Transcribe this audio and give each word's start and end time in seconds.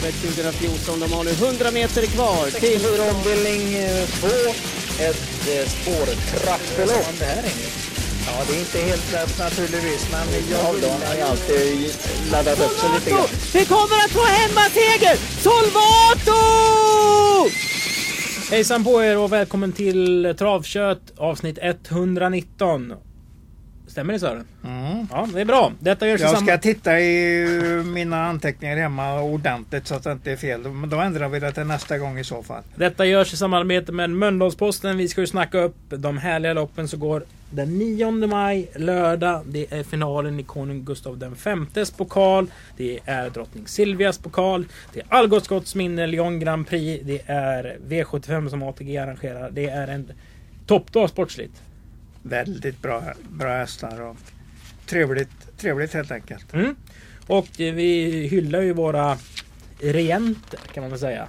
travet 0.00 0.14
2014. 0.14 1.00
De 1.00 1.12
har 1.12 1.24
nu 1.24 1.30
100 1.30 1.70
meter 1.70 2.06
kvar 2.06 2.50
till... 2.60 2.80
ombildning 3.10 3.62
2. 4.20 4.26
Ett 5.02 5.48
eh, 5.48 5.68
spårtrappelopp. 5.68 7.06
Ja, 8.26 8.32
det 8.48 8.56
är 8.56 8.60
inte 8.60 8.78
helt 8.78 9.12
lätt 9.12 9.38
naturligtvis, 9.38 10.10
men 10.10 10.26
jag 10.50 10.72
vill 10.72 10.90
har 10.90 11.14
ju 11.14 11.22
alltid 11.22 11.92
laddat 12.32 12.60
upp 12.60 12.78
sig 12.78 12.90
lite 12.94 13.10
grann. 13.10 13.26
Vi 13.54 13.64
kommer 13.64 14.04
att 14.04 14.10
få 14.10 14.24
hemmaseger! 14.24 15.16
Solvato! 15.42 16.40
Hejsan 18.50 18.84
på 18.84 19.02
er 19.02 19.18
och 19.18 19.32
välkommen 19.32 19.72
till 19.72 20.34
Travkött 20.38 21.12
avsnitt 21.16 21.58
119. 21.62 22.92
Stämmer 23.90 24.12
det 24.12 24.18
Sören? 24.18 24.44
Mm. 24.64 25.06
Ja, 25.10 25.28
det 25.34 25.40
är 25.40 25.44
bra. 25.44 25.72
Detta 25.80 26.08
görs 26.08 26.20
Jag 26.20 26.38
ska 26.38 26.58
titta 26.58 27.00
i 27.00 27.46
mina 27.86 28.24
anteckningar 28.24 28.76
hemma 28.76 29.20
ordentligt 29.20 29.86
så 29.86 29.94
att 29.94 30.02
det 30.02 30.12
inte 30.12 30.32
är 30.32 30.36
fel. 30.36 30.62
Då 30.90 30.96
ändrar 30.96 31.28
vi 31.28 31.40
det 31.40 31.52
till 31.52 31.64
nästa 31.64 31.98
gång 31.98 32.18
i 32.18 32.24
så 32.24 32.42
fall. 32.42 32.62
Detta 32.74 33.06
görs 33.06 33.32
i 33.32 33.36
samarbete 33.36 33.92
med 33.92 34.10
Mölndalsposten. 34.10 34.96
Vi 34.96 35.08
ska 35.08 35.20
ju 35.20 35.26
snacka 35.26 35.58
upp 35.58 35.76
de 35.88 36.18
härliga 36.18 36.52
loppen 36.52 36.88
som 36.88 37.00
går 37.00 37.24
den 37.50 37.78
9 37.78 38.10
maj, 38.10 38.70
lördag. 38.76 39.42
Det 39.46 39.72
är 39.72 39.82
finalen 39.82 40.40
i 40.40 40.42
konung 40.42 40.84
Gustav 40.84 41.18
den 41.18 41.36
femtes 41.36 41.90
pokal. 41.90 42.46
Det 42.76 42.98
är 43.04 43.30
drottning 43.30 43.66
Silvias 43.66 44.18
pokal. 44.18 44.64
Det 44.92 45.00
är 45.00 45.06
Algotsgotts 45.08 45.74
minne 45.74 46.06
Lyon 46.06 46.40
Grand 46.40 46.68
Prix. 46.68 47.02
Det 47.06 47.22
är 47.26 47.76
V75 47.88 48.48
som 48.48 48.62
ATG 48.62 48.96
arrangerar. 48.96 49.50
Det 49.50 49.68
är 49.68 49.88
en 49.88 50.12
toppdag 50.66 51.08
sportsligt. 51.08 51.62
Väldigt 52.22 52.82
bra, 52.82 53.02
bra 53.30 53.48
hästar 53.48 54.00
och 54.00 54.16
trevligt, 54.86 55.58
trevligt 55.58 55.94
helt 55.94 56.10
enkelt. 56.10 56.54
Mm. 56.54 56.76
Och 57.26 57.60
eh, 57.60 57.74
vi 57.74 58.10
hyllar 58.30 58.60
ju 58.60 58.72
våra 58.72 59.18
regenter 59.80 60.60
kan 60.74 60.82
man 60.82 60.90
väl 60.90 60.98
säga. 61.00 61.28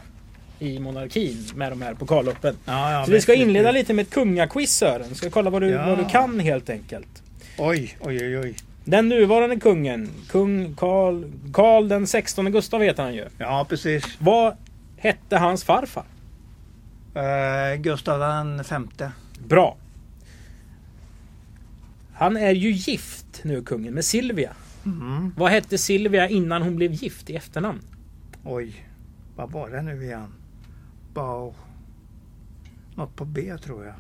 I 0.60 0.80
monarkin 0.80 1.38
med 1.56 1.72
de 1.72 1.82
här 1.82 1.94
pokalloppen. 1.94 2.56
Ja, 2.66 2.92
ja, 2.92 3.06
Så 3.06 3.12
vi 3.12 3.22
ska 3.22 3.34
inleda 3.34 3.72
lite 3.72 3.94
med 3.94 4.04
ett 4.04 4.14
kungaquiz 4.14 4.72
Sören. 4.78 5.16
Ska 5.16 5.30
kolla 5.30 5.50
vad 5.50 5.62
du, 5.62 5.70
Ja. 5.70 5.86
vad 5.86 5.98
du 5.98 6.06
kan 6.06 6.40
helt 6.40 6.70
enkelt. 6.70 7.24
Oj, 7.58 7.98
oj, 8.00 8.18
oj, 8.28 8.38
oj. 8.40 8.56
Den 8.86 9.10
nuvarande 9.10 9.56
kungen, 9.60 10.10
kung 10.30 10.76
Karl, 10.76 11.24
Karl 11.54 11.88
den 11.88 12.08
16 12.08 12.52
Gustav 12.52 12.82
heter 12.82 13.04
han 13.04 13.14
ju. 13.14 13.26
Ja, 13.38 13.66
precis. 13.70 14.04
Vad 14.20 14.56
hette 14.98 15.38
hans 15.38 15.64
farfar? 15.64 16.04
Uh, 17.16 17.82
Gustav 17.82 18.20
den 18.20 18.64
femte. 18.64 19.12
Bra. 19.48 19.78
Han 22.22 22.38
är 22.38 22.52
ju 22.52 22.72
gift 22.72 23.42
nu 23.44 23.62
kungen 23.64 23.94
med 23.94 24.06
Silvia. 24.06 24.54
Mm. 24.86 25.34
Vad 25.38 25.52
hette 25.52 25.78
Silvia 25.78 26.30
innan 26.30 26.62
hon 26.62 26.76
blev 26.76 26.92
gift 26.92 27.30
i 27.30 27.36
efternamn? 27.36 27.80
Oj, 28.44 28.88
vad 29.36 29.52
var 29.52 29.70
det 29.70 29.82
nu 29.82 30.04
igen? 30.04 30.34
Bao. 31.14 31.56
Något 32.96 33.16
på 33.16 33.26
B 33.26 33.58
tror 33.64 33.86
jag. 33.86 33.94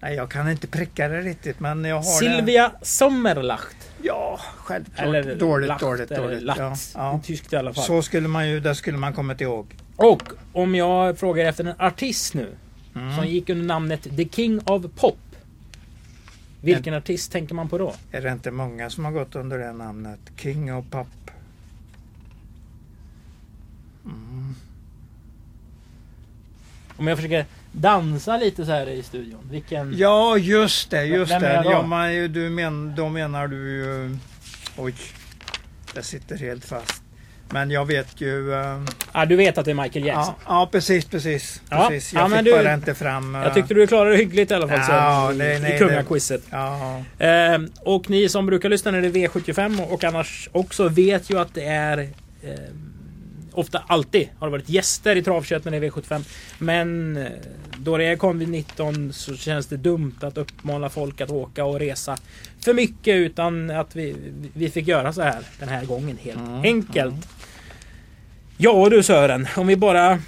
Nej, 0.00 0.14
jag 0.14 0.30
kan 0.30 0.50
inte 0.50 0.66
pricka 0.66 1.08
det 1.08 1.20
riktigt 1.20 1.60
men 1.60 1.84
jag 1.84 1.96
har 1.96 2.02
det. 2.02 2.36
Silvia 2.36 2.72
Sommerlacht. 2.82 3.76
Ja, 4.02 4.40
självklart. 4.56 5.06
Eller 5.06 5.34
dåligt, 5.34 5.68
Lacht, 5.68 5.80
dåligt, 5.80 6.10
eller 6.10 6.22
dåligt. 6.22 6.42
Ja, 6.56 6.74
ja. 6.94 7.20
Tyskt 7.24 7.52
i 7.52 7.56
alla 7.56 7.74
fall. 7.74 7.84
Så 7.84 8.02
skulle 8.02 8.28
man 8.28 8.48
ju, 8.48 8.60
det 8.60 8.74
skulle 8.74 8.98
man 8.98 9.12
kommit 9.12 9.40
ihåg. 9.40 9.74
Och 9.96 10.22
om 10.52 10.74
jag 10.74 11.18
frågar 11.18 11.44
efter 11.44 11.64
en 11.64 11.80
artist 11.80 12.34
nu. 12.34 12.56
Mm. 12.94 13.16
Som 13.16 13.26
gick 13.26 13.50
under 13.50 13.64
namnet 13.64 14.02
The 14.02 14.28
King 14.28 14.60
of 14.64 14.82
Pop. 14.96 15.18
Vilken 16.60 16.94
artist 16.94 17.32
tänker 17.32 17.54
man 17.54 17.68
på 17.68 17.78
då? 17.78 17.94
Är 18.10 18.22
det 18.22 18.32
inte 18.32 18.50
många 18.50 18.90
som 18.90 19.04
har 19.04 19.12
gått 19.12 19.34
under 19.34 19.58
det 19.58 19.72
namnet? 19.72 20.20
King 20.36 20.74
och 20.74 20.90
Pop. 20.90 21.30
Mm. 24.04 24.54
Om 26.96 27.06
jag 27.06 27.18
försöker 27.18 27.46
dansa 27.72 28.36
lite 28.36 28.64
så 28.66 28.72
här 28.72 28.88
i 28.88 29.02
studion. 29.02 29.40
Vilken... 29.50 29.98
Ja, 29.98 30.36
just 30.36 30.90
det, 30.90 31.04
just 31.04 31.32
Vem 31.32 31.42
det. 31.42 31.54
jag? 31.54 31.64
Ja, 31.64 31.82
man, 31.82 32.32
du 32.32 32.50
men, 32.50 32.94
då 32.94 33.08
menar 33.08 33.48
du 33.48 33.56
ju... 33.56 34.16
Oj, 34.76 34.94
det 35.94 36.02
sitter 36.02 36.36
helt 36.36 36.64
fast. 36.64 36.97
Men 37.50 37.70
jag 37.70 37.86
vet 37.86 38.20
ju... 38.20 38.52
eh, 38.54 38.80
Ah, 39.12 39.24
du 39.26 39.36
vet 39.36 39.58
att 39.58 39.64
det 39.64 39.70
är 39.70 39.74
Michael 39.82 40.04
Jackson. 40.06 40.34
ja, 40.38 40.60
ja, 40.60 40.68
precis, 40.72 41.04
precis. 41.04 41.62
Ja, 41.70 41.86
precis. 41.90 42.12
ja, 42.12 42.20
Jag 42.20 42.30
men 42.30 42.38
fick 42.38 42.52
du- 42.54 42.62
bara 42.62 42.74
inte 42.74 42.94
fram... 42.94 43.34
eh, 43.34 43.42
Jag 43.42 43.54
tyckte 43.54 43.74
du 43.74 43.86
klarade 43.86 44.10
det 44.10 44.16
hyggligt 44.16 44.50
i 44.50 44.54
alla 44.54 44.68
fall 44.68 44.78
Ja, 44.88 45.26
sen, 45.28 45.38
nej, 45.38 45.60
nej, 45.60 45.74
i 45.74 45.78
kungaquizet. 45.78 46.42
Ja, 46.50 47.02
Eh, 47.18 47.58
och 47.80 48.10
ni 48.10 48.28
som 48.28 48.46
brukar 48.46 48.68
lyssna 48.68 48.90
när 48.90 49.00
det 49.02 49.08
är 49.08 49.28
V75 49.28 49.80
och 49.88 50.04
annars 50.04 50.48
också 50.52 50.88
vet 50.88 51.30
ju 51.30 51.38
att 51.38 51.54
det 51.54 51.64
är 51.64 51.98
eh, 52.42 52.50
Ofta 53.52 53.82
alltid 53.86 54.28
har 54.38 54.46
det 54.46 54.50
varit 54.50 54.68
gäster 54.68 55.16
i 55.16 55.22
travkött 55.22 55.64
när 55.64 55.70
det 55.80 55.86
är 55.86 55.90
V75. 55.90 56.24
Men 56.58 57.16
eh, 57.16 57.26
då 57.78 57.96
det 57.96 58.04
är 58.04 58.16
Covid-19 58.16 59.12
så 59.12 59.36
känns 59.36 59.66
det 59.66 59.76
dumt 59.76 60.14
att 60.20 60.38
uppmana 60.38 60.88
folk 60.88 61.20
att 61.20 61.30
åka 61.30 61.64
och 61.64 61.78
resa 61.78 62.16
för 62.64 62.74
mycket 62.74 63.14
utan 63.16 63.70
att 63.70 63.96
vi, 63.96 64.16
vi 64.54 64.70
fick 64.70 64.88
göra 64.88 65.12
så 65.12 65.22
här 65.22 65.38
den 65.60 65.68
här 65.68 65.84
gången 65.84 66.18
helt 66.22 66.38
Mm, 66.38 66.62
enkelt. 66.62 67.14
Ja 68.60 68.88
du 68.88 69.02
Sören, 69.02 69.46
om 69.56 69.66
vi 69.66 69.76
bara 69.76 70.18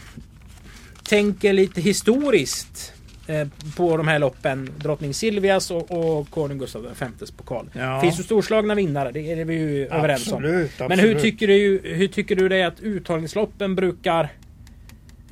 tänker 1.09 1.53
lite 1.53 1.81
historiskt 1.81 2.93
eh, 3.27 3.49
på 3.77 3.97
de 3.97 4.09
här 4.09 4.19
loppen. 4.19 4.71
Drottning 4.79 5.15
Silvias 5.15 5.71
och, 5.71 5.91
och 5.91 6.31
konung 6.31 6.59
Gustav 6.59 6.87
Vs 7.23 7.31
pokal. 7.31 7.71
ja. 7.73 8.01
finns 8.01 8.19
ju 8.19 8.23
storslagna 8.23 8.75
vinnare, 8.75 9.13
det 9.13 9.33
är 9.33 9.45
vi 9.45 9.55
ju 9.55 9.87
överens 9.87 10.33
om. 10.33 10.35
absolut, 10.35 10.71
Men 10.79 10.91
hur 10.91 10.97
absolut. 10.97 11.23
tycker, 11.23 11.47
du, 11.47 11.81
hur 11.85 12.09
tycker 12.09 12.37
du 12.37 12.49
det 12.49 12.63
att 12.63 12.81
uttagningsloppen 12.81 13.75
brukar 13.75 14.29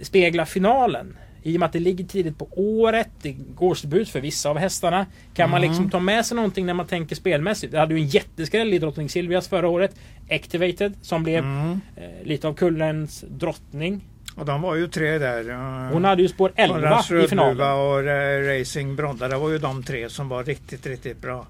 spegla 0.03 0.47
finalen? 0.47 1.17
I 1.43 1.57
och 1.57 1.61
med 1.61 1.67
att 1.67 1.73
det 1.73 1.79
ligger 1.81 2.05
tidigt 2.05 2.39
på 2.39 2.49
året, 2.57 3.09
det 3.23 3.33
går 3.55 3.79
debut 3.83 4.09
för 4.09 4.21
vissa 4.21 4.51
av 4.51 4.59
hästarna. 4.59 5.07
Kan 5.35 5.51
man 5.51 5.59
Mm. 5.59 5.71
liksom 5.71 5.91
ta 5.91 5.99
med 6.01 6.27
sig 6.27 6.35
någonting 6.37 6.67
när 6.67 6.75
man 6.75 6.87
tänker 6.87 7.17
spelmässigt? 7.17 7.73
Det 7.73 7.79
hade 7.79 7.95
ju 7.95 8.01
en 8.01 8.07
jätteskräll 8.07 8.75
i 8.75 8.79
Drottning 8.79 9.09
Silvias 9.09 9.49
förra 9.49 9.69
året. 9.69 9.95
Activated, 10.31 10.93
som 11.03 11.23
blev 11.23 11.45
Mm. 11.45 11.81
eh, 11.97 12.03
lite 12.27 12.49
av 12.49 12.55
kullens 12.55 13.25
drottning. 13.29 14.05
Och 14.37 14.47
de 14.47 14.63
var 14.63 14.75
ju 14.75 14.89
tre 14.89 15.19
där. 15.19 15.51
Hon 15.93 16.05
hade 16.05 16.23
ju 16.23 16.29
spår 16.29 16.53
11 16.57 16.75
Konrads 16.75 17.11
i 17.11 17.29
finalen. 17.29 17.61
och 17.73 18.01
eh, 18.09 18.59
Racing 18.61 18.97
Brodda. 18.97 19.29
Det 19.29 19.37
var 19.37 19.51
ju 19.51 19.59
de 19.59 19.83
tre 19.83 20.09
som 20.09 20.29
var 20.29 20.45
riktigt, 20.45 20.87
riktigt 20.87 21.21
bra. 21.23 21.47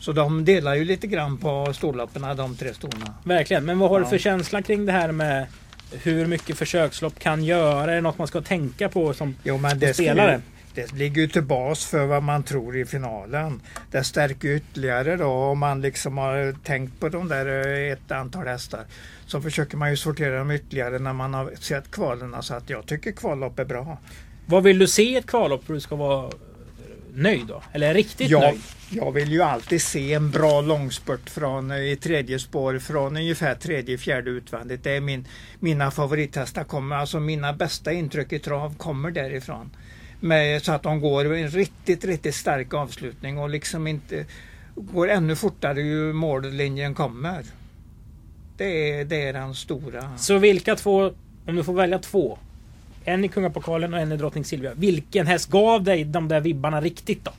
Så 0.00 0.12
de 0.12 0.44
delar 0.44 0.74
ju 0.74 0.84
lite 0.84 1.06
grann 1.06 1.36
på 1.36 1.72
storloppen, 1.72 2.36
de 2.36 2.56
tre 2.56 2.74
storna. 2.74 3.14
Verkligen, 3.24 3.64
men 3.64 3.78
vad 3.78 3.90
har 3.90 3.98
du 3.98 4.04
Ja. 4.04 4.10
för 4.10 4.18
känsla 4.18 4.62
kring 4.62 4.86
det 4.86 4.92
här 4.92 5.12
med 5.12 5.46
hur 5.92 6.26
mycket 6.26 6.58
försökslopp 6.58 7.18
kan 7.18 7.44
göra? 7.44 7.90
Är 7.90 7.94
det 7.94 8.00
något 8.00 8.18
man 8.18 8.26
ska 8.26 8.40
tänka 8.40 8.88
på 8.88 9.14
som 9.14 9.36
Jo, 9.42 9.58
men 9.58 9.78
det, 9.78 9.94
spelare? 9.94 10.32
ju, 10.32 10.40
det 10.74 10.92
ligger 10.92 11.22
ju 11.22 11.28
till 11.28 11.42
bas 11.42 11.86
för 11.86 12.06
vad 12.06 12.22
man 12.22 12.42
tror 12.42 12.76
i 12.76 12.84
finalen. 12.84 13.60
Det 13.90 14.04
stärker 14.04 14.48
ytterligare 14.48 15.16
då 15.16 15.26
om 15.26 15.58
man 15.58 15.80
liksom 15.80 16.18
har 16.18 16.52
tänkt 16.64 17.00
på 17.00 17.08
de 17.08 17.28
där 17.28 17.66
eh, 17.66 17.92
ett 17.92 18.12
antal 18.12 18.46
hästar. 18.46 18.84
Så 19.26 19.40
försöker 19.40 19.76
man 19.76 19.90
ju 19.90 19.96
sortera 19.96 20.38
dem 20.38 20.50
ytterligare 20.50 20.98
när 20.98 21.12
man 21.12 21.34
har 21.34 21.52
sett 21.60 21.90
kvalen. 21.90 22.36
Så 22.40 22.54
att 22.54 22.70
jag 22.70 22.86
tycker 22.86 23.12
kvallopp 23.12 23.58
är 23.58 23.64
bra. 23.64 23.98
Vad 24.46 24.62
vill 24.62 24.78
du 24.78 24.86
se 24.86 25.02
i 25.02 25.16
ett 25.16 25.26
kvallopp 25.26 25.64
för 25.64 25.72
att 25.72 25.76
du 25.76 25.80
ska 25.80 25.96
vara 25.96 26.30
nöjd 27.18 27.46
då? 27.46 27.62
Eller 27.72 27.94
riktigt 27.94 28.30
Jag, 28.30 28.40
nöjd? 28.40 28.60
jag 28.90 29.12
vill 29.12 29.32
ju 29.32 29.42
alltid 29.42 29.82
se 29.82 30.14
en 30.14 30.30
bra 30.30 30.60
långspurt 30.60 31.30
från, 31.30 31.70
eh, 31.70 31.78
i 31.78 31.96
tredje 31.96 32.38
spår 32.38 32.78
från 32.78 33.16
ungefär 33.16 33.54
tredje, 33.54 33.98
fjärde 33.98 34.30
utvändigt. 34.30 34.84
Det 34.84 34.90
är 34.90 35.00
min, 35.00 35.26
mina 35.60 35.90
favorithästar 35.90 36.64
kommer, 36.64 36.96
alltså 36.96 37.20
mina 37.20 37.52
bästa 37.52 37.92
intryck 37.92 38.32
i 38.32 38.38
trav 38.38 38.74
kommer 38.76 39.10
därifrån. 39.10 39.70
Med, 40.20 40.62
så 40.62 40.72
att 40.72 40.82
de 40.82 41.00
går 41.00 41.34
en 41.34 41.50
riktigt, 41.50 42.04
riktigt 42.04 42.34
stark 42.34 42.74
avslutning 42.74 43.38
och 43.38 43.50
liksom 43.50 43.86
inte 43.86 44.26
går 44.74 45.08
ännu 45.10 45.36
fortare 45.36 45.82
ju 45.82 46.12
mållinjen 46.12 46.94
kommer. 46.94 47.44
Det 48.56 48.90
är, 48.90 49.04
det 49.04 49.22
är 49.22 49.32
den 49.32 49.54
stora. 49.54 50.18
Så 50.18 50.38
vilka 50.38 50.76
två, 50.76 51.12
om 51.46 51.56
du 51.56 51.64
får 51.64 51.72
välja 51.72 51.98
två. 51.98 52.38
En 53.08 53.24
i 53.24 53.28
Kungapokalen 53.28 53.94
och 53.94 54.00
en 54.00 54.12
i 54.12 54.16
Drottning 54.16 54.44
Silvia. 54.44 54.72
Vilken 54.76 55.26
häst 55.26 55.50
gav 55.50 55.84
dig 55.84 56.04
de 56.04 56.28
där 56.28 56.40
vibbarna 56.40 56.80
riktigt 56.80 57.24
då? 57.24 57.30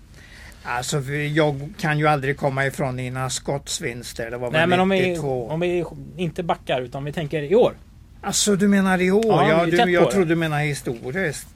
Alltså 0.63 0.99
jag 1.11 1.69
kan 1.79 1.99
ju 1.99 2.07
aldrig 2.07 2.37
komma 2.37 2.65
ifrån 2.65 2.95
dina 2.95 3.29
skottsvinster. 3.29 4.31
Det 4.31 4.37
var 4.37 4.51
Nej 4.51 4.59
väl 4.59 4.69
men 4.69 4.79
om 4.79 4.89
vi, 4.89 5.01
92. 5.09 5.47
om 5.49 5.59
vi 5.59 5.83
inte 6.17 6.43
backar 6.43 6.81
utan 6.81 7.03
vi 7.05 7.11
tänker 7.13 7.41
i 7.41 7.55
år. 7.55 7.73
Alltså 8.21 8.55
du 8.55 8.67
menar 8.67 9.01
i 9.01 9.11
år? 9.11 9.25
Ja, 9.25 9.49
Ja, 9.49 9.67
är 9.67 9.85
du, 9.85 9.91
jag 9.91 10.07
det. 10.07 10.11
trodde 10.11 10.25
du 10.29 10.35
menade 10.35 10.63
historiskt. 10.63 11.47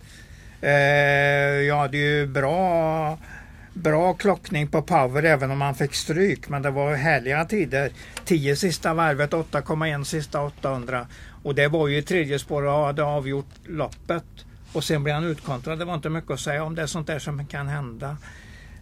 Eh, 0.61 0.71
jag 1.67 1.77
hade 1.77 1.97
ju 1.97 2.27
bra, 2.27 3.17
bra 3.73 4.13
klockning 4.13 4.67
på 4.67 4.81
power 4.81 5.23
även 5.23 5.51
om 5.51 5.57
man 5.57 5.75
fick 5.75 5.93
stryk. 5.93 6.49
Men 6.49 6.61
det 6.61 6.71
var 6.71 6.95
härliga 6.95 7.45
tider. 7.45 7.91
10 8.25 8.55
sista 8.55 8.93
varvet, 8.93 9.31
8,1 9.31 10.03
sista 10.03 10.41
800. 10.41 11.07
Och 11.43 11.55
det 11.55 11.67
var 11.67 11.87
ju 11.87 12.01
tredje 12.01 12.39
spår 12.39 12.63
och 12.63 12.85
hade 12.85 13.03
avgjort 13.03 13.49
loppet. 13.65 14.23
Och 14.73 14.83
sen 14.83 15.03
blev 15.03 15.15
han 15.15 15.23
utkontrad. 15.23 15.79
Det 15.79 15.85
var 15.85 15.93
inte 15.93 16.09
mycket 16.09 16.31
att 16.31 16.39
säga 16.39 16.63
om 16.63 16.75
det. 16.75 16.81
är 16.81 16.87
sånt 16.87 17.07
där 17.07 17.19
som 17.19 17.45
kan 17.45 17.67
hända. 17.67 18.17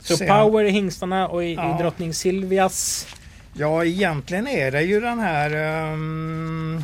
Så 0.02 0.18
Sen- 0.18 0.28
power 0.28 0.64
i 0.64 0.70
hingstarna 0.70 1.28
och 1.28 1.44
i, 1.44 1.54
Ja. 1.54 1.76
i 1.80 1.82
Drottning 1.84 2.14
Silvias. 2.14 3.08
Ja, 3.54 3.86
egentligen 3.86 4.48
är 4.48 4.72
det 4.72 4.82
ju 4.82 5.00
den 5.00 5.20
här... 5.20 5.52
ehm, 5.56 6.84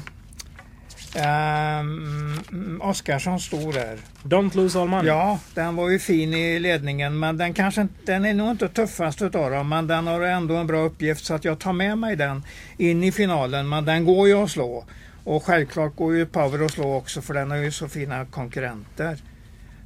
Um, 1.16 2.82
Oskarsson 2.82 3.40
stod 3.40 3.74
där. 3.74 3.98
Don't 4.24 4.56
lose 4.56 4.80
all 4.80 4.88
money. 4.88 5.08
Ja, 5.08 5.40
den 5.54 5.76
var 5.76 5.90
ju 5.90 6.00
fin 6.00 6.34
i 6.34 6.60
ledningen 6.60 7.20
men 7.20 7.38
den 7.38 7.54
kanske 7.54 7.88
den 8.06 8.26
är 8.26 8.34
nog 8.34 8.52
inte 8.52 8.70
tuffast 8.70 9.22
utav 9.22 9.52
dem 9.52 9.70
men 9.70 9.88
den 9.88 10.08
har 10.08 10.22
ändå 10.22 10.56
en 10.56 10.68
bra 10.68 10.80
uppgift 10.80 11.26
så 11.26 11.34
att 11.34 11.46
jag 11.46 11.60
tar 11.60 11.74
med 11.74 11.98
mig 11.98 12.16
den 12.16 12.44
in 12.78 13.04
i 13.04 13.12
finalen 13.12 13.70
men 13.70 13.86
den 13.86 14.06
går 14.06 14.28
ju 14.28 14.44
att 14.44 14.52
slå. 14.52 14.86
Och 15.24 15.44
självklart 15.44 15.96
går 15.96 16.16
ju 16.16 16.26
Power 16.26 16.66
att 16.66 16.72
slå 16.72 16.96
också 16.96 17.22
för 17.22 17.34
den 17.34 17.52
har 17.52 17.58
ju 17.58 17.72
så 17.72 17.88
fina 17.88 18.26
konkurrenter. 18.26 19.18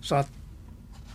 Så 0.01 0.15
att 0.15 0.29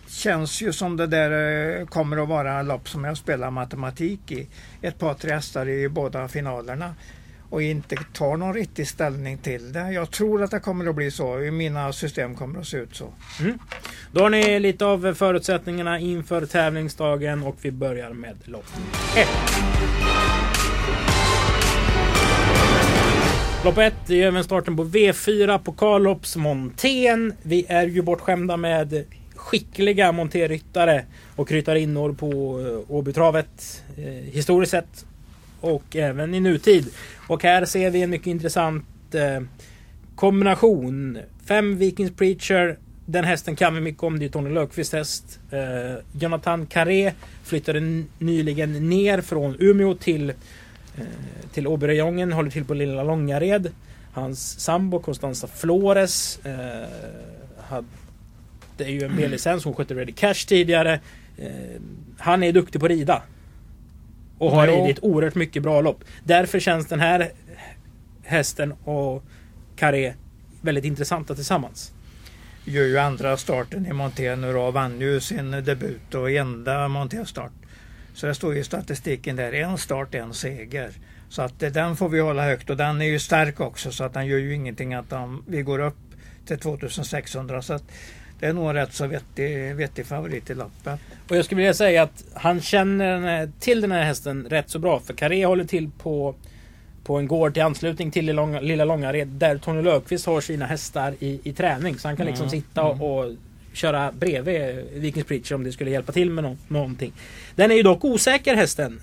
känns 0.07 0.61
ju 0.61 0.73
som 0.73 0.97
det 0.97 1.07
där 1.07 1.31
eh, 1.79 1.85
kommer 1.85 2.17
att 2.23 2.29
vara 2.29 2.61
lopp 2.61 2.89
som 2.89 3.03
jag 3.03 3.17
spelar 3.17 3.51
matematik 3.51 4.31
i. 4.31 4.47
Ett 4.81 4.99
par 4.99 5.13
tre 5.13 5.33
hästar 5.33 5.69
i 5.69 5.89
båda 5.89 6.27
finalerna 6.27 6.95
och 7.49 7.61
inte 7.61 7.95
tar 8.13 8.37
någon 8.37 8.53
riktig 8.53 8.87
ställning 8.87 9.37
till 9.37 9.73
det. 9.73 9.91
Jag 9.91 10.11
tror 10.11 10.43
att 10.43 10.51
det 10.51 10.59
kommer 10.59 10.89
att 10.89 10.95
bli 10.95 11.11
så. 11.11 11.37
Mina 11.37 11.93
system 11.93 12.35
kommer 12.35 12.59
att 12.59 12.67
se 12.67 12.77
ut 12.77 12.95
så. 12.95 13.13
Mm. 13.39 13.59
Då 14.11 14.21
har 14.21 14.29
ni 14.29 14.59
lite 14.59 14.85
av 14.85 15.13
förutsättningarna 15.13 15.99
inför 15.99 16.45
tävlingsdagen 16.45 17.43
och 17.43 17.55
vi 17.61 17.71
börjar 17.71 18.13
med 18.13 18.35
lopp 18.43 18.65
1. 19.17 19.27
Lopp 23.65 23.77
1 23.77 24.09
är 24.09 24.27
även 24.27 24.43
starten 24.43 24.77
på 24.77 24.83
V4 24.83 25.57
på 25.57 25.71
Karlhopps 25.71 26.35
Montén. 26.35 27.33
Vi 27.41 27.65
är 27.69 27.87
ju 27.87 28.01
bortskämda 28.01 28.57
med 28.57 29.05
skickliga 29.35 30.11
monterryttare 30.11 31.05
och 31.35 31.51
ryttarinnor 31.51 32.13
på 32.13 32.59
eh, 32.61 32.95
Åbytravet 32.95 33.83
eh, 33.97 34.03
historiskt 34.05 34.71
sett 34.71 35.05
och 35.61 35.95
även 35.95 36.35
i 36.35 36.39
nutid. 36.39 36.87
Och 37.27 37.43
här 37.43 37.65
ser 37.65 37.91
vi 37.91 38.01
en 38.01 38.09
mycket 38.09 38.27
intressant 38.27 38.85
eh, 39.13 39.41
kombination. 40.15 41.17
Fem 41.45 41.77
Vikings 41.77 42.11
Preacher. 42.11 42.77
Den 43.05 43.23
hästen 43.23 43.55
kan 43.55 43.75
vi 43.75 43.81
mycket 43.81 44.03
om. 44.03 44.19
Det 44.19 44.25
är 44.25 44.29
Tony 44.29 44.49
Löfqvists 44.49 44.93
häst. 44.93 45.39
Eh, 45.51 46.19
Jonathan 46.21 46.65
Carré 46.65 47.13
flyttade 47.43 48.03
nyligen 48.19 48.89
ner 48.89 49.21
från 49.21 49.55
Umeå 49.59 49.95
till, 49.95 50.29
eh, 50.29 51.05
till 51.53 51.67
Åbyrejongen. 51.67 52.31
Håller 52.31 52.51
till 52.51 52.65
på 52.65 52.73
Lilla 52.73 53.03
Långared. 53.03 53.71
Hans 54.13 54.59
sambo 54.59 54.99
Constanza 54.99 55.47
Flores 55.47 56.39
eh, 56.45 56.87
hade 57.61 58.91
ju 58.91 59.03
en 59.03 59.15
B-licens. 59.15 59.63
Hon 59.63 59.73
skötte 59.73 59.93
Ready 59.93 60.11
Cash 60.11 60.47
tidigare. 60.47 60.99
Eh, 61.37 61.81
han 62.17 62.43
är 62.43 62.51
duktig 62.51 62.81
på 62.81 62.85
att 62.85 62.91
rida. 62.91 63.21
Och 64.37 64.51
har 64.51 64.67
Jo. 64.67 64.73
ridit 64.73 64.99
oerhört 65.01 65.35
mycket 65.35 65.63
bra 65.63 65.81
lopp. 65.81 66.03
Därför 66.23 66.59
känns 66.59 66.87
den 66.87 66.99
här 66.99 67.31
hästen 68.23 68.71
och 68.71 69.23
Carré 69.75 70.13
väldigt 70.61 70.85
intressanta 70.85 71.35
tillsammans. 71.35 71.91
Gör 72.65 72.83
ju 72.83 72.97
andra 72.97 73.37
starten 73.37 73.85
i 73.85 73.93
Monté 73.93 74.35
nu 74.35 74.53
då. 74.53 74.71
Vann 74.71 75.01
ju 75.01 75.19
sin 75.19 75.51
debut 75.51 76.15
och 76.15 76.31
enda 76.31 76.87
Monté-start. 76.87 77.51
Så 78.13 78.27
det 78.27 78.35
står 78.35 78.53
ju 78.53 78.59
i 78.59 78.63
statistiken 78.63 79.35
där. 79.35 79.53
En 79.53 79.77
start, 79.77 80.15
en 80.15 80.33
seger. 80.33 80.91
Så 81.29 81.41
att 81.41 81.63
eh, 81.63 81.71
den 81.71 81.95
får 81.95 82.09
vi 82.09 82.19
hålla 82.19 82.45
högt 82.45 82.69
och 82.69 82.77
den 82.77 83.01
är 83.01 83.05
ju 83.05 83.19
stark 83.19 83.59
också 83.59 83.91
så 83.91 84.03
att 84.03 84.13
den 84.13 84.27
gör 84.27 84.37
ju 84.37 84.53
ingenting 84.53 84.93
att 84.93 85.09
de, 85.09 85.43
vi 85.47 85.61
går 85.61 85.79
upp 85.79 85.97
till 86.45 86.59
2600. 86.59 87.61
Så 87.61 87.73
att 87.73 87.83
det 88.39 88.45
är 88.45 88.53
nog 88.53 88.69
en 88.69 88.73
rätt 88.75 88.93
så 88.93 89.07
vettig, 89.07 89.75
vettig 89.75 90.05
favorit 90.05 90.49
i 90.49 90.55
loppet. 90.55 90.99
Och 91.29 91.37
jag 91.37 91.45
skulle 91.45 91.57
vilja 91.61 91.73
säga 91.73 92.03
att 92.03 92.23
han 92.33 92.61
känner 92.61 93.49
till 93.59 93.81
den 93.81 93.91
här 93.91 94.03
hästen 94.03 94.47
rätt 94.49 94.69
så 94.69 94.79
bra. 94.79 94.99
För 94.99 95.13
Carré 95.13 95.45
håller 95.45 95.63
till 95.65 95.89
på, 95.99 96.35
på 97.03 97.17
en 97.17 97.27
gård 97.27 97.53
till 97.53 97.63
anslutning 97.63 98.11
till 98.11 98.25
Lilla, 98.25 98.41
Långa, 98.41 98.59
Lilla 98.59 98.85
Långared. 98.85 99.27
Där 99.27 99.57
Tony 99.57 99.81
Löfqvist 99.81 100.25
har 100.25 100.41
sina 100.41 100.65
hästar 100.65 101.13
i, 101.19 101.39
i 101.43 101.53
träning. 101.53 101.97
Så 101.97 102.07
han 102.07 102.17
kan 102.17 102.25
liksom 102.25 102.47
Mm, 102.47 102.61
sitta 102.61 102.83
och, 102.83 103.19
och 103.19 103.31
köra 103.73 104.11
bredvid 104.11 104.85
Vikings 104.93 105.27
Preacher 105.27 105.55
om 105.55 105.63
det 105.63 105.71
skulle 105.71 105.91
hjälpa 105.91 106.11
till 106.11 106.29
med 106.29 106.43
nå- 106.43 106.57
någonting. 106.67 107.13
Den 107.55 107.71
är 107.71 107.75
ju 107.75 107.83
dock 107.83 108.05
osäker 108.05 108.55
hästen. 108.55 109.01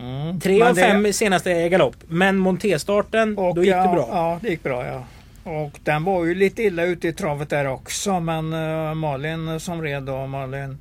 Mm. 0.00 0.40
Tre 0.40 0.62
av 0.62 0.74
det- 0.74 0.80
fem 0.80 1.06
i 1.06 1.12
senaste 1.12 1.50
är 1.52 1.68
galopp. 1.68 1.96
Men 2.08 2.38
Montéstarten, 2.38 3.38
Och 3.38 3.54
då 3.54 3.64
gick 3.64 3.72
ja, 3.74 3.82
det 3.82 3.88
bra. 3.94 4.08
Ja, 4.10 4.38
det 4.42 4.48
gick 4.48 4.62
bra 4.62 4.86
ja. 4.86 5.04
Och 5.52 5.78
den 5.84 6.04
var 6.04 6.24
ju 6.24 6.34
lite 6.34 6.62
illa 6.62 6.84
ute 6.84 7.08
i 7.08 7.12
travet 7.12 7.50
där 7.50 7.66
också 7.66 8.20
men 8.20 8.52
uh, 8.52 8.94
Malin 8.94 9.60
som 9.60 9.82
red 9.82 10.02
då, 10.02 10.26
Malin 10.26 10.78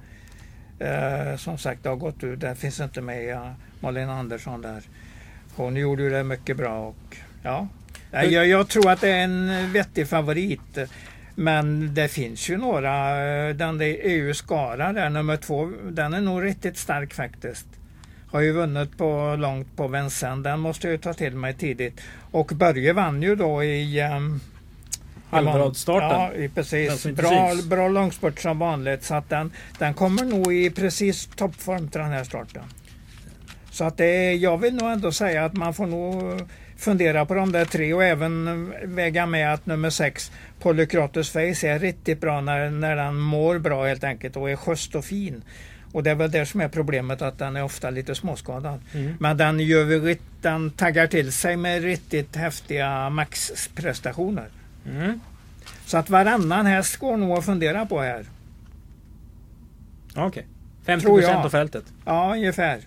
eh, 0.79 1.37
som 1.37 1.57
sagt 1.57 1.85
har 1.85 1.95
gått 1.95 2.23
ut, 2.23 2.39
den 2.39 2.55
finns 2.55 2.79
inte 2.79 3.01
med, 3.01 3.25
ja, 3.25 3.55
Malin 3.79 4.09
Andersson 4.09 4.61
där. 4.61 4.83
Hon 5.55 5.75
gjorde 5.75 6.03
ju 6.03 6.09
det 6.09 6.23
mycket 6.23 6.57
bra 6.57 6.79
och 6.79 7.17
ja. 7.43 7.67
Jag, 8.11 8.47
jag 8.47 8.67
tror 8.67 8.91
att 8.91 9.01
det 9.01 9.09
är 9.09 9.23
en 9.23 9.73
vettig 9.73 10.07
favorit. 10.07 10.77
Men 11.39 11.93
det 11.93 12.07
finns 12.07 12.49
ju 12.49 12.57
några, 12.57 13.25
eh, 13.25 13.55
den 13.55 13.77
där 13.77 13.97
EU 14.01 14.33
Skara 14.33 14.93
där, 14.93 15.09
nummer 15.09 15.37
två, 15.37 15.71
den 15.89 16.13
är 16.13 16.21
nog 16.21 16.43
riktigt 16.43 16.77
stark 16.77 17.13
faktiskt. 17.13 17.67
Har 18.31 18.41
ju 18.41 18.51
vunnit 18.51 18.97
på 18.97 19.35
långt 19.39 19.75
på 19.75 19.87
Vincennes. 19.87 20.43
Den 20.43 20.59
måste 20.59 20.87
jag 20.87 20.91
ju 20.91 20.97
ta 20.97 21.13
till 21.13 21.35
mig 21.35 21.53
tidigt. 21.53 22.01
Och 22.31 22.47
Börje 22.47 22.93
vann 22.93 23.21
ju 23.21 23.35
då 23.35 23.63
i... 23.63 24.01
Um, 24.01 24.39
Alvarad-starten. 25.29 26.41
Ja, 26.41 26.49
precis. 26.55 27.05
inte 27.05 27.21
Bra, 27.21 27.53
bra 27.69 27.87
långspurt 27.87 28.39
som 28.39 28.59
vanligt. 28.59 29.03
Så 29.03 29.15
att 29.15 29.29
den, 29.29 29.51
den 29.79 29.93
kommer 29.93 30.23
nog 30.25 30.53
i 30.53 30.69
precis 30.69 31.29
toppform 31.35 31.87
till 31.87 32.01
den 32.01 32.11
här 32.11 32.23
starten. 32.23 32.63
Så 33.71 33.83
att 33.83 33.97
det, 33.97 34.33
jag 34.33 34.57
vill 34.57 34.75
nog 34.75 34.91
ändå 34.91 35.11
säga 35.11 35.45
att 35.45 35.53
man 35.53 35.73
får 35.73 35.87
nog 35.87 36.41
fundera 36.77 37.25
på 37.25 37.33
de 37.33 37.51
där 37.51 37.65
tre 37.65 37.93
och 37.93 38.03
även 38.03 38.73
väga 38.83 39.25
med 39.25 39.53
att 39.53 39.65
nummer 39.65 39.89
sex 39.89 40.31
Polykratus 40.59 41.29
Face 41.29 41.67
är 41.67 41.79
riktigt 41.79 42.21
bra 42.21 42.41
när, 42.41 42.69
när 42.69 42.95
den 42.95 43.15
mår 43.15 43.59
bra 43.59 43.85
helt 43.85 44.03
enkelt 44.03 44.35
och 44.35 44.49
är 44.49 44.55
schysst 44.55 44.95
och 44.95 45.05
fin. 45.05 45.43
Och 45.91 46.03
det 46.03 46.11
är 46.11 46.15
väl 46.15 46.31
det 46.31 46.45
som 46.45 46.61
är 46.61 46.67
problemet 46.67 47.21
att 47.21 47.39
den 47.39 47.55
är 47.55 47.63
ofta 47.63 47.89
lite 47.89 48.15
småskadad. 48.15 48.79
Mm. 48.93 49.13
Men 49.19 49.37
den, 49.37 49.59
gör 49.59 50.17
den 50.41 50.71
taggar 50.71 51.07
till 51.07 51.31
sig 51.31 51.57
med 51.57 51.83
riktigt 51.83 52.35
häftiga 52.35 53.09
maxprestationer. 53.09 54.47
Mm. 54.87 55.19
Så 55.85 55.97
att 55.97 56.09
varannan 56.09 56.65
häst 56.65 56.97
går 56.97 57.17
nog 57.17 57.37
att 57.37 57.45
fundera 57.45 57.85
på 57.85 58.01
här. 58.01 58.25
Okej. 60.15 60.45
50% 60.85 61.01
Tror 61.01 61.21
jag. 61.21 61.45
av 61.45 61.49
fältet. 61.49 61.83
Ja, 62.05 62.33
ungefär. 62.33 62.79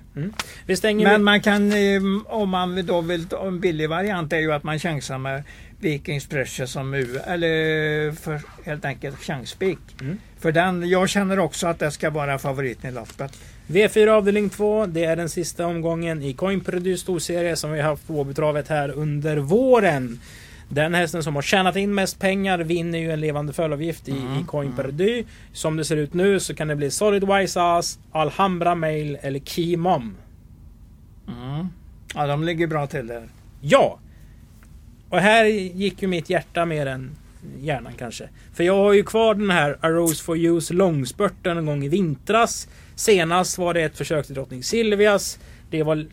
Vi 0.66 0.76
stänger 0.76 1.06
Men 1.06 1.24
man 1.24 1.40
kan, 1.40 1.72
eh, 1.72 2.02
om 2.26 2.48
man 2.48 2.86
då 2.86 3.00
vill 3.00 3.26
en 3.42 3.60
billig 3.60 3.88
variant, 3.88 4.32
är 4.32 4.38
ju 4.38 4.52
att 4.52 4.62
man 4.62 4.78
chansar 4.78 5.18
med 5.18 5.42
Vikings 5.78 6.26
Pressure 6.26 6.66
som 6.66 6.94
U, 6.94 7.18
eller 7.26 8.12
för 8.12 8.40
helt 8.64 8.84
enkelt 8.84 9.18
chansspik. 9.18 9.78
Mm. 10.00 10.18
För 10.38 10.52
den, 10.52 10.88
jag 10.88 11.08
känner 11.08 11.38
också 11.38 11.66
att 11.66 11.78
det 11.78 11.90
ska 11.90 12.10
vara 12.10 12.38
favoriten 12.38 12.90
i 12.90 12.92
loppet. 12.92 13.38
V4 13.66 14.08
avdelning 14.08 14.50
2. 14.50 14.86
Det 14.86 15.04
är 15.04 15.16
den 15.16 15.28
sista 15.28 15.66
omgången 15.66 16.22
i 16.22 16.32
Coin 16.32 16.60
Perdue 16.60 16.96
storserie 16.96 17.56
som 17.56 17.72
vi 17.72 17.80
har 17.80 17.88
haft 17.88 18.06
på 18.06 18.14
Åbytravet 18.14 18.68
här 18.68 18.90
under 18.90 19.36
våren. 19.36 20.20
Den 20.72 20.94
hästen 20.94 21.22
som 21.22 21.34
har 21.34 21.42
tjänat 21.42 21.76
in 21.76 21.94
mest 21.94 22.18
pengar 22.18 22.58
vinner 22.58 22.98
ju 22.98 23.10
en 23.10 23.20
levande 23.20 23.52
fölavgift 23.52 24.08
i, 24.08 24.12
Mm, 24.12 24.38
i 24.40 24.44
Coin 24.44 24.72
Perdue. 24.72 25.24
Som 25.52 25.76
det 25.76 25.84
ser 25.84 25.96
ut 25.96 26.14
nu 26.14 26.40
så 26.40 26.54
kan 26.54 26.68
det 26.68 26.76
bli 26.76 26.90
Solid 26.90 27.24
Wise 27.24 27.62
Ass, 27.62 27.98
Alhambra 28.12 28.74
Mail 28.74 29.18
eller 29.22 29.40
Key 29.40 29.76
Mom. 29.76 30.16
Mm. 31.28 31.66
Ja, 32.14 32.26
de 32.26 32.44
ligger 32.44 32.66
bra 32.66 32.86
till 32.86 33.06
där. 33.06 33.28
Ja! 33.60 33.98
Och 35.08 35.18
här 35.18 35.44
gick 35.44 36.02
ju 36.02 36.08
mitt 36.08 36.30
hjärta 36.30 36.64
mer 36.64 36.86
än 36.86 37.10
hjärnan 37.60 37.92
kanske. 37.98 38.28
För 38.52 38.64
jag 38.64 38.76
har 38.76 38.92
ju 38.92 39.02
kvar 39.02 39.34
den 39.34 39.50
här 39.50 39.78
Arose 39.80 40.24
for 40.24 40.36
Use 40.36 40.74
långspurten 40.74 41.58
en 41.58 41.66
gång 41.66 41.84
i 41.84 41.88
vintras. 41.88 42.68
Senast 42.94 43.58
var 43.58 43.74
det 43.74 43.82
ett 43.82 43.96
försök 43.98 44.26
till 44.26 44.34
Drottning 44.34 44.62
Silvias. 44.62 45.38
Det 45.70 45.82
var 45.82 46.06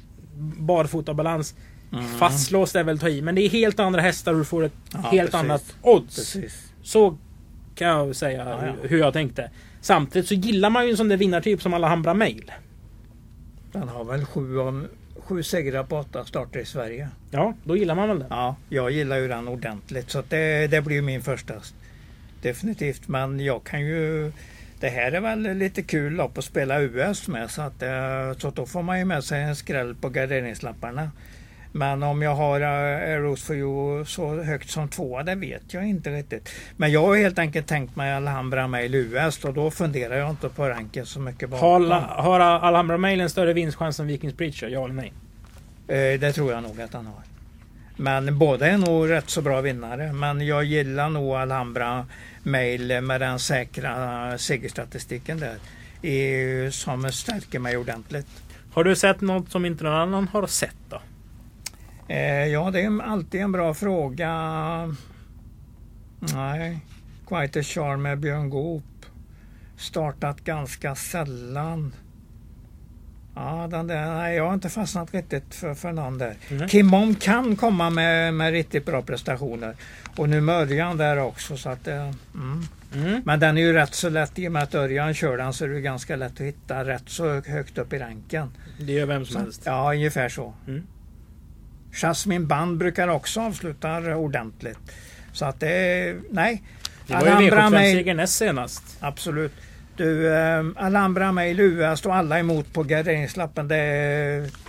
barfotabalans. 0.58 1.56
Mm. 1.94 2.06
Fastlåst 2.06 2.76
är 2.76 2.84
väl 2.84 2.96
att 2.96 3.02
ta 3.02 3.10
i, 3.10 3.22
men 3.22 3.36
det 3.36 3.42
är 3.42 3.50
helt 3.50 3.80
andra 3.80 4.02
hästar 4.02 4.32
och 4.34 4.38
du 4.38 4.46
får 4.46 4.64
ett 4.64 4.72
Ja, 4.94 5.00
helt 5.00 5.32
precis. 5.32 5.34
annat 5.36 5.76
odds. 5.82 6.16
Precis. 6.16 6.72
Så 6.84 7.18
kan 7.76 7.88
jag 7.88 8.16
säga 8.16 8.38
Ja, 8.50 8.66
ja. 8.66 8.74
hur- 8.88 9.00
jag 9.00 9.14
tänkte. 9.14 9.52
Samtidigt 9.82 10.28
så 10.28 10.34
gillar 10.34 10.70
man 10.70 10.86
ju 10.86 10.92
en 10.92 10.98
sån 10.98 11.08
där 11.10 11.18
vinnartyp 11.18 11.62
som 11.62 11.74
Alhambra 11.74 12.14
Mail. 12.14 12.52
Den 13.72 13.88
har 13.90 14.04
väl 14.04 14.26
sju, 14.26 14.58
om, 14.60 14.88
sju 15.20 15.44
segrar 15.44 15.84
på 15.84 15.98
åtta 15.98 16.26
starter 16.26 16.60
i 16.60 16.66
Sverige. 16.66 17.10
Ja, 17.32 17.54
då 17.64 17.78
gillar 17.78 17.96
man 17.96 18.08
väl 18.10 18.20
den. 18.20 18.28
Ja, 18.30 18.56
jag 18.70 18.92
gillar 18.92 19.18
ju 19.18 19.28
den 19.28 19.48
ordentligt 19.48 20.10
så 20.12 20.24
det, 20.30 20.68
det 20.68 20.82
blir 20.82 20.96
ju 20.96 21.02
min 21.02 21.22
första. 21.22 21.54
Definitivt, 22.42 23.08
men 23.08 23.40
jag 23.40 23.64
kan 23.64 23.82
ju 23.82 24.32
det 24.80 24.90
här 24.90 25.12
är 25.12 25.22
väl 25.22 25.58
lite 25.58 25.82
kul 25.82 26.14
lopp 26.14 26.38
att 26.38 26.44
spela 26.46 26.82
US 26.82 27.28
med 27.28 27.52
så 27.52 27.62
att 27.62 27.82
eh, 27.84 28.34
så 28.38 28.50
då 28.50 28.66
får 28.66 28.82
man 28.84 29.00
ju 29.00 29.06
med 29.06 29.24
sig 29.24 29.42
en 29.44 29.56
skräll 29.56 29.96
på 29.96 30.10
garderingslapparna. 30.10 31.12
Men 31.78 32.04
om 32.04 32.22
jag 32.22 32.36
har 32.36 32.62
uh, 32.62 33.22
Rose 33.24 33.46
for 33.46 33.56
You 33.56 34.06
så 34.06 34.44
högt 34.44 34.70
som 34.70 34.88
tvåa, 34.90 35.24
det 35.24 35.36
vet 35.36 35.74
jag 35.74 35.88
inte 35.88 36.10
riktigt. 36.10 36.50
Men 36.78 36.92
jag 36.92 37.02
har 37.08 37.16
helt 37.16 37.40
enkelt 37.40 37.68
tänkt 37.68 37.96
mig 37.96 38.14
Alhambra 38.14 38.68
Mail 38.68 38.96
US 38.96 39.46
och 39.46 39.54
då 39.54 39.72
funderar 39.72 40.16
jag 40.18 40.30
inte 40.30 40.50
på 40.50 40.70
ranken 40.70 41.06
så 41.06 41.20
mycket 41.20 41.50
bakom. 41.50 41.70
Har, 41.70 41.80
La- 41.80 42.22
har 42.22 42.40
Alhambra 42.40 42.98
Mail 42.98 43.22
en 43.22 43.30
större 43.30 43.54
vinstchans 43.54 44.00
än 44.00 44.08
Vikings 44.08 44.34
Preacher? 44.34 44.68
Ja 44.68 44.84
eller 44.86 44.94
nej? 44.94 45.14
Eh, 45.88 46.20
det 46.20 46.34
tror 46.34 46.52
jag 46.52 46.64
nog 46.64 46.82
att 46.82 46.94
han 46.94 47.06
har. 47.06 47.22
Men 47.98 48.38
båda 48.38 48.68
är 48.68 48.78
nog 48.78 49.10
rätt 49.10 49.30
så 49.30 49.42
bra 49.42 49.62
vinnare. 49.62 50.14
Men 50.14 50.46
jag 50.48 50.64
gillar 50.64 51.10
nog 51.10 51.32
Alhambra 51.36 52.06
Mail 52.44 53.02
med 53.02 53.22
den 53.22 53.40
säkra 53.40 54.38
segerstatistiken 54.38 55.40
där. 55.40 55.58
Som 56.72 57.12
stärker 57.12 57.60
mig 57.60 57.78
ordentligt. 57.78 58.28
Har 58.74 58.84
du 58.84 58.96
sett 58.96 59.22
något 59.22 59.52
som 59.52 59.66
inte 59.66 59.84
någon 59.84 59.94
annan 59.94 60.28
har 60.28 60.48
sett 60.48 60.76
då? 60.90 61.02
Eh, 62.08 62.46
ja, 62.46 62.72
det 62.72 62.82
är 62.82 63.02
alltid 63.02 63.42
en 63.42 63.52
bra 63.52 63.74
fråga. 63.74 64.34
Nej, 66.20 66.80
Quite 67.28 67.60
a 67.60 67.64
Charm 67.64 68.02
med 68.02 68.20
Björn 68.20 68.50
Goop. 68.50 68.84
Startat 69.78 70.44
ganska 70.44 70.96
sällan. 70.96 71.94
Ja, 73.36 73.68
den 73.72 73.88
där, 73.88 74.16
nej, 74.16 74.36
jag 74.36 74.46
har 74.46 74.54
inte 74.54 74.70
fastnat 74.70 75.14
riktigt 75.14 75.56
för, 75.56 75.74
för 75.74 75.92
någon 75.92 76.18
där. 76.18 76.36
Mm. 76.50 76.68
Kim 76.68 76.94
Om 76.94 77.16
kan 77.16 77.56
komma 77.56 77.90
med, 77.90 78.34
med 78.34 78.52
riktigt 78.52 78.86
bra 78.86 79.02
prestationer. 79.02 79.76
Och 80.18 80.30
nu 80.30 80.42
med 80.42 80.56
Örjan 80.56 80.98
där 80.98 81.18
också. 81.18 81.58
Så 81.58 81.70
att, 81.70 81.88
eh, 81.88 82.12
mm. 82.34 82.64
Mm. 82.96 83.22
Men 83.26 83.40
den 83.40 83.58
är 83.58 83.62
ju 83.62 83.74
rätt 83.74 83.94
så 83.94 84.10
lätt 84.10 84.40
i 84.40 84.48
och 84.48 84.52
med 84.52 84.64
att 84.64 84.76
Örjan 84.76 85.14
kör 85.14 85.38
den 85.38 85.54
så 85.54 85.66
är 85.66 85.70
det 85.70 85.82
ganska 85.82 86.16
lätt 86.16 86.34
att 86.34 86.40
hitta 86.40 86.86
rätt 86.86 87.10
så 87.10 87.42
högt 87.42 87.78
upp 87.78 87.94
i 87.94 88.00
ranken. 88.00 88.50
Det 88.80 88.92
gör 88.94 89.06
vem 89.06 89.26
som 89.26 89.34
Så, 89.34 89.40
helst. 89.40 89.62
ja, 89.66 89.94
ungefär 89.94 90.30
så. 90.30 90.54
Mm. 90.68 90.84
Jasmine 92.02 92.46
Band 92.46 92.78
brukar 92.78 93.08
också 93.08 93.42
avsluta 93.42 94.16
ordentligt. 94.16 94.80
Så 95.34 95.46
att 95.46 95.60
det 95.60 96.16
nej. 96.32 96.64
Det 97.08 97.14
var 97.14 97.22
ju 97.22 97.28
Alhambra 97.28 97.70
Mail, 97.70 97.96
V75-seger 97.96 98.14
näst 98.14 98.36
senast. 98.36 98.84
absolut. 99.00 99.54
Du, 99.98 100.34
eh, 100.34 100.66
Alhambra 100.76 101.32
Mail 101.32 101.60
UA 101.60 101.98
står 101.98 102.12
alla 102.12 102.40
emot 102.40 102.74
på 102.74 102.84
garderingslappen. 102.84 103.68
Det, 103.68 103.76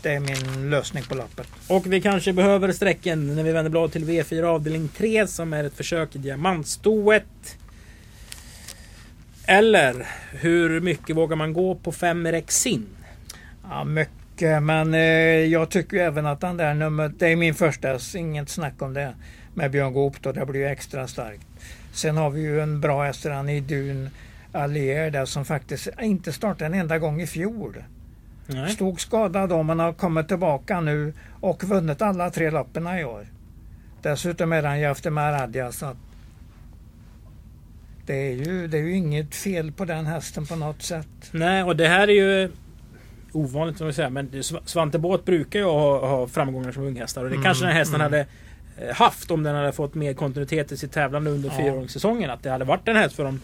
det 0.02 0.14
är 0.14 0.20
min 0.20 0.70
lösning 0.70 1.04
på 1.04 1.14
lappet. 1.14 1.47
Och 1.68 1.92
vi 1.92 2.00
kanske 2.00 2.32
behöver 2.32 2.73
sträcken 2.73 3.37
när 3.37 3.42
vi 3.42 3.52
vänder 3.52 3.70
blad 3.70 3.92
till 3.92 4.04
V4 4.04 4.42
avdelning 4.42 4.88
3 4.88 5.26
som 5.26 5.52
är 5.52 5.64
ett 5.64 5.76
försök 5.76 6.16
i 6.16 6.18
diamantstoet. 6.18 7.56
Eller 9.47 10.06
hur 10.32 10.80
mycket 10.80 11.16
vågar 11.16 11.37
man 11.37 11.52
gå 11.52 11.75
på 11.75 11.92
5 11.92 12.26
Rexin? 12.26 12.87
Ja, 13.70 13.85
mycket, 13.85 14.12
men 14.40 14.95
eh, 14.95 15.00
jag 15.45 15.71
tycker 15.71 15.97
ju 15.97 16.02
även 16.02 16.26
att 16.26 16.40
den 16.40 16.57
där 16.57 16.75
nummer, 16.75 17.12
det 17.18 17.26
är 17.26 17.37
min 17.37 17.54
första, 17.54 17.99
inget 18.16 18.49
snack 18.49 18.83
om 18.83 18.95
det. 18.95 19.14
Med 19.54 19.71
Björn 19.71 19.92
Goop 19.92 20.23
då, 20.23 20.33
det 20.33 20.47
blir 20.47 20.61
ju 20.61 20.66
extra 20.66 21.09
starkt. 21.09 21.47
Sen 21.92 22.16
har 22.16 22.30
vi 22.30 22.40
ju 22.40 22.61
en 22.61 22.80
bra 22.80 23.04
häst 23.04 23.26
i 23.26 23.61
Dun 23.61 24.11
Allier 24.52 25.11
där 25.11 25.25
som 25.25 25.45
faktiskt 25.45 25.88
inte 26.00 26.33
startade 26.33 26.66
en 26.66 26.75
enda 26.75 26.99
gång 26.99 27.21
i 27.21 27.26
fjol. 27.26 27.85
Nej. 28.47 28.71
Stod 28.71 29.00
skadad 29.00 29.49
då 29.49 29.62
men 29.62 29.78
har 29.78 29.92
kommit 29.92 30.28
tillbaka 30.28 30.80
nu 30.80 31.12
och 31.40 31.64
vunnit 31.64 32.02
alla 32.02 32.30
tre 32.30 32.50
lapparna 32.50 33.00
i 33.00 33.04
år. 33.04 33.26
Dessutom 34.02 34.52
är 34.52 34.62
han 34.62 34.80
ju 34.80 34.90
efter 34.90 35.11
Maradja 35.11 35.73
så 35.73 35.97
det 38.07 38.14
är, 38.14 38.33
ju, 38.33 38.68
det 38.68 38.78
är 38.78 38.83
ju 38.83 38.97
inget 38.97 39.35
fel 39.35 39.73
på 39.73 39.85
den 39.85 40.07
hästen 40.07 40.47
på 40.47 40.57
något 40.57 40.83
sätt. 40.83 41.09
Nej, 41.30 41.62
och 41.62 41.76
det 41.76 41.88
här 41.88 42.09
är 42.09 42.12
ju 42.12 42.50
ovanligt 43.32 43.78
som 43.78 43.87
vi 43.87 43.92
säger. 43.92 44.11
Men 44.11 44.28
Sv- 44.30 44.61
Svante 44.64 44.99
Båth 44.99 45.25
brukar 45.25 45.58
ju 45.58 45.64
ha, 45.64 46.06
ha 46.06 46.26
framgångar 46.26 46.73
som 46.73 46.82
unghästar. 46.82 47.25
Och 47.25 47.28
det 47.30 47.35
Mm, 47.37 47.44
kanske 47.44 47.64
den 47.64 47.73
här 47.73 47.78
hästen 47.78 48.00
mm. 48.00 48.04
hade 48.04 48.26
eh, 48.88 48.94
haft 48.97 49.30
om 49.30 49.42
den 49.42 49.54
hade 49.54 49.73
fått 49.73 49.94
mer 49.94 50.14
kontinuitet 50.14 50.73
i 50.73 50.76
sitt 50.76 50.92
tävlande 50.92 51.30
under 51.30 51.49
Ja. 51.49 51.56
fyraåringssäsongen. 51.56 52.30
Att 52.30 52.42
det 52.42 52.50
hade 52.50 52.64
varit 52.64 52.88
en 52.88 52.97
häst 52.97 53.16
för 53.16 53.25
de, 53.25 53.40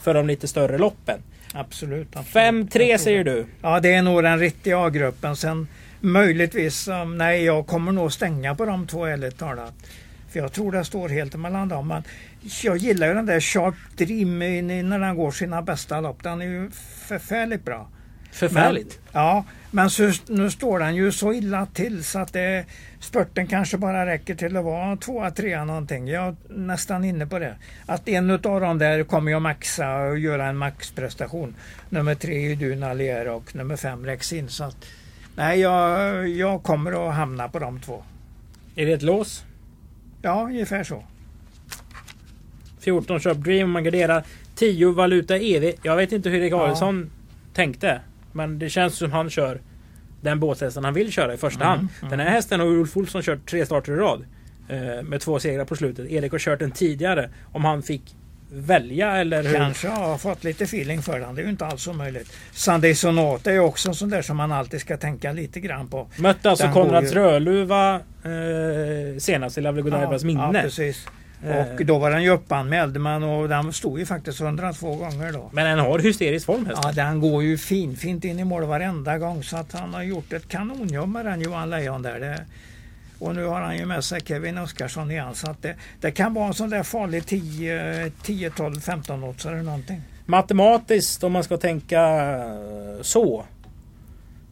för 0.00 0.14
de 0.14 0.26
lite 0.26 0.48
större 0.48 0.78
loppen. 0.78 1.18
Absolut. 1.54 2.16
absolut. 2.16 2.34
5-3 2.34 2.60
Jag 2.62 2.70
tror 2.70 2.96
säger 2.98 3.24
du. 3.24 3.46
Ja, 3.62 3.80
det 3.80 3.92
är 3.94 4.02
nog 4.02 4.22
den 4.22 4.38
riktiga 4.38 4.78
A-gruppen. 4.86 5.36
Sen 5.36 5.68
möjligtvis, 6.00 6.88
um, 6.88 7.18
nej 7.18 7.44
jag 7.44 7.66
kommer 7.66 7.92
nog 7.92 8.12
stänga 8.12 8.54
på 8.54 8.64
de 8.64 8.86
två 8.86 9.04
ärligt 9.04 9.38
talat. 9.38 9.74
För 10.32 10.38
jag 10.40 10.52
tror 10.52 10.72
det 10.72 10.84
står 10.84 11.08
helt 11.08 11.34
mellan 11.36 11.68
dem. 11.68 11.88
Men 11.88 12.02
jag 12.62 12.76
gillar 12.76 13.06
ju 13.08 13.14
den 13.14 13.26
där 13.26 13.40
Sharp 13.40 13.74
Dream 13.96 14.38
när 14.38 14.98
den 14.98 15.16
går 15.16 15.30
sina 15.30 15.62
bästa 15.62 16.00
lopp. 16.00 16.22
Den 16.22 16.40
är 16.42 16.46
ju 16.46 16.70
förfärligt 17.08 17.64
bra. 17.64 17.88
Förfärligt. 18.36 19.00
Men, 19.12 19.22
ja, 19.22 19.44
men 19.70 19.90
så, 19.90 20.12
nu 20.26 20.50
står 20.50 20.78
den 20.78 20.94
ju 20.96 21.12
så 21.12 21.32
illa 21.32 21.66
till 21.66 22.04
så 22.04 22.18
att 22.18 22.32
det, 22.32 22.64
spurten 23.00 23.46
kanske 23.46 23.78
bara 23.78 24.06
räcker 24.06 24.34
till 24.34 24.56
att 24.56 24.64
vara 24.64 24.96
tvåa, 24.96 25.30
trea 25.30 25.64
någonting. 25.64 26.08
Jag 26.08 26.26
är 26.26 26.34
nästan 26.48 27.04
inne 27.04 27.26
på 27.26 27.38
det. 27.38 27.56
Att 27.86 28.08
en 28.08 28.30
utav 28.30 28.60
dem 28.60 28.78
där 28.78 29.02
kommer 29.04 29.32
jag 29.32 29.42
maxa 29.42 29.96
och 29.96 30.18
göra 30.18 30.46
en 30.46 30.56
maxprestation. 30.56 31.54
Nummer 31.88 32.14
tre 32.14 32.52
är 32.52 32.56
Duna 32.56 32.90
Allier 32.90 33.28
och 33.28 33.54
nummer 33.56 33.76
fem 33.76 34.06
Rexin. 34.06 34.48
Så 34.48 34.64
att, 34.64 34.76
nej, 35.36 35.60
jag, 35.60 36.28
jag 36.28 36.62
kommer 36.62 37.08
att 37.08 37.14
hamna 37.14 37.48
på 37.48 37.58
de 37.58 37.80
två. 37.80 38.02
Är 38.76 38.86
det 38.86 38.92
ett 38.92 39.02
lås? 39.02 39.44
Ja, 40.22 40.42
ungefär 40.42 40.84
så. 40.84 41.04
14 42.80 43.20
köp 43.20 43.36
Dream, 43.36 43.70
man 43.70 43.84
garderar 43.84 44.24
10 44.54 44.92
Valuta 44.92 45.36
EV. 45.36 45.72
Jag 45.82 45.96
vet 45.96 46.12
inte 46.12 46.28
hur 46.28 46.40
Erik 46.40 46.52
Ja. 46.52 46.62
Adielsson 46.62 47.10
tänkte. 47.54 48.00
Men 48.36 48.58
det 48.58 48.68
känns 48.70 48.94
som 48.96 49.12
han 49.12 49.30
kör 49.30 49.60
den 50.20 50.40
båthästen 50.40 50.84
han 50.84 50.94
vill 50.94 51.12
köra 51.12 51.34
i 51.34 51.36
första 51.36 51.64
Mm, 51.64 51.76
hand. 51.78 51.88
mm. 52.00 52.10
Den 52.10 52.20
här 52.20 52.30
hästen 52.30 52.60
har 52.60 52.66
Ulf 52.66 52.96
Olsson 52.96 53.22
kört 53.22 53.46
tre 53.50 53.66
starter 53.66 53.92
i 53.92 53.96
rad. 53.96 54.24
Eh, 54.68 55.02
med 55.02 55.20
två 55.20 55.38
segrar 55.38 55.64
på 55.64 55.76
slutet. 55.76 56.10
Erik 56.10 56.32
har 56.32 56.38
kört 56.38 56.58
den 56.58 56.70
tidigare. 56.70 57.30
Om 57.52 57.64
han 57.64 57.82
fick 57.82 58.02
välja 58.52 59.16
eller 59.16 59.42
hur? 59.42 59.54
Kanske 59.54 59.88
har 59.88 60.18
fått 60.18 60.44
lite 60.44 60.64
feeling 60.64 61.02
för 61.02 61.20
den. 61.20 61.34
Det 61.34 61.40
är 61.40 61.44
ju 61.44 61.50
inte 61.50 61.66
alls 61.66 61.86
omöjligt. 61.88 62.32
Sunday 62.52 62.94
Sonata 62.94 63.52
är 63.52 63.58
också 63.58 63.88
en 63.88 63.94
sån 63.94 64.10
där 64.10 64.22
som 64.22 64.36
man 64.36 64.52
alltid 64.52 64.80
ska 64.80 64.96
tänka 64.96 65.32
lite 65.32 65.60
grann 65.60 65.88
på. 65.88 66.08
Mötte 66.16 66.50
alltså 66.50 66.68
Konrads 66.72 67.10
ju- 67.10 67.14
Rödluva 67.14 67.94
eh, 67.94 69.18
senast 69.18 69.58
i 69.58 69.60
Lavle 69.60 69.82
Godievas 69.82 70.22
Ja, 70.22 70.26
minne. 70.26 70.62
precis. 70.62 71.06
Eh, 71.44 71.74
Och 71.74 71.86
då 71.86 71.98
var 71.98 72.10
den 72.10 72.22
ju 72.22 72.30
uppanmäld 72.30 73.00
men 73.00 73.22
och 73.22 73.48
den 73.48 73.72
stod 73.72 73.98
ju 73.98 74.06
faktiskt 74.06 74.40
102 74.40 74.96
gånger 74.96 75.32
då. 75.32 75.50
Men 75.52 75.64
den 75.66 75.78
har 75.78 75.98
hysterisk 75.98 76.46
form 76.46 76.66
hästen. 76.66 76.82
Ja, 76.96 77.04
den 77.04 77.20
går 77.20 77.42
ju 77.42 77.58
fin, 77.58 77.96
fint 77.96 78.24
in 78.24 78.38
i 78.38 78.44
mål 78.44 78.64
varenda 78.64 79.18
gång 79.18 79.42
så 79.42 79.56
att 79.56 79.72
han 79.72 79.94
har 79.94 80.02
gjort 80.02 80.32
ett 80.32 80.48
kanonjobb 80.48 81.08
med 81.08 81.24
den 81.24 81.40
Johan 81.40 81.70
Lejon 81.70 82.02
där. 82.02 82.20
Det, 82.20 82.44
och 83.18 83.34
nu 83.34 83.44
har 83.44 83.60
han 83.60 83.76
ju 83.78 83.86
med 83.86 84.04
sig 84.04 84.20
Kevin 84.20 84.58
Oskarsson 84.58 85.10
igen 85.10 85.34
så 85.34 85.50
att 85.50 85.62
det, 85.62 85.74
det 86.00 86.10
kan 86.10 86.34
vara 86.34 86.46
en 86.46 86.54
sån 86.54 86.70
där 86.70 86.82
farlig 86.82 87.26
10, 87.26 88.10
10 88.22 88.50
12, 88.50 88.80
15 88.80 89.24
odds 89.24 89.46
eller 89.46 89.62
någonting. 89.62 90.02
Matematiskt 90.26 91.24
om 91.24 91.32
man 91.32 91.44
ska 91.44 91.56
tänka 91.56 92.00
eh, 92.36 93.02
så. 93.02 93.44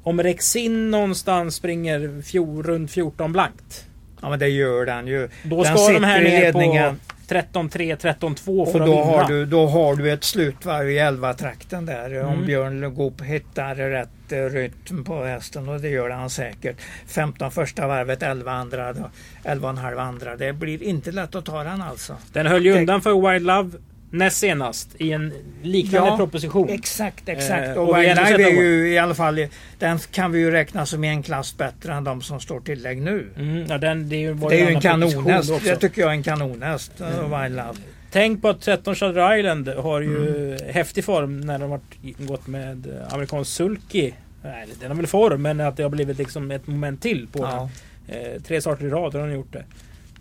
Om 0.03 0.23
Rexin 0.23 0.91
någonstans 0.91 1.55
springer 1.55 2.23
fjol, 2.23 2.63
runt 2.63 2.91
14 2.91 3.33
blankt. 3.33 3.87
Ja 4.25 4.31
men 4.31 4.39
det 4.39 4.49
gör 4.49 4.87
den 4.87 5.07
ju. 5.07 5.29
Då 5.43 5.63
Den 5.63 5.79
ska 5.79 5.93
de 5.93 6.05
här 6.05 6.21
ner 6.21 6.41
ledningen. 6.41 6.97
på 7.29 7.35
13-3, 7.35 7.97
13-2 7.97 8.61
Och 8.61 8.73
för 8.73 8.81
att 8.81 8.87
då 8.87 8.93
vinna. 8.93 9.05
har, 9.05 9.29
du, 9.29 9.47
då 9.47 9.67
har 9.67 9.97
du 9.97 10.13
ett 10.13 10.25
slutvarv 10.25 10.91
i 10.91 10.99
11-trakten 10.99 11.87
där. 11.87 12.11
Mm. 12.11 12.27
Om 12.27 12.47
Björn 12.47 12.95
Goop 12.95 13.21
hittar 13.23 13.75
rätt 13.75 14.09
eh, 14.33 14.37
rytm 14.39 15.05
på 15.05 15.25
hästen 15.25 15.69
och 15.69 15.81
det 15.81 15.89
gör 15.89 16.11
han 16.11 16.31
säkert. 16.31 16.77
15 17.07 17.51
första 17.51 17.87
varvet, 17.87 18.23
11 18.23 18.53
andra, 18.53 18.93
då, 18.93 19.11
11,5 19.45 19.99
andra. 20.01 20.37
Det 20.37 20.53
blir 20.53 20.83
inte 20.83 21.13
lätt 21.13 21.35
att 21.35 21.45
ta 21.45 21.65
den 21.65 21.83
alltså. 21.83 22.17
Den 22.33 22.47
höll 22.47 22.65
ju 22.65 22.73
Det- 22.73 22.79
undan 22.79 23.03
för 23.03 23.33
Wild 23.33 23.47
Love 23.47 23.71
näst 24.15 24.37
senast 24.39 24.89
i 24.99 25.13
en 25.13 25.33
liknande 25.63 26.09
Ja, 26.09 26.17
proposition. 26.17 26.69
Exakt, 26.69 27.29
exakt. 27.29 27.67
Eh, 27.69 27.73
och 27.73 27.89
och 27.89 27.97
vi 27.97 28.01
Wild 28.01 28.19
ändå 28.19 28.37
Live 28.39 28.51
är 28.51 28.63
ju 28.63 28.93
i 28.93 28.99
alla 28.99 29.15
fall, 29.15 29.47
den 29.79 29.99
kan 29.99 30.33
vi 30.33 30.39
ju 30.39 30.51
räkna 30.51 30.87
som 30.87 31.05
en 31.05 31.23
klass 31.23 31.57
bättre 31.57 31.95
än 31.95 32.05
de 32.05 32.23
som 32.23 32.41
står 32.41 32.61
tillägg 32.61 33.03
nu. 33.03 33.29
Mm, 33.37 33.67
ja, 33.69 33.79
den, 33.79 34.09
det 34.09 34.33
var 34.33 34.51
Det 34.51 34.61
är 34.61 34.69
ju 34.69 34.75
en 34.75 34.81
kanonhäst. 34.81 35.65
Det 35.65 35.77
tycker 35.77 36.01
jag 36.03 36.11
är 36.11 36.15
en 36.15 36.23
kanonhäst, 36.23 36.93
mm. 37.01 37.43
Wild 37.43 37.57
Love. 37.57 37.79
Tänk 38.11 38.43
på 38.43 38.49
att 38.49 38.61
13 38.61 38.95
Shutter 38.95 39.37
Island 39.39 39.69
har 39.69 40.01
ju 40.01 40.49
Mm. 40.57 40.75
häftig 40.75 41.05
form 41.05 41.41
när 41.41 41.59
de 41.59 41.71
har 41.71 41.81
gått 42.19 42.47
med 42.47 42.87
eh, 42.87 43.15
amerikansk 43.15 43.51
sulky. 43.53 44.13
Nej, 44.43 44.67
den 44.81 44.91
har 44.91 44.97
väl 44.97 45.07
form 45.07 45.43
men 45.43 45.61
att 45.61 45.77
det 45.77 45.83
har 45.83 45.91
blivit 45.91 46.19
liksom 46.19 46.51
ett 46.51 46.67
moment 46.67 47.03
till 47.03 47.27
på 47.33 47.39
Ja. 47.39 47.71
den. 48.07 48.17
Eh, 48.35 48.43
tre 48.43 48.61
starter 48.61 48.85
i 48.85 48.89
rad 48.89 49.15
har 49.15 49.21
den 49.27 49.33
gjort 49.35 49.53
det. 49.53 49.65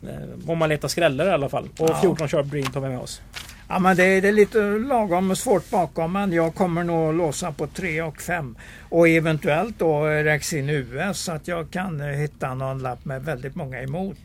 Eh, 0.09 0.49
om 0.49 0.57
man 0.57 0.69
letar 0.69 0.87
skrällar 0.87 1.25
i 1.25 1.29
alla 1.29 1.49
fall. 1.49 1.67
Och 1.79 1.89
Ja. 1.89 1.99
14 2.01 2.27
Sharp 2.27 2.45
Green 2.51 2.65
tar 2.71 2.81
vi 2.81 2.89
med 2.89 2.99
oss. 2.99 3.21
Ja, 3.73 3.79
men 3.79 3.95
det, 3.97 4.03
är- 4.03 4.21
det 4.21 4.27
är 4.27 4.31
lite 4.31 4.61
lagom 4.61 5.35
svårt 5.35 5.69
bakom 5.69 6.13
men 6.13 6.31
jag 6.33 6.55
kommer 6.55 6.83
nog 6.83 7.13
låsa 7.13 7.51
på 7.51 7.67
3 7.67 8.01
och 8.01 8.21
5. 8.21 8.57
Och 8.89 9.07
eventuellt 9.09 9.79
då 9.79 10.05
Rexin 10.05 10.69
US 10.69 11.19
så 11.19 11.31
att 11.31 11.47
jag 11.47 11.71
kan 11.71 12.01
eh, 12.01 12.07
hitta 12.07 12.53
någon 12.53 12.79
lapp 12.79 13.05
med 13.05 13.23
väldigt 13.25 13.55
många 13.55 13.81
emot. 13.81 14.17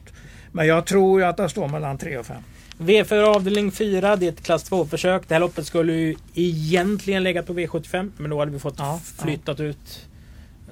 Men 0.52 0.66
jag 0.66 0.86
tror 0.86 1.22
att 1.24 1.36
det 1.36 1.48
står 1.48 1.68
mellan 1.68 1.98
3 1.98 2.18
och 2.18 2.26
5. 2.26 2.36
V4 2.78 3.22
avdelning 3.22 3.70
4, 3.72 4.16
det 4.16 4.26
är 4.26 4.32
ett 4.32 4.42
klass 4.42 4.70
2-försök. 4.70 5.22
Det 5.28 5.34
här 5.34 5.40
loppet 5.40 5.66
skulle 5.66 5.92
ju 5.92 6.16
egentligen 6.34 7.22
legat 7.22 7.46
på 7.46 7.52
V75 7.54 8.10
men 8.16 8.30
då 8.30 8.38
hade 8.38 8.50
vi 8.50 8.58
fått 8.58 8.78
Ja, 8.78 9.00
flyttat 9.22 9.60
ut 9.60 10.06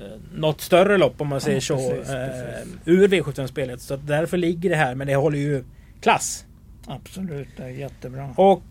eh, 0.01 0.03
något 0.35 0.61
större 0.61 0.99
lopp 0.99 1.21
om 1.21 1.29
man 1.29 1.41
säger 1.41 1.57
Ja, 1.57 1.61
så. 1.61 1.91
precis, 1.91 2.09
eh, 2.15 2.27
precis. 2.29 2.73
ur 2.85 3.09
V75-spelet. 3.09 3.81
Så 3.81 3.97
därför 3.97 4.37
ligger 4.37 4.71
det 4.71 4.77
här 4.77 4.95
men 4.95 5.07
det 5.07 5.15
håller 5.15 5.39
ju 5.39 5.65
klass. 6.01 6.45
Absolut, 6.87 7.49
det 7.57 7.63
är 7.63 7.69
jättebra. 7.69 8.35
Och 8.37 8.63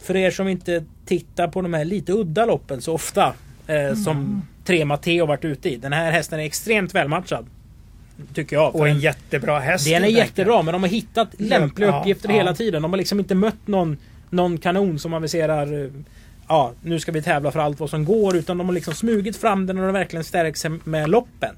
för 0.00 0.16
er 0.16 0.30
som 0.30 0.48
inte 0.48 0.84
tittar 1.06 1.48
på 1.48 1.62
de 1.62 1.74
här 1.74 1.84
lite 1.84 2.12
udda 2.12 2.46
loppen 2.46 2.80
så 2.82 2.92
ofta 2.94 3.34
eh, 3.66 3.74
Mm. 3.76 3.96
som 3.96 4.42
tre 4.64 4.84
Matteo 4.84 5.26
varit 5.26 5.44
ute 5.44 5.68
i. 5.70 5.76
Den 5.76 5.92
här 5.92 6.10
hästen 6.12 6.40
är 6.40 6.44
extremt 6.44 6.94
välmatchad. 6.94 7.46
Tycker 8.34 8.56
jag. 8.56 8.74
Och 8.76 8.88
en 8.88 8.98
jättebra 9.00 9.58
häst. 9.58 9.84
Den 9.88 10.04
är 10.04 10.08
jättebra 10.08 10.62
men 10.62 10.72
de 10.72 10.82
har 10.82 10.90
hittat 10.90 11.28
lämpliga 11.38 11.88
Ja, 11.88 12.00
uppgifter 12.00 12.28
ja. 12.28 12.34
hela 12.34 12.54
tiden. 12.54 12.82
De 12.82 12.92
har 12.92 12.98
liksom 12.98 13.18
inte 13.18 13.34
mött 13.34 13.66
någon, 13.66 13.96
någon 14.30 14.58
kanon 14.58 14.98
som 14.98 15.14
aviserar 15.14 15.84
eh, 15.84 15.90
Ja, 16.48 16.72
nu 16.82 17.00
ska 17.00 17.12
vi 17.12 17.22
tävla 17.22 17.50
för 17.50 17.60
allt 17.60 17.80
vad 17.80 17.90
som 17.90 18.04
går. 18.04 18.36
Utan 18.36 18.58
de 18.58 18.66
har 18.66 18.74
liksom 18.74 18.94
smugit 18.94 19.36
fram 19.36 19.66
den 19.66 19.78
och 19.78 19.84
den 19.84 19.92
verkligen 19.92 20.24
stärkt 20.24 20.58
sig 20.58 20.70
med 20.84 21.10
loppen. 21.10 21.54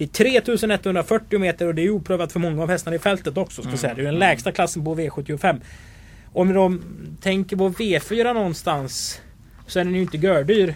Det 0.00 0.04
är 0.04 0.08
3140 0.08 1.38
meter 1.38 1.66
och 1.66 1.74
det 1.74 1.82
är 1.82 1.90
oprövat 1.90 2.32
för 2.32 2.40
många 2.40 2.62
av 2.62 2.68
hästarna 2.70 2.96
i 2.96 2.98
fältet 2.98 3.36
också. 3.36 3.62
Ska 3.62 3.68
Mm. 3.68 3.78
säga. 3.78 3.94
Det 3.94 4.00
är 4.00 4.04
den 4.04 4.18
lägsta 4.18 4.52
klassen 4.52 4.84
på 4.84 4.94
V75. 4.96 5.60
Om 6.32 6.54
de 6.54 6.82
tänker 7.20 7.56
på 7.56 7.68
V4 7.68 8.34
någonstans 8.34 9.20
så 9.66 9.80
är 9.80 9.84
den 9.84 9.94
ju 9.94 10.00
inte 10.00 10.16
gördyr 10.16 10.74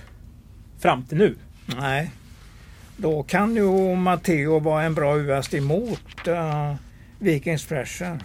fram 0.78 1.04
till 1.04 1.19
nu. 1.19 1.35
Nej. 1.81 2.11
Då 2.97 3.23
kan 3.23 3.57
ju 3.57 3.97
Matteo 3.97 4.59
vara 4.59 4.83
en 4.83 4.95
bra 4.95 5.19
US 5.19 5.54
emot 5.54 6.28
uh, 6.28 6.75
Vikings 7.19 7.66
Pressure. 7.66 8.19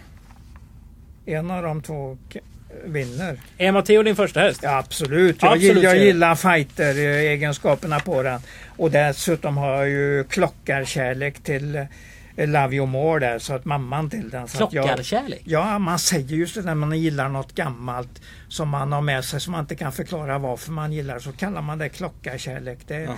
En 1.25 1.51
av 1.51 1.63
de 1.63 1.81
två 1.81 2.17
vinner. 2.85 3.37
Är 3.57 3.71
Matteo 3.71 4.03
din 4.03 4.15
första 4.15 4.39
häst? 4.39 4.59
Ja, 4.63 4.77
absolut. 4.77 5.41
Jag, 5.41 5.51
Absolut, 5.53 5.77
gill- 5.77 5.83
jag 5.83 5.97
gillar 5.97 6.35
fighter-egenskaperna 6.35 7.99
på 7.99 8.23
den. 8.23 8.41
Och 8.77 8.91
dessutom 8.91 9.57
har 9.57 9.75
jag 9.75 9.89
ju 9.89 10.23
klockarkärlek 10.23 11.43
till 11.43 11.75
eh, 11.75 12.47
Love 12.47 12.75
You 12.75 12.85
More 12.85 13.19
där. 13.19 13.39
Så 13.39 13.53
att 13.53 13.65
mamman 13.65 14.09
till 14.09 14.29
den. 14.29 14.47
Så 14.47 14.63
att 14.63 14.73
jag, 14.73 14.85
Klockarkärlek? 14.85 15.41
Ja, 15.45 15.79
man 15.79 15.99
säger 15.99 16.35
just 16.35 16.55
det 16.55 16.61
när 16.61 16.75
man 16.75 16.99
gillar 16.99 17.29
något 17.29 17.55
gammalt 17.55 18.21
som 18.47 18.69
man 18.69 18.91
har 18.91 19.01
med 19.01 19.25
sig 19.25 19.41
som 19.41 19.51
man 19.51 19.61
inte 19.61 19.75
kan 19.75 19.91
förklara 19.91 20.37
varför 20.37 20.71
man 20.71 20.93
gillar. 20.93 21.19
Så 21.19 21.31
kallar 21.31 21.61
man 21.61 21.77
det 21.77 21.89
klockarkärlek. 21.89 22.79
Det, 22.87 23.09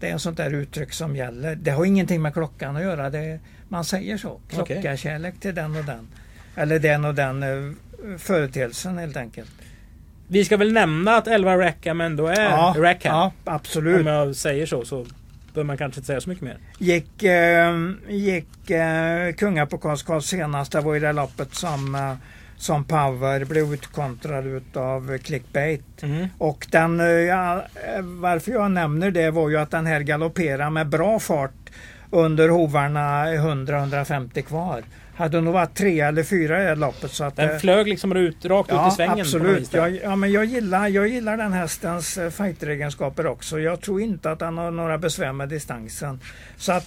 det 0.00 0.08
är 0.08 0.12
en 0.12 0.18
sånt 0.20 0.36
där 0.36 0.50
uttryck 0.54 0.92
som 0.92 1.16
gäller. 1.16 1.54
Det 1.56 1.70
har 1.70 1.84
ingenting 1.84 2.22
med 2.22 2.32
klockan 2.32 2.76
att 2.76 2.82
göra. 2.82 3.10
Det, 3.10 3.38
man 3.68 3.84
säger 3.84 4.18
så. 4.18 4.40
Klockarkärlek 4.50 5.40
till 5.40 5.54
den 5.54 5.76
och 5.76 5.84
den. 5.84 6.08
Eller 6.58 6.78
den 6.78 7.04
och 7.04 7.14
den 7.14 7.42
eh, 7.42 7.72
företeelsen 8.18 8.98
helt 8.98 9.16
enkelt. 9.16 9.50
Vi 10.28 10.44
ska 10.44 10.56
väl 10.56 10.72
nämna 10.72 11.16
att 11.16 11.26
11 11.28 11.56
Rackham 11.58 12.00
ändå 12.00 12.26
är 12.26 12.42
Ja, 12.50 12.74
Rackham. 12.78 13.14
ja, 13.16 13.32
absolut. 13.44 14.00
Om 14.00 14.06
jag 14.06 14.36
säger 14.36 14.66
så 14.66 14.84
så 14.84 15.06
behöver 15.54 15.66
man 15.66 15.78
kanske 15.78 15.98
inte 16.00 16.06
säga 16.06 16.20
så 16.20 16.28
mycket 16.28 16.44
mer. 16.44 16.56
Gick, 16.78 17.22
eh, 17.22 17.74
gick 18.08 18.70
eh, 18.70 19.32
Kungapokalskarl 19.32 20.20
senast. 20.20 20.72
Det 20.72 20.80
var 20.80 20.94
ju 20.94 21.00
det 21.00 21.12
loppet 21.12 21.54
som, 21.54 21.94
eh, 21.94 22.12
som 22.56 22.84
Power 22.84 23.44
blev 23.44 23.74
utkontrad 23.74 24.46
utav 24.46 25.18
Clickbait. 25.18 26.02
Mm. 26.02 26.26
Och 26.38 26.66
den, 26.70 27.00
eh, 27.00 27.06
ja, 27.06 27.54
eh, 27.56 28.02
varför 28.02 28.52
jag 28.52 28.70
nämner 28.70 29.10
det 29.10 29.30
var 29.30 29.48
ju 29.48 29.56
att 29.56 29.70
den 29.70 29.86
här 29.86 30.00
galopperar 30.00 30.70
med 30.70 30.86
bra 30.88 31.18
fart 31.18 31.52
under 32.10 32.48
hovarna 32.48 33.24
100-150 33.26 34.42
kvar. 34.42 34.82
Hade 35.16 35.40
nog 35.40 35.54
varit 35.54 35.74
tre 35.74 36.00
eller 36.00 36.22
fyra 36.22 36.58
i 36.60 36.62
det 36.62 36.68
här 36.68 36.76
loppet. 36.76 37.10
Så 37.10 37.24
att, 37.24 37.36
Den 37.36 37.50
eh, 37.50 37.58
flög 37.58 37.88
liksom 37.88 38.16
ut, 38.16 38.44
rakt 38.44 38.72
ut 38.72 38.78
i 38.92 38.94
svängen. 38.96 39.20
absolut. 39.20 39.72
Jag, 39.74 39.98
ja, 40.02 40.16
men 40.16 40.32
jag, 40.32 40.44
gillar, 40.44 40.88
jag 40.88 41.08
gillar 41.08 41.36
den 41.36 41.52
hästens 41.52 42.18
eh, 42.18 42.30
fighteregenskaper 42.30 43.26
också. 43.26 43.58
Jag 43.60 43.80
tror 43.80 44.00
inte 44.00 44.30
att 44.30 44.40
han 44.40 44.58
har 44.58 44.70
några 44.70 44.98
besvär 44.98 45.32
med 45.32 45.48
distansen. 45.48 46.20
Så 46.56 46.72
att 46.72 46.86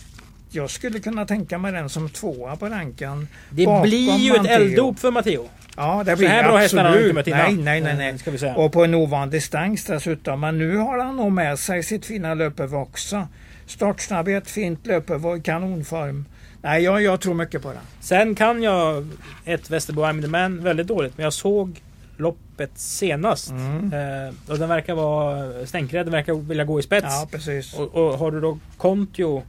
jag 0.51 0.69
skulle 0.69 0.99
kunna 0.99 1.25
tänka 1.25 1.57
mig 1.57 1.71
den 1.71 1.89
som 1.89 2.09
tvåa 2.09 2.55
på 2.55 2.65
ranken. 2.65 3.27
Det 3.49 3.81
blir 3.83 4.17
ju 4.17 4.31
ett 4.31 4.37
Matteo. 4.37 4.51
elddop 4.53 4.99
för 4.99 5.11
Matteo. 5.11 5.49
Ja, 5.77 6.03
det 6.05 6.11
Så 6.11 6.17
blir 6.17 6.27
här 6.27 6.43
det 6.43 6.49
bra 6.49 6.57
hästar 6.57 6.77
har 6.77 6.85
absolut. 6.85 7.03
inte 7.05 7.13
mött 7.15 7.27
innan. 7.27 7.39
Nej, 7.65 7.81
nej, 7.81 7.81
nej. 7.81 7.91
Eh, 7.91 7.97
nej. 7.97 8.17
Ska 8.17 8.31
vi 8.31 8.37
säga. 8.37 8.55
Och 8.55 8.71
på 8.73 8.83
en 8.83 8.93
ovan 8.95 9.29
distans 9.29 9.85
dessutom. 9.85 10.39
Men 10.39 10.57
nu 10.57 10.77
har 10.77 10.97
han 11.03 11.15
nog 11.15 11.31
med 11.31 11.59
sig 11.59 11.83
sitt 11.83 12.05
fina 12.05 12.33
löpöver 12.33 12.77
också. 12.77 13.27
Startsnabbhet, 13.65 14.49
fint 14.49 14.87
löpöver 14.87 15.37
i 15.37 15.41
kanonform. 15.41 16.25
Nej, 16.61 16.83
jag, 16.83 17.01
jag 17.01 17.21
tror 17.21 17.33
mycket 17.33 17.61
på 17.61 17.67
den. 17.67 17.81
Sen 17.99 18.35
kan 18.35 18.63
jag 18.63 19.07
ett 19.45 19.69
Västerbo 19.69 20.01
I'm 20.01 20.21
the 20.21 20.27
Man 20.27 20.63
väldigt 20.63 20.87
dåligt. 20.87 21.17
Men 21.17 21.23
jag 21.23 21.33
såg 21.33 21.81
loppet 22.17 22.71
senast. 22.75 23.49
Mm. 23.49 23.93
Eh, 23.93 24.33
och 24.51 24.59
den 24.59 24.69
verkar 24.69 24.93
vara 24.95 25.65
stänkrädd. 25.65 26.05
Den 26.05 26.13
verkar 26.13 26.33
vilja 26.33 26.63
gå 26.63 26.79
i 26.79 26.83
spets. 26.83 27.07
Ja, 27.09 27.27
precis. 27.31 27.73
Och, 27.73 27.95
och 27.95 28.17
har 28.17 28.31
du 28.31 28.41
då 28.41 28.59
Kontio 28.77 29.43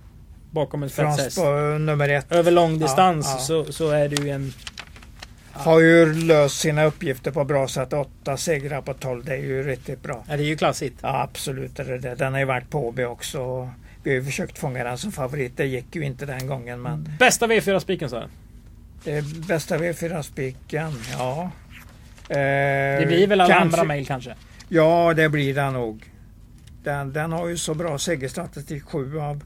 bakom 0.50 0.82
en 0.82 0.90
spetshäst. 0.90 1.38
eh, 1.38 1.78
nummer 1.78 2.08
ett. 2.08 2.32
Över 2.32 2.50
lång 2.50 2.78
distans 2.78 3.26
ja. 3.32 3.38
Så, 3.38 3.72
så 3.72 3.90
är 3.90 4.08
ju 4.08 4.30
en... 4.30 4.52
Har 5.52 5.80
ju 5.80 6.14
löst 6.14 6.60
sina 6.60 6.84
uppgifter 6.84 7.30
på 7.30 7.44
bra 7.44 7.68
sätt. 7.68 7.92
Åtta 7.92 8.36
segrar 8.36 8.80
på 8.82 8.94
12, 8.94 9.24
det 9.24 9.32
är 9.32 9.38
ju 9.38 9.62
riktigt 9.62 10.02
bra. 10.02 10.24
Ja, 10.28 10.36
det 10.36 10.42
är 10.42 10.46
ju 10.46 10.56
klassigt. 10.56 10.98
Ja, 11.02 11.22
absolut 11.22 11.78
är 11.78 11.84
det 11.84 11.98
det. 11.98 12.14
Den 12.14 12.32
har 12.32 12.40
ju 12.40 12.46
varit 12.46 12.70
på 12.70 12.88
Åby 12.88 13.04
också. 13.04 13.70
Vi 14.02 14.10
har 14.10 14.14
ju 14.16 14.24
försökt 14.24 14.58
fånga 14.58 14.84
den 14.84 14.98
som 14.98 15.12
favorit. 15.12 15.56
Det 15.56 15.66
gick 15.66 15.96
ju 15.96 16.02
inte 16.04 16.26
den 16.26 16.46
gången. 16.46 16.82
Men 16.82 17.08
Bästa 17.18 17.46
V4-spiken 17.46 18.08
sa 18.10 18.16
jag. 18.16 18.28
det 19.04 19.24
bästa 19.48 19.78
V4-spiken, 19.78 20.92
ja. 21.12 21.50
Eh, 22.28 22.36
Det 23.00 23.06
blir 23.06 23.26
väl 23.26 23.40
alla 23.40 23.54
kanske- 23.54 23.76
andra 23.80 23.84
mejl 23.84 24.06
kanske. 24.06 24.34
Ja, 24.68 25.14
det 25.14 25.28
blir 25.28 25.54
den 25.54 25.72
nog. 25.72 26.04
Den, 26.84 27.12
den 27.12 27.32
har 27.32 27.48
ju 27.48 27.56
så 27.56 27.74
bra 27.74 27.98
segerstatistik, 27.98 28.82
sju 28.84 29.18
av, 29.20 29.44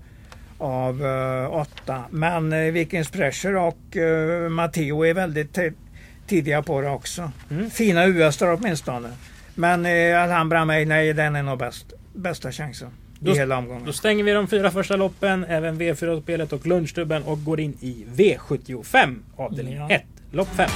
av 0.59 1.05
eh, 1.07 1.55
åtta. 1.55 2.05
Men 2.11 2.53
uh, 2.53 2.73
Vikings 2.73 3.11
Pressure 3.11 3.59
och 3.61 3.97
uh, 3.97 4.49
Matteo 4.49 5.05
är 5.07 5.15
väldigt 5.15 5.59
tidiga 6.27 6.63
på 6.63 6.81
det 6.81 6.89
också. 6.91 7.31
Mm. 7.51 7.71
Fina 7.71 8.07
us 8.07 8.43
åtminstone. 8.43 9.11
Men 9.55 9.87
uh, 9.87 10.23
Alhambra 10.23 10.65
mig, 10.65 10.85
nej 10.85 11.13
den 11.13 11.37
är 11.37 11.43
nog 11.43 11.59
bäst. 11.59 11.93
Bästa 12.15 12.53
chansen 12.53 12.91
Då- 13.25 13.33
i 13.33 13.39
hela 13.39 13.59
omgången. 13.59 13.83
Då 13.87 13.93
stänger 13.93 14.25
vi 14.25 14.33
de 14.33 14.47
fyra 14.47 14.71
första 14.71 14.97
loppen, 14.97 15.45
även 15.45 15.81
V4-spelet 15.81 16.53
och 16.53 16.67
lunchstubben 16.67 17.23
och 17.23 17.45
går 17.45 17.61
in 17.61 17.77
i 17.81 18.05
V75 18.17 19.17
avdelning 19.37 19.75
Ja. 19.75 19.89
1, 19.91 20.03
lopp 20.33 20.49
5. 20.49 20.71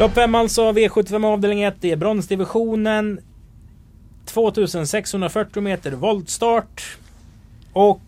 Lopp 0.00 0.14
5 0.14 0.34
alltså, 0.34 0.72
V75 0.72 1.26
avdelning 1.26 1.62
1. 1.62 1.74
Det 1.80 1.92
är 1.92 1.96
bronsdivisionen. 1.96 3.20
2640 4.26 5.60
meter 5.62 5.90
voltstart. 5.92 6.96
Och... 7.72 8.00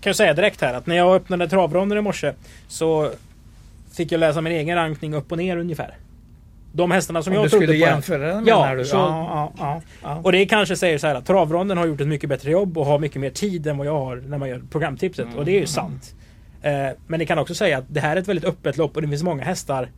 Kan 0.00 0.10
jag 0.10 0.16
säga 0.16 0.34
direkt 0.34 0.60
här 0.60 0.74
att 0.74 0.86
när 0.86 0.96
jag 0.96 1.14
öppnade 1.16 1.48
travronden 1.48 1.98
i 1.98 2.00
morse 2.00 2.32
så 2.68 3.10
fick 3.92 4.12
jag 4.12 4.18
läsa 4.18 4.40
min 4.40 4.52
egen 4.52 4.76
rankning 4.76 5.14
upp 5.14 5.32
och 5.32 5.38
ner 5.38 5.56
ungefär. 5.56 5.94
De 6.76 6.90
hästarna 6.90 7.22
som 7.22 7.30
Om 7.32 7.34
jag 7.34 7.44
du 7.44 7.48
trodde 7.50 7.66
skulle 7.66 7.78
på. 7.80 7.86
här. 7.86 7.92
jämföra 7.92 8.26
den 8.34 8.46
Ja, 8.46 8.60
menar 8.62 8.76
du? 8.76 8.84
så- 8.84 8.96
Ja, 8.96 9.52
ja, 9.58 9.82
ja. 10.02 10.20
Och 10.24 10.32
det 10.32 10.46
kanske 10.46 10.76
säger 10.76 10.98
så 10.98 11.06
här 11.06 11.14
att 11.14 11.26
travronden 11.26 11.78
har 11.78 11.86
gjort 11.86 12.00
ett 12.00 12.06
mycket 12.08 12.28
bättre 12.28 12.50
jobb 12.50 12.78
och 12.78 12.86
har 12.86 12.98
mycket 12.98 13.20
mer 13.20 13.30
tid 13.30 13.66
än 13.66 13.78
vad 13.78 13.86
jag 13.86 13.98
har 13.98 14.16
när 14.16 14.38
man 14.38 14.48
gör 14.48 14.62
programtipset. 14.70 15.26
Och 15.36 15.44
det 15.44 15.52
är 15.56 15.60
ju 15.60 15.66
sant. 15.66 16.14
Eh, 16.62 16.72
men 17.06 17.20
det 17.20 17.26
kan 17.26 17.38
också 17.38 17.54
säga 17.54 17.78
att 17.78 17.84
det 17.88 18.00
här 18.00 18.16
är 18.16 18.20
ett 18.20 18.28
väldigt 18.28 18.44
öppet 18.44 18.76
lopp 18.76 18.96
och 18.96 19.02
det 19.02 19.08
finns 19.08 19.22
många 19.22 19.44
hästar. 19.44 19.88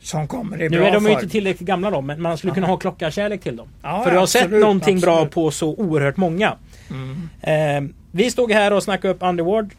Som 0.00 0.26
kommer 0.28 0.62
i 0.62 0.68
Nu 0.68 0.78
bra 0.78 0.86
är 0.88 0.92
de 0.92 1.06
ju 1.06 1.12
inte 1.12 1.28
tillräckligt 1.28 1.66
gamla 1.68 1.90
då, 1.90 2.00
men 2.00 2.22
man 2.22 2.38
skulle 2.38 2.54
kunna 2.54 2.66
ha 2.66 2.76
klockarkärlek 2.76 3.40
till 3.40 3.56
dem. 3.56 3.68
Ja, 3.82 4.02
För 4.04 4.10
du 4.10 4.18
har 4.18 4.26
sett 4.26 4.42
absolut, 4.42 4.60
någonting 4.62 5.00
bra 5.00 5.14
absolut. 5.14 5.34
på 5.34 5.50
så 5.50 5.74
oerhört 5.74 6.16
många. 6.16 6.54
Mm. 6.90 7.28
Eh, 7.86 7.94
vi 8.10 8.30
stod 8.30 8.52
här 8.52 8.72
och 8.72 8.82
snackade 8.82 9.14
upp 9.14 9.22
Underward 9.22 9.70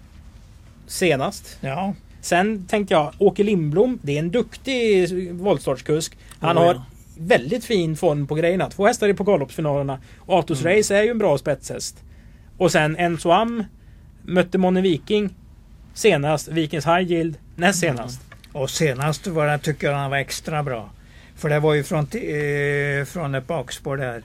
senast. 0.88 1.58
Ja, 1.62 1.94
Sen 2.22 2.66
tänkte 2.66 2.94
jag, 2.94 3.14
Åke 3.18 3.44
Lindblom, 3.44 4.00
det 4.02 4.16
är 4.16 4.20
en 4.20 4.32
duktig 4.32 5.10
voltstartskusk. 5.34 6.18
Han 6.40 6.58
Oh, 6.58 6.62
ja. 6.62 6.68
har 6.68 6.82
väldigt 7.18 7.66
fin 7.66 7.96
form 7.98 8.28
på 8.28 8.36
grejerna. 8.36 8.70
Två 8.70 8.88
hästar 8.88 9.08
i 9.10 9.14
pokalloppsfinalerna. 9.14 10.00
Atos 10.28 10.62
Mm. 10.62 10.78
Race 10.78 10.98
är 10.98 11.04
ju 11.04 11.10
en 11.10 11.18
bra 11.18 11.38
spetshäst. 11.38 12.04
Och 12.58 12.72
sen 12.72 12.96
Enzo 12.98 13.30
Am 13.32 13.64
mötte 14.24 14.58
Moni 14.58 14.82
Viking 14.82 15.30
senast. 15.94 16.48
Vikings 16.48 16.86
High 16.86 17.12
Yield 17.12 17.38
näst 17.56 17.84
Mm. 17.84 17.96
senast. 17.98 18.22
och 18.54 18.70
senast 18.70 19.28
var 19.28 19.48
det, 19.48 19.58
tycker 19.58 19.88
jag 19.88 19.98
han 19.98 20.10
var 20.12 20.18
extra 20.18 20.64
bra. 20.64 20.90
För 21.36 21.50
det 21.50 21.60
var 21.60 21.74
ju 21.74 21.84
från, 21.84 22.00
eh, 22.00 23.06
från 23.06 23.36
ett 23.36 23.48
bakspår 23.48 23.98
där. 23.98 24.22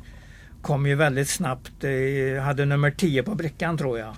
Kom 0.62 0.86
ju 0.86 0.94
väldigt 0.94 1.28
snabbt. 1.28 1.84
Eh, 1.84 2.42
hade 2.42 2.64
nummer 2.64 2.90
10 2.90 3.22
på 3.22 3.34
brickan 3.34 3.78
tror 3.78 3.98
jag. 3.98 4.14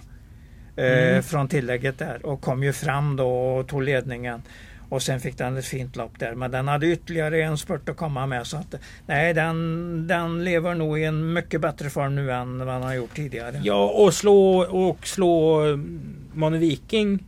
Eh, 0.76 1.08
Mm. 1.08 1.22
Från 1.22 1.48
tillägget 1.48 1.98
där. 1.98 2.26
Och 2.26 2.40
kom 2.40 2.62
ju 2.62 2.72
fram 2.72 3.16
då 3.16 3.28
och 3.28 3.66
tog 3.68 3.82
ledningen. 3.82 4.42
Och 4.88 5.02
sen 5.02 5.20
fick 5.20 5.38
den 5.38 5.56
ett 5.56 5.64
fint 5.66 5.96
lopp 5.96 6.18
där. 6.18 6.34
Men 6.34 6.50
den 6.50 6.68
hade 6.68 6.86
ytterligare 6.86 7.42
en 7.42 7.58
spurt 7.58 7.88
att 7.88 7.96
komma 7.96 8.26
med. 8.26 8.46
Så 8.46 8.56
att, 8.56 8.74
nej, 9.06 9.34
den, 9.34 10.06
den 10.06 10.44
lever 10.44 10.74
nog 10.74 10.98
i 10.98 11.04
en 11.04 11.32
mycket 11.32 11.60
bättre 11.60 11.90
form 11.90 12.14
nu 12.14 12.32
än 12.32 12.58
vad 12.58 12.74
den 12.74 12.82
har 12.82 12.94
gjort 12.94 13.16
tidigare. 13.16 13.60
Ja, 13.64 13.84
och 13.84 14.14
slå, 14.14 14.58
och 14.60 15.06
slå 15.06 15.60
mm, 15.60 16.00
Moni 16.32 16.58
Viking. 16.58 17.24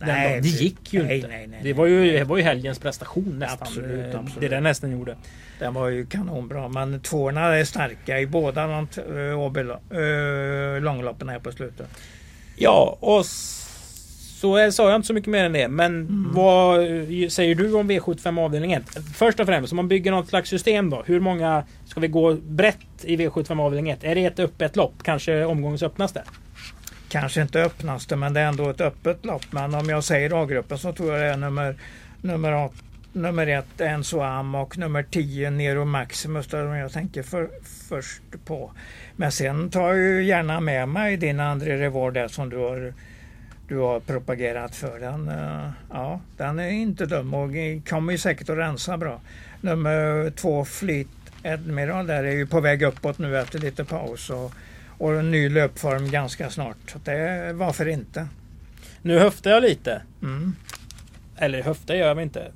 Nej, 0.00 0.30
dagen. 0.30 0.42
det 0.42 0.48
gick 0.48 0.92
ju 0.92 1.02
nej, 1.02 1.16
inte. 1.16 1.28
nej, 1.28 1.46
nej, 1.46 1.60
det, 1.62 1.72
var 1.72 1.86
ju, 1.86 2.12
det 2.12 2.24
var 2.24 2.36
ju 2.36 2.42
helgens 2.42 2.78
prestation 2.78 3.38
nästan. 3.38 3.58
Absolut, 3.68 4.14
eh, 4.14 4.20
absolut. 4.20 4.40
Det 4.40 4.48
den 4.48 4.62
nästan 4.62 4.90
gjorde. 4.90 5.16
Den 5.58 5.74
var 5.74 5.88
ju 5.88 6.06
kanonbra. 6.06 6.68
Men 6.68 7.00
tvåorna 7.00 7.56
är 7.56 7.64
starka 7.64 8.20
i 8.20 8.26
båda 8.26 8.66
de 8.66 8.88
eh, 9.90 10.00
eh, 10.00 10.82
långloppen 10.82 11.28
här 11.28 11.38
på 11.38 11.52
slutet. 11.52 11.88
Ja, 12.56 12.96
och 13.00 13.26
så 14.40 14.70
sa 14.72 14.88
jag 14.90 14.96
inte 14.96 15.06
så 15.06 15.12
mycket 15.14 15.30
mer 15.30 15.44
än 15.44 15.52
det. 15.52 15.68
Men 15.68 15.92
Mm. 16.00 16.30
vad 16.34 16.80
eh, 16.80 17.28
säger 17.28 17.54
du 17.54 17.74
om 17.74 17.90
V75 17.90 18.40
avdelning 18.44 18.72
1? 18.72 18.82
Först 19.14 19.40
och 19.40 19.46
främst, 19.46 19.72
om 19.72 19.76
man 19.76 19.88
bygger 19.88 20.10
något 20.10 20.28
slags 20.28 20.50
system 20.50 20.90
då. 20.90 21.02
Hur 21.06 21.20
många 21.20 21.64
ska 21.86 22.00
vi 22.00 22.08
gå 22.08 22.34
brett 22.34 22.76
i 23.02 23.16
V75 23.16 23.60
avdelning 23.62 23.90
1? 23.92 24.04
Är 24.04 24.14
det 24.14 24.24
ett 24.24 24.38
öppet 24.38 24.76
lopp? 24.76 24.92
Kanske 25.02 25.44
omgångens 25.44 25.82
öppnaste? 25.82 26.22
Kanske 27.08 27.42
inte 27.42 27.62
öppnaste 27.62 28.16
men 28.16 28.32
det 28.34 28.40
är 28.40 28.46
ändå 28.48 28.70
ett 28.70 28.80
öppet 28.80 29.24
lopp. 29.24 29.42
Men 29.50 29.74
om 29.74 29.88
jag 29.88 30.04
säger 30.04 30.42
A-gruppen 30.42 30.78
så 30.78 30.92
tror 30.92 31.12
jag 31.12 31.20
det 31.20 31.26
är 31.26 31.36
nummer, 31.36 31.76
nummer, 32.22 32.64
åt, 32.64 32.72
nummer 33.16 33.46
ett 33.46 33.80
Enso 33.80 34.20
Am 34.20 34.54
och 34.54 34.78
nummer 34.78 35.02
10 35.02 35.50
Nero 35.50 35.84
Maximus. 35.84 36.46
Det 36.46 36.58
är 36.58 36.64
de 36.64 36.76
jag 36.76 36.92
tänker 36.92 37.22
för, 37.22 37.50
först 37.88 38.22
på. 38.44 38.72
Men 39.16 39.32
sen 39.32 39.70
tar 39.70 39.88
jag 39.88 39.96
ju 39.96 40.24
gärna 40.24 40.60
med 40.60 40.88
mig 40.88 41.16
din 41.16 41.40
André 41.40 41.76
Reward 41.76 42.14
där 42.14 42.28
som 42.28 42.50
du 42.50 42.56
har 42.56 42.94
du 43.68 43.76
har 43.76 44.00
propagerat 44.00 44.76
för. 44.76 45.00
Den, 45.00 45.28
eh, 45.28 45.70
ja, 45.90 46.20
den 46.36 46.58
är 46.58 46.68
inte 46.68 47.06
dum 47.06 47.34
och 47.34 47.50
kommer 47.88 48.12
ju 48.12 48.18
säkert 48.18 48.50
att 48.50 48.58
rensa 48.58 48.96
bra. 48.96 49.20
Nummer 49.60 50.30
två 50.30 50.64
Fleet 50.64 51.06
Admiral 51.44 52.06
där 52.06 52.24
är 52.24 52.32
ju 52.32 52.46
på 52.46 52.60
väg 52.60 52.82
uppåt 52.82 53.18
nu 53.18 53.38
efter 53.38 53.58
lite 53.58 53.84
paus. 53.84 54.30
Och, 54.30 54.52
och 54.98 55.14
en 55.14 55.30
ny 55.30 55.48
löpform 55.48 56.10
ganska 56.10 56.50
snart. 56.50 56.76
Så 56.86 56.98
det, 57.04 57.52
varför 57.52 57.88
inte? 57.88 58.28
Nu 59.02 59.18
höftar 59.18 59.50
jag 59.50 59.62
lite. 59.62 60.02
Mm. 60.22 60.56
Eller 61.36 61.62
höftar 61.62 61.94
gör 61.94 62.08
jag 62.08 62.14
väl 62.14 62.24
inte. 62.24 62.52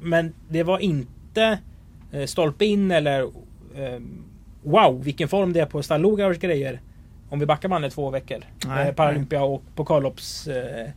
Men 0.00 0.34
det 0.48 0.62
var 0.62 0.78
inte 0.78 1.58
eh, 2.12 2.26
stolpe 2.26 2.64
in 2.64 2.90
eller 2.90 3.22
eh, 3.22 4.00
Wow 4.62 5.04
vilken 5.04 5.28
form 5.28 5.52
det 5.52 5.60
är 5.60 5.66
på 5.66 5.82
Stallogars 5.82 6.38
grejer. 6.38 6.80
Om 7.30 7.38
vi 7.38 7.46
backar 7.46 7.68
bandet 7.68 7.92
två 7.92 8.10
veckor. 8.10 8.38
Nej, 8.66 8.88
eh, 8.88 8.94
Paralympia 8.94 9.42
och 9.42 9.62
pokalopps 9.74 10.46
eh, 10.46 10.88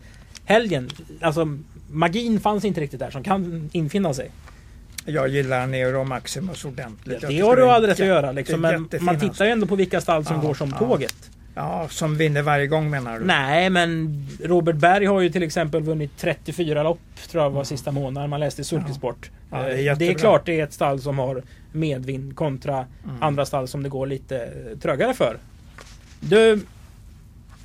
helgen. 0.45 0.89
Alltså 1.21 1.57
magin 1.89 2.39
fanns 2.39 2.65
inte 2.65 2.81
riktigt 2.81 2.99
där 2.99 3.11
som 3.11 3.23
kan 3.23 3.69
infinna 3.73 4.13
sig. 4.13 4.31
Jag 5.05 5.27
gillar 5.27 5.67
Nero 5.67 6.03
Maximus 6.03 6.65
ordentligt. 6.65 7.21
Jag 7.21 7.31
det 7.31 7.39
har 7.39 7.55
du 7.55 7.63
är 7.63 7.67
all 7.67 7.85
rätt 7.85 7.99
att 7.99 8.07
göra 8.07 8.31
liksom. 8.31 8.61
Men 8.61 8.89
man 8.99 9.19
tittar 9.19 9.45
ju 9.45 9.51
ändå 9.51 9.67
på 9.67 9.75
vilka 9.75 10.01
stall 10.01 10.25
som 10.25 10.35
Ja, 10.35 10.41
går 10.41 10.53
som 10.53 10.69
ja. 10.69 10.77
tåget. 10.77 11.30
Ja, 11.55 11.87
som 11.89 12.15
vinner 12.17 12.41
varje 12.41 12.67
gång 12.67 12.89
menar 12.89 13.19
du? 13.19 13.25
Nej 13.25 13.69
men 13.69 14.25
Robert 14.43 14.75
Berg 14.75 15.05
har 15.05 15.21
ju 15.21 15.29
till 15.29 15.43
exempel 15.43 15.81
vunnit 15.83 16.11
34 16.17 16.83
lopp 16.83 16.99
tror 17.29 17.43
jag 17.43 17.49
var 17.49 17.63
sista 17.63 17.91
månaden. 17.91 18.29
Man 18.29 18.39
läste 18.39 18.61
i 18.61 18.65
Sulkesport. 18.65 19.31
Ja, 19.51 19.57
det 19.57 19.63
är 19.87 19.91
Eh, 19.91 19.97
det 19.97 20.07
är 20.07 20.13
klart 20.13 20.45
det 20.45 20.59
är 20.59 20.63
ett 20.63 20.73
stall 20.73 21.01
som 21.01 21.19
har 21.19 21.43
medvind 21.71 22.35
kontra 22.35 22.73
Mm. 23.03 23.15
andra 23.23 23.45
stall 23.45 23.67
som 23.67 23.83
det 23.83 23.89
går 23.89 24.07
lite 24.07 24.37
eh, 24.37 24.77
trögare 24.81 25.13
för. 25.13 25.37
Du, 26.19 26.59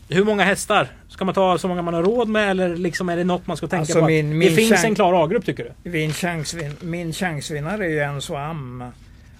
hur 0.08 0.24
många 0.24 0.44
hästar? 0.44 0.88
Ska 1.08 1.24
man 1.24 1.34
ta 1.34 1.58
så 1.58 1.68
många 1.68 1.82
man 1.82 1.94
har 1.94 2.02
råd 2.02 2.28
med 2.28 2.50
eller 2.50 2.76
liksom 2.76 3.08
är 3.08 3.16
det 3.16 3.24
något 3.24 3.46
man 3.46 3.56
ska 3.56 3.66
tänka 3.66 3.80
Alltså, 3.80 4.00
på? 4.00 4.06
min- 4.06 4.30
det 4.30 4.36
min 4.36 4.50
finns 4.56 4.70
chans- 4.70 4.84
en 4.84 4.94
klar 4.94 5.24
A-grupp 5.24 5.44
tycker 5.44 5.72
du? 5.82 5.90
Min, 5.90 6.12
chansvin, 6.12 6.72
min 6.80 7.12
chansvinnare 7.12 7.84
är 7.84 7.88
ju 7.90 8.00
en 8.00 8.20
Am. 8.36 8.84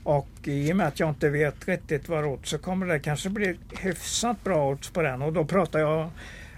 Och 0.06 0.28
i 0.44 0.72
och 0.72 0.76
med 0.76 0.86
att 0.86 1.00
jag 1.00 1.08
inte 1.08 1.28
vet 1.28 1.68
riktigt 1.68 2.08
vad 2.08 2.24
odds 2.24 2.50
så 2.50 2.58
kommer 2.58 2.86
det 2.86 2.98
kanske 2.98 3.28
bli 3.28 3.56
hyfsat 3.78 4.44
bra 4.44 4.70
odds 4.70 4.90
på 4.90 5.02
den. 5.02 5.22
Och 5.22 5.32
då 5.32 5.44
pratar 5.44 5.78
jag 5.78 6.10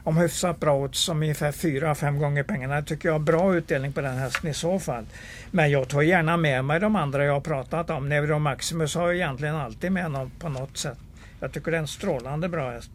om 0.04 0.16
hyfsat 0.16 0.60
bra 0.60 0.74
odds 0.74 0.98
som 0.98 1.22
ungefär 1.22 1.52
4-5 1.52 2.18
gånger 2.18 2.42
pengarna. 2.42 2.74
Jag 2.74 2.86
tycker 2.86 3.08
jag 3.08 3.14
har 3.14 3.18
bra 3.18 3.54
utdelning 3.54 3.92
på 3.92 4.00
den 4.00 4.16
hästen 4.16 4.50
i 4.50 4.54
så 4.54 4.78
fall. 4.78 5.06
Men 5.50 5.70
jag 5.70 5.88
tar 5.88 6.02
gärna 6.02 6.36
med 6.36 6.64
mig 6.64 6.80
de 6.80 6.96
andra 6.96 7.24
jag 7.24 7.32
har 7.32 7.40
pratat 7.40 7.90
om. 7.90 8.08
Neuro 8.08 8.38
Maximus 8.38 8.94
har 8.94 9.06
jag 9.06 9.16
egentligen 9.16 9.56
alltid 9.56 9.92
med 9.92 10.10
någon, 10.10 10.30
på 10.30 10.48
något 10.48 10.76
sätt. 10.76 10.98
Jag 11.40 11.52
tycker 11.52 11.70
det 11.70 11.76
är 11.76 11.80
en 11.80 11.88
strålande 11.88 12.48
bra 12.48 12.70
häst. 12.70 12.90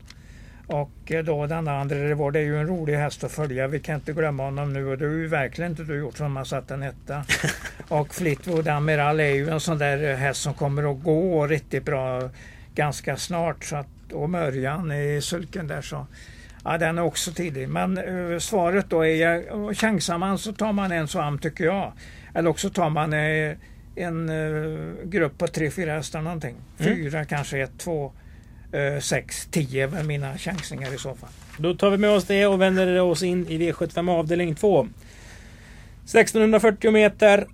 Och 0.68 1.12
eh, 1.12 1.24
då 1.24 1.48
denna 1.48 1.80
André 1.80 2.10
Reward 2.10 2.36
är 2.36 2.42
ju 2.42 2.60
en 2.60 2.68
rolig 2.68 2.96
häst 2.96 3.24
att 3.24 3.32
följa. 3.32 3.68
Vi 3.68 3.80
kan 3.80 3.96
inte 3.96 4.14
glömma 4.14 4.44
honom 4.44 4.74
nu 4.74 4.88
och 4.88 4.98
det 4.98 5.06
har 5.06 5.14
ju 5.14 5.28
verkligen 5.28 5.72
inte 5.72 5.84
du 5.84 5.98
gjort 5.98 6.18
som 6.18 6.36
har 6.36 6.44
satt 6.44 6.72
en 6.72 6.84
etta. 6.84 7.26
och 7.88 8.16
Fleetwood 8.16 8.68
Amiral 8.68 9.20
är 9.20 9.34
ju 9.34 9.50
en 9.50 9.60
sån 9.60 9.78
där 9.78 10.12
eh, 10.12 10.16
häst 10.16 10.42
som 10.42 10.54
kommer 10.54 10.92
att 10.92 11.04
gå 11.04 11.48
riktigt 11.48 11.86
bra 11.86 12.30
ganska 12.76 13.18
snart. 13.18 13.64
Så 13.64 13.76
att, 13.76 13.88
och 14.14 14.30
Mörjan 14.30 14.92
i 14.92 15.22
sulken 15.22 15.68
där 15.68 15.82
så. 15.82 16.08
Ja, 16.64 16.78
den 16.78 16.98
är 16.98 17.02
också 17.02 17.32
tidig. 17.32 17.70
Men 17.70 17.98
eh, 17.98 18.40
svaret 18.40 18.90
då 18.90 19.06
är, 19.06 19.16
jag, 19.16 19.78
chansar 19.78 20.18
man 20.18 20.38
så 20.38 20.54
tar 20.54 20.74
man 20.74 20.92
en 20.92 21.08
så 21.08 21.20
am 21.20 21.40
tycker 21.40 21.64
jag. 21.64 21.94
Eller 22.34 22.50
också 22.50 22.70
tar 22.70 22.90
man 22.90 23.14
eh, 23.14 23.58
en 23.96 24.30
eh, 24.30 24.80
grupp 25.04 25.38
på 25.38 25.48
tre, 25.48 25.72
fyra 25.72 25.94
hästar 25.94 26.22
någonting. 26.22 26.56
Mm. 26.80 26.96
Fyra, 26.96 27.26
kanske 27.26 27.60
ett, 27.60 27.78
två, 27.78 28.14
eh, 28.74 29.00
sex, 29.00 29.48
tio 29.52 29.84
är 29.84 29.88
väl 29.88 30.06
mina 30.06 30.38
chansningar 30.38 30.96
i 30.96 30.98
så 30.98 31.16
fall. 31.16 31.30
Då 31.58 31.74
tar 31.74 31.90
vi 31.90 31.98
med 31.98 32.10
oss 32.10 32.24
det 32.26 32.48
och 32.48 32.62
vänder 32.62 33.02
oss 33.02 33.24
in 33.24 33.48
i 33.48 33.58
V75 33.58 34.12
avdelning 34.12 34.56
2. 34.56 34.88
1640 36.04 36.92
meter. 36.92 37.48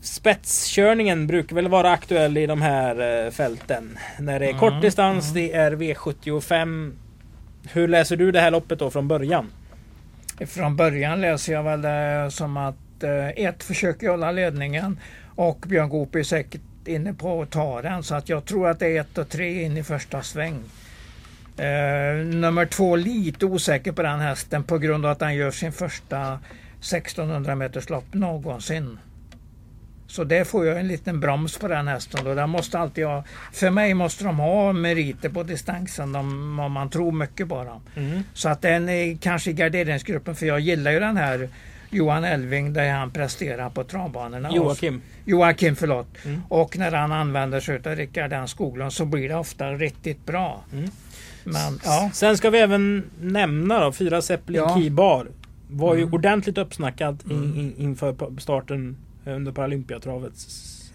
Spetskörningen 0.00 1.26
brukar 1.26 1.56
väl 1.56 1.68
vara 1.68 1.90
aktuell 1.90 2.38
i 2.38 2.46
de 2.46 2.62
här 2.62 3.24
eh, 3.26 3.30
fälten. 3.30 3.98
När 4.18 4.40
det 4.40 4.46
är 4.46 4.50
Mm, 4.50 4.60
kort 4.60 4.82
distans, 4.82 5.32
det 5.32 5.52
är 5.52 5.72
V75. 5.72 6.92
Hur 7.72 7.88
läser 7.88 8.16
du 8.16 8.32
det 8.32 8.40
här 8.40 8.50
loppet 8.50 8.78
då 8.78 8.90
från 8.90 9.08
början? 9.08 9.50
Från 10.46 10.76
början 10.76 11.20
läser 11.20 11.52
jag 11.52 11.62
väl 11.62 11.82
det 11.82 12.28
som 12.30 12.56
att 12.56 13.02
eh, 13.02 13.28
ett 13.28 13.62
försöker 13.62 14.08
hålla 14.08 14.30
ledningen 14.32 14.98
och 15.34 15.64
Björn 15.68 15.88
Goop 15.88 16.14
är 16.14 16.22
säkert 16.22 16.60
inne 16.88 17.14
på 17.14 17.42
att 17.42 17.50
ta 17.50 17.82
den 17.82 18.02
så 18.02 18.14
att 18.14 18.28
jag 18.28 18.44
tror 18.44 18.68
att 18.68 18.78
det 18.78 18.96
är 18.96 19.00
ett 19.00 19.18
och 19.18 19.28
tre 19.28 19.62
in 19.62 19.76
i 19.76 19.82
första 19.82 20.22
sväng. 20.22 20.62
Eh, 21.56 22.24
nummer 22.24 22.66
två 22.66 22.96
lite 22.96 23.46
osäker 23.46 23.92
på 23.92 24.02
den 24.02 24.20
hästen 24.20 24.64
på 24.64 24.78
grund 24.78 25.06
av 25.06 25.12
att 25.12 25.20
han 25.20 25.34
gör 25.34 25.50
sin 25.50 25.72
första 25.72 26.38
1600 26.80 27.54
meters 27.54 27.90
lopp 27.90 28.14
någonsin. 28.14 28.98
Så 30.06 30.24
det 30.24 30.44
får 30.44 30.66
jag 30.66 30.80
en 30.80 30.88
liten 30.88 31.20
broms 31.20 31.58
på 31.58 31.68
den 31.68 31.88
hästen. 31.88 32.24
Då. 32.24 32.34
Den 32.34 32.50
måste 32.50 32.78
alltid 32.78 33.06
ha, 33.06 33.24
för 33.52 33.70
mig 33.70 33.94
måste 33.94 34.24
de 34.24 34.38
ha 34.38 34.72
meriter 34.72 35.28
på 35.28 35.42
distansen 35.42 36.14
om 36.14 36.54
man 36.54 36.90
tror 36.90 37.12
mycket 37.12 37.48
på 37.48 37.64
dem. 37.64 37.80
Så 38.34 38.48
att 38.48 38.62
den 38.62 38.88
är 38.88 39.16
kanske 39.16 39.50
i 39.50 39.52
garderingsgruppen 39.52 40.34
för 40.34 40.46
jag 40.46 40.60
gillar 40.60 40.90
ju 40.90 41.00
den 41.00 41.16
här 41.16 41.48
Johan 41.90 42.24
Elving 42.24 42.72
där 42.72 42.90
han 42.92 43.10
presterar 43.10 43.70
på 43.70 43.84
travbanorna. 43.84 44.50
Joakim. 44.54 45.00
Joakim, 45.24 45.76
förlåt. 45.76 46.06
Mm. 46.24 46.40
Och 46.48 46.78
när 46.78 46.92
han 46.92 47.12
använder 47.12 47.60
sig 47.60 47.76
av 47.76 47.96
Rickard 47.96 48.32
N 48.32 48.48
Skoglund 48.48 48.92
så 48.92 49.04
blir 49.04 49.28
det 49.28 49.34
ofta 49.36 49.72
riktigt 49.72 50.26
bra. 50.26 50.64
Mm. 50.72 50.90
Men 51.44 51.80
ja, 51.84 52.10
Sen 52.14 52.36
ska 52.36 52.50
vi 52.50 52.58
även 52.58 53.04
nämna 53.20 53.80
då, 53.80 53.92
fyra 53.92 54.22
Zeppelin 54.22 54.60
Ja. 54.62 54.74
Key 54.74 54.90
Bar. 54.90 55.26
Var 55.70 55.94
ju 55.94 56.02
Mm. 56.02 56.14
ordentligt 56.14 56.58
uppsnackad 56.58 57.22
in, 57.30 57.36
Mm. 57.36 57.58
in, 57.58 57.74
inför 57.78 58.40
starten 58.40 58.96
under 59.26 59.52
Paralympiatravet. 59.52 60.32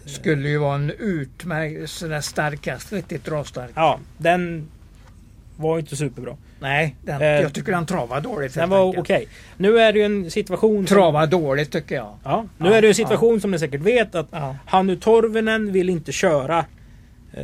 skulle 0.06 0.48
ju 0.48 0.58
vara 0.58 0.74
en 0.74 0.90
utmärkt 0.90 1.90
sådär 1.90 2.20
stark 2.20 2.66
häst, 2.66 2.92
riktigt 2.92 3.28
råstark. 3.28 3.70
Ja, 3.74 3.98
den 4.18 4.68
var 5.56 5.78
inte 5.78 5.96
superbra. 5.96 6.36
Nej, 6.60 6.96
den, 7.02 7.22
Eh, 7.22 7.26
jag 7.28 7.52
tycker 7.52 7.72
den 7.72 7.86
travar 7.86 8.20
dåligt. 8.20 8.54
Den 8.54 8.70
var 8.70 8.98
okej. 8.98 9.28
Nu 9.56 9.78
är 9.78 9.92
det 9.92 9.98
ju 9.98 10.04
en 10.04 10.30
situation... 10.30 10.86
Travar 10.86 11.26
dåligt 11.26 11.72
tycker 11.72 11.94
jag. 11.94 12.14
Ja, 12.24 12.46
nu 12.58 12.68
Ja, 12.68 12.74
är 12.74 12.82
det 12.82 12.88
en 12.88 12.94
situation 12.94 13.40
som 13.40 13.50
ni 13.50 13.58
säkert 13.58 13.80
vet 13.80 14.14
att 14.14 14.26
Ja. 14.30 14.56
Hannu 14.66 14.96
Torvinen 14.96 15.72
vill 15.72 15.90
inte 15.90 16.12
köra 16.12 16.64
eh, 17.32 17.42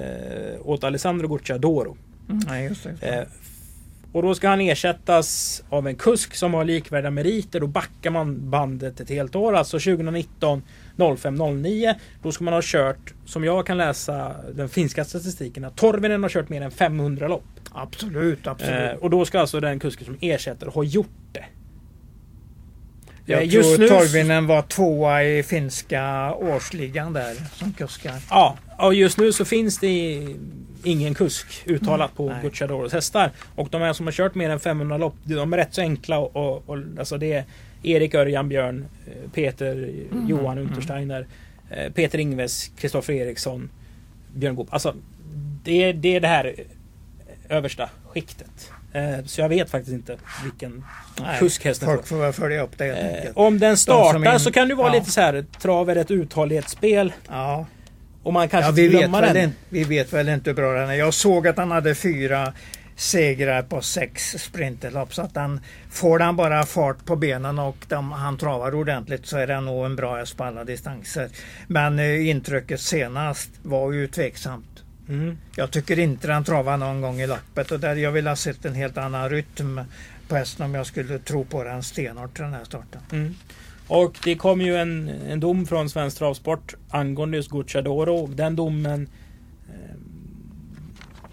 åt 0.64 0.85
Alessandro 0.85 1.29
Gucciadoro. 1.29 1.96
Mm, 2.29 2.40
nej, 2.49 2.64
just 2.68 2.87
det. 3.01 3.09
Eh, 3.18 3.25
och 4.12 4.23
då 4.23 4.35
ska 4.35 4.49
han 4.49 4.61
ersättas 4.61 5.62
av 5.68 5.87
en 5.88 5.94
kusk 5.94 6.35
som 6.35 6.55
har 6.55 6.64
likvärdiga 6.64 7.11
meriter. 7.11 7.61
Då 7.61 7.66
backar 7.66 8.11
man 8.11 8.51
bandet 8.51 9.01
ett 9.01 9.09
helt 9.09 9.37
år. 9.37 9.53
Alltså 9.57 9.79
2019 9.79 10.62
05-09. 10.96 11.94
Då 12.23 12.33
ska 12.33 12.44
man 12.44 12.55
ha 12.55 12.61
kört, 12.64 13.14
som 13.27 13.44
jag 13.44 13.66
kan 13.66 13.79
läsa 13.79 14.33
den 14.55 14.68
finska 14.68 15.05
statistiken, 15.05 15.64
att 15.64 15.77
Torvinen 15.77 16.23
har 16.23 16.31
kört 16.31 16.49
mer 16.49 16.62
än 16.62 16.70
500 16.70 17.29
lopp. 17.29 17.60
Absolut, 17.72 18.46
absolut. 18.46 18.92
Eh, 18.92 18.96
och 18.96 19.11
då 19.11 19.24
ska 19.24 19.40
alltså 19.40 19.61
den 19.61 19.78
kusken 19.78 20.04
som 20.04 20.16
ersätter 20.20 20.66
ha 20.66 20.85
gjort 20.85 21.06
det. 21.33 21.44
jag 23.24 23.42
eh, 23.42 23.54
just 23.54 23.76
tror 23.76 23.78
nu- 23.78 23.88
Torvinen 23.88 24.46
var 24.46 24.62
tvåa 24.62 25.24
i 25.24 25.42
finska 25.42 26.35
årsligan 26.35 27.12
där 27.12 27.35
som 27.35 27.72
kuskar. 27.72 28.14
Ja, 28.30 28.56
och 28.78 28.94
just 28.94 29.18
nu 29.18 29.33
så 29.33 29.44
finns 29.44 29.78
det 29.78 30.26
ingen 30.85 31.14
kusk 31.14 31.62
uttalat 31.66 32.14
på 32.14 32.28
Nej. 32.28 32.38
Gucciadoros 32.42 32.92
hästar. 32.92 33.30
Och 33.54 33.68
de 33.70 33.83
här 33.83 33.92
som 33.92 34.06
har 34.06 34.12
kört 34.12 34.35
mer 34.35 34.50
än 34.50 34.61
500 34.61 34.98
lopp, 34.98 35.14
de 35.24 35.52
är 35.52 35.56
rätt 35.56 35.74
så 35.74 35.80
enkla 35.80 36.18
och, 36.18 36.37
och, 36.37 36.70
och 36.70 36.78
alltså 36.98 37.18
det 37.18 37.33
är 37.33 37.44
Erik 37.83 38.14
Örjan 38.14 38.48
Björn, 38.48 38.87
eh, 39.06 39.30
Peter 39.30 39.90
Johan 40.28 40.59
mm. 40.59 40.68
Untersteiner, 40.68 41.26
eh, 41.70 41.92
Peter 41.92 42.18
Ingves, 42.18 42.68
Kristoffer 42.78 43.12
Eriksson, 43.12 43.70
Björn 44.35 44.54
Goop. 44.54 44.72
Alltså 44.72 44.94
det, 45.64 45.92
det 45.92 46.16
är 46.16 46.20
det 46.20 46.28
här 46.28 46.54
översta 47.50 47.88
skiktet. 48.08 48.70
Eh, 48.92 49.24
Så 49.26 49.40
jag 49.40 49.48
vet 49.48 49.70
faktiskt 49.70 49.92
inte 49.94 50.16
vilken 50.44 50.84
Nej, 51.20 51.38
kuskhästen 51.38 51.88
Folk 51.88 52.06
får 52.06 52.16
väl 52.16 52.32
följa 52.32 52.62
upp 52.62 52.78
det 52.78 52.84
helt 52.84 52.98
Eh, 52.98 53.16
enkelt. 53.16 53.36
om 53.36 53.58
den 53.58 53.76
startar 53.76 54.34
är- 54.34 54.38
så 54.38 54.52
kan 54.52 54.68
det 54.68 54.74
vara 54.74 54.88
ja. 54.88 54.94
lite 54.98 55.10
så 55.10 55.20
här 55.20 55.44
trav 55.60 55.90
är 55.90 55.96
ett 55.96 56.10
uthållighetsspel. 56.10 57.12
Ja. 57.28 57.66
Och 58.22 58.32
man 58.32 58.48
kanske 58.48 58.68
Ja, 58.68 58.72
vi, 58.72 58.88
vet 58.88 59.12
den. 59.12 59.36
inte, 59.36 59.56
vi 59.68 59.84
vet 59.84 60.12
väl 60.12 60.28
inte 60.28 60.50
hur 60.50 60.54
bra 60.54 60.72
den 60.72 60.88
är. 60.90 60.94
Jag 60.94 61.14
såg 61.14 61.48
att 61.48 61.56
han 61.56 61.70
hade 61.70 61.94
fyra 61.94 62.52
segrar 62.96 63.62
på 63.62 63.80
sex 63.80 64.30
sprinterlopp. 64.38 65.14
Så 65.14 65.22
att 65.22 65.36
han, 65.36 65.60
får 65.90 66.18
han 66.20 66.36
bara 66.36 66.66
fart 66.66 67.04
på 67.04 67.16
benen 67.16 67.58
och 67.58 67.76
de, 67.88 68.12
han 68.12 68.38
travar 68.38 68.74
ordentligt 68.74 69.26
så 69.26 69.36
är 69.38 69.46
det 69.46 69.60
nog 69.60 69.84
en 69.86 69.96
bra 69.96 70.16
häst 70.16 70.36
på 70.36 70.44
alla 70.44 70.64
distanser. 70.64 71.28
Men 71.66 71.98
eh, 71.98 72.28
intrycket 72.28 72.80
senast 72.80 73.50
var 73.62 73.92
ju 73.92 74.06
tveksamt. 74.06 74.66
Mm. 75.11 75.38
Jag 75.57 75.70
tycker 75.70 75.99
inte 75.99 76.33
han 76.33 76.44
travar 76.44 76.77
någon 76.77 77.01
gång 77.01 77.20
i 77.20 77.27
loppet 77.27 77.70
och 77.70 77.81
där 77.81 77.96
jag 77.96 78.12
vill 78.12 78.27
ha 78.27 78.37
sett 78.37 78.64
en 78.64 78.75
helt 78.75 78.99
annan 78.99 79.31
rytm 79.31 79.81
på 80.29 80.37
hästen 80.37 80.64
om 80.66 80.75
jag 80.75 80.87
skulle 80.87 81.18
tro 81.18 81.44
på 81.44 81.64
den 81.64 81.83
stenhårt 81.83 82.35
till 82.35 82.44
den 82.44 82.53
här 82.55 82.64
starten. 82.64 83.01
Mm. 83.12 83.35
Och 83.87 84.18
det 84.25 84.35
kom 84.35 84.61
ju 84.61 84.77
en, 84.77 85.09
en 85.09 85.40
dom 85.40 85.66
från 85.66 85.90
Svensk 85.90 86.18
Travsport 86.18 86.75
angående 86.90 87.37
just 87.37 87.51
Gucciadoro. 87.51 88.27
Den 88.27 88.57
domen 88.57 89.09
eh, 89.68 89.96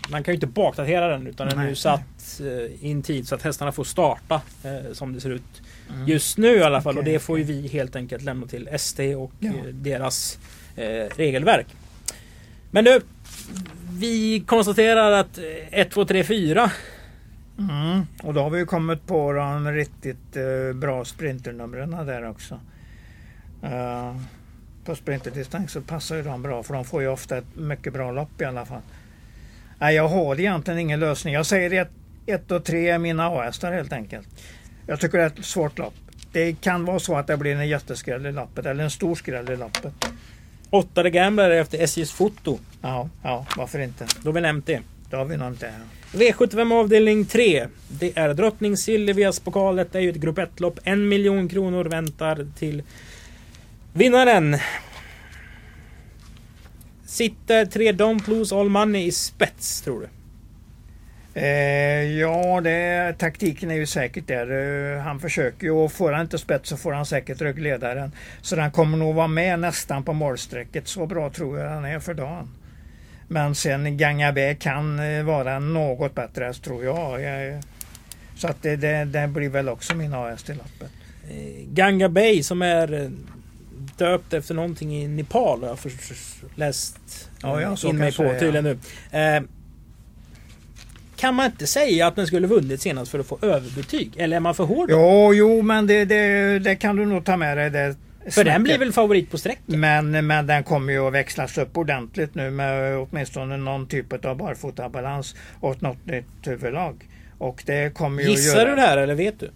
man 0.09 0.23
kan 0.23 0.31
ju 0.31 0.35
inte 0.35 0.47
bakdatera 0.47 1.07
den 1.07 1.27
utan 1.27 1.47
den 1.49 1.59
är 1.59 1.69
ju 1.69 1.75
satt 1.75 2.39
eh, 2.39 2.45
i 2.85 2.91
en 2.91 3.01
tid 3.03 3.27
så 3.27 3.35
att 3.35 3.41
hästarna 3.41 3.71
får 3.71 3.83
starta 3.83 4.41
eh, 4.63 4.93
som 4.93 5.13
det 5.13 5.21
ser 5.21 5.29
ut 5.29 5.43
Mm. 5.93 6.07
just 6.07 6.37
nu 6.37 6.47
i 6.55 6.63
alla 6.63 6.81
fall. 6.81 6.95
och 6.97 7.01
Okej, 7.01 7.13
det 7.13 7.19
får 7.19 7.37
ju 7.37 7.43
okej. 7.43 7.61
vi 7.61 7.67
helt 7.67 7.95
enkelt 7.95 8.23
lämna 8.23 8.47
till 8.47 8.67
ST 8.71 9.15
och 9.15 9.31
Ja. 9.39 9.51
deras 9.71 10.37
regelverk. 11.15 11.67
Men 12.71 12.83
du, 12.85 13.01
vi 13.99 14.43
konstaterar 14.47 15.11
att 15.11 15.39
1, 15.71 15.91
2, 15.91 16.05
3, 16.05 16.23
4 16.23 16.71
Mm. 17.59 18.05
Och 18.23 18.33
då 18.33 18.41
har 18.41 18.49
vi 18.49 18.59
ju 18.59 18.65
kommit 18.65 19.07
på 19.07 19.33
de 19.33 19.71
riktigt 19.71 20.35
eh, 20.35 20.75
bra 20.75 21.05
sprinternumren 21.05 21.91
där 21.91 22.29
också. 22.29 22.59
Uh, 23.63 24.17
på 24.85 24.95
sprinterdistans 24.95 25.71
så 25.71 25.81
passar 25.81 26.15
ju 26.15 26.23
de 26.23 26.41
bra 26.41 26.63
för 26.63 26.73
de 26.73 26.85
får 26.85 27.01
ju 27.01 27.07
ofta 27.07 27.37
ett 27.37 27.55
mycket 27.55 27.93
bra 27.93 28.11
lopp 28.11 28.41
i 28.41 28.45
alla 28.45 28.65
fall. 28.65 28.81
Nej, 29.79 29.95
jag 29.95 30.07
har 30.07 30.39
egentligen 30.39 30.79
ingen 30.79 30.99
lösning. 30.99 31.33
Jag 31.33 31.45
säger 31.45 31.81
att 31.81 31.91
1 32.25 32.51
och 32.51 32.63
3 32.63 32.89
är 32.89 32.97
mina 32.97 33.27
A-hästar 33.27 33.71
helt 33.71 33.93
enkelt. 33.93 34.27
Jag 34.87 34.99
tycker 34.99 35.17
det 35.17 35.23
är 35.23 35.27
ett 35.27 35.45
svårt 35.45 35.77
lopp. 35.77 35.93
Det 36.31 36.61
kan 36.61 36.85
vara 36.85 36.99
så 36.99 37.15
att 37.15 37.27
det 37.27 37.37
blir 37.37 37.55
en 37.55 37.67
jätteskräll 37.67 38.25
i 38.25 38.31
loppet 38.31 38.65
eller 38.65 38.83
en 38.83 38.91
stor 38.91 39.15
skräll 39.15 39.49
i 39.49 39.55
loppet. 39.55 39.93
8 40.69 41.03
The 41.03 41.09
Gambler 41.09 41.49
efter 41.49 41.77
SJs 41.77 42.11
foto. 42.11 42.59
Ja, 42.81 43.09
ja 43.23 43.45
varför 43.57 43.79
inte? 43.79 44.07
Då 44.21 44.29
har 44.29 44.33
vi 44.33 44.41
nämnt 44.41 44.65
det. 44.65 44.81
Då 45.09 45.17
har 45.17 45.25
vi 45.25 45.37
något 45.37 45.59
där. 45.59 45.73
V75 46.11 46.73
avdelning 46.73 47.25
3. 47.25 47.67
Det 47.87 48.17
är 48.17 48.33
Drottning 48.33 48.77
Silvias 48.77 49.39
pokal. 49.39 49.75
Detta 49.75 49.97
är 49.97 50.01
ju 50.03 50.09
ett 50.09 50.15
grupp 50.15 50.37
1-lopp. 50.37 50.79
En 50.83 51.07
miljon 51.07 51.49
kronor 51.49 51.85
väntar 51.85 52.47
till 52.57 52.83
vinnaren. 53.93 54.57
Sitter 57.05 57.65
tre 57.65 57.91
Don't 57.91 58.29
Lose 58.29 58.55
All 58.55 58.69
Money 58.69 59.05
i 59.05 59.11
spets 59.11 59.81
tror 59.81 60.01
du? 60.01 60.07
Eh, 61.37 62.03
ja, 62.19 62.61
det, 62.61 63.15
taktiken 63.17 63.71
är 63.71 63.75
ju 63.75 63.85
säkert 63.85 64.27
där. 64.27 64.51
Eh, 64.95 65.01
han 65.01 65.19
försöker 65.19 65.67
ju 65.67 65.71
och 65.71 65.91
får 65.91 66.11
han 66.11 66.21
inte 66.21 66.37
spets 66.37 66.69
så 66.69 66.77
får 66.77 66.93
han 66.93 67.05
säkert 67.05 67.41
ryggledaren. 67.41 68.11
Så 68.41 68.55
den 68.55 68.71
kommer 68.71 68.97
nog 68.97 69.15
vara 69.15 69.27
med 69.27 69.59
nästan 69.59 70.03
på 70.03 70.13
målstrecket. 70.13 70.87
Så 70.87 71.05
bra 71.05 71.29
tror 71.29 71.59
jag 71.59 71.69
han 71.69 71.85
är 71.85 71.99
för 71.99 72.13
dagen. 72.13 72.49
Men 73.27 73.55
sen 73.55 73.97
Gangabé 73.97 74.55
kan 74.55 74.99
eh, 74.99 75.23
vara 75.23 75.59
något 75.59 76.15
bättre 76.15 76.45
häst 76.45 76.63
tror 76.63 76.83
jag. 76.83 77.21
jag 77.21 77.63
så 78.35 78.47
att 78.47 78.61
det, 78.61 78.75
det, 78.75 79.05
det 79.05 79.27
blir 79.27 79.49
väl 79.49 79.69
också 79.69 79.95
min 79.95 80.13
A-häst 80.13 80.49
i 80.49 80.53
loppet. 80.53 80.91
Ganga 81.73 82.09
Bay 82.09 82.43
som 82.43 82.61
är 82.61 83.11
döpt 83.97 84.33
efter 84.33 84.53
någonting 84.53 84.95
i 84.95 85.07
Nepal 85.07 85.63
har 85.63 85.69
jag 85.69 85.77
läst 86.55 87.29
Ja, 87.41 87.61
ja, 87.61 87.75
så 87.75 87.87
in 87.87 87.97
mig 87.97 88.15
på 88.15 88.35
tydligen 88.39 88.63
nu. 88.63 88.77
Kan 91.17 91.35
man 91.35 91.45
inte 91.45 91.67
säga 91.67 92.07
att 92.07 92.15
den 92.15 92.27
skulle 92.27 92.47
vunnit 92.47 92.81
senast 92.81 93.11
för 93.11 93.19
att 93.19 93.27
få 93.27 93.37
överbetyg? 93.41 94.11
Eller 94.17 94.35
är 94.35 94.39
man 94.39 94.55
för 94.55 94.63
hård? 94.63 94.87
Jo, 94.91 95.33
jo, 95.33 95.61
men 95.61 95.87
det, 95.87 96.05
det, 96.05 96.59
det 96.59 96.75
kan 96.75 96.95
du 96.95 97.05
nog 97.05 97.25
ta 97.25 97.37
med 97.37 97.57
dig. 97.57 97.69
Det 97.69 97.95
för 98.29 98.43
den 98.43 98.63
blir 98.63 98.77
väl 98.77 98.93
favorit 98.93 99.31
på 99.31 99.37
sträckan? 99.37 99.79
Men, 99.79 100.27
men 100.27 100.47
den 100.47 100.63
kommer 100.63 100.93
ju 100.93 101.07
att 101.07 101.13
växlas 101.13 101.57
upp 101.57 101.77
ordentligt 101.77 102.35
nu 102.35 102.49
med 102.51 102.97
åtminstone 102.97 103.57
någon 103.57 103.87
typ 103.87 104.25
av 104.25 104.37
barfotabalans 104.37 105.35
och 105.59 105.83
något 105.83 106.05
nytt 106.05 106.25
huvudlag. 106.43 106.95
Och 107.37 107.63
det 107.65 107.93
kommer 107.93 108.23
ju 108.23 108.29
Gissar 108.29 108.51
att 108.51 108.57
göra... 108.57 108.69
du 108.69 108.75
det 108.75 108.81
här 108.81 108.97
eller 108.97 109.15
vet 109.15 109.39
du? 109.39 109.51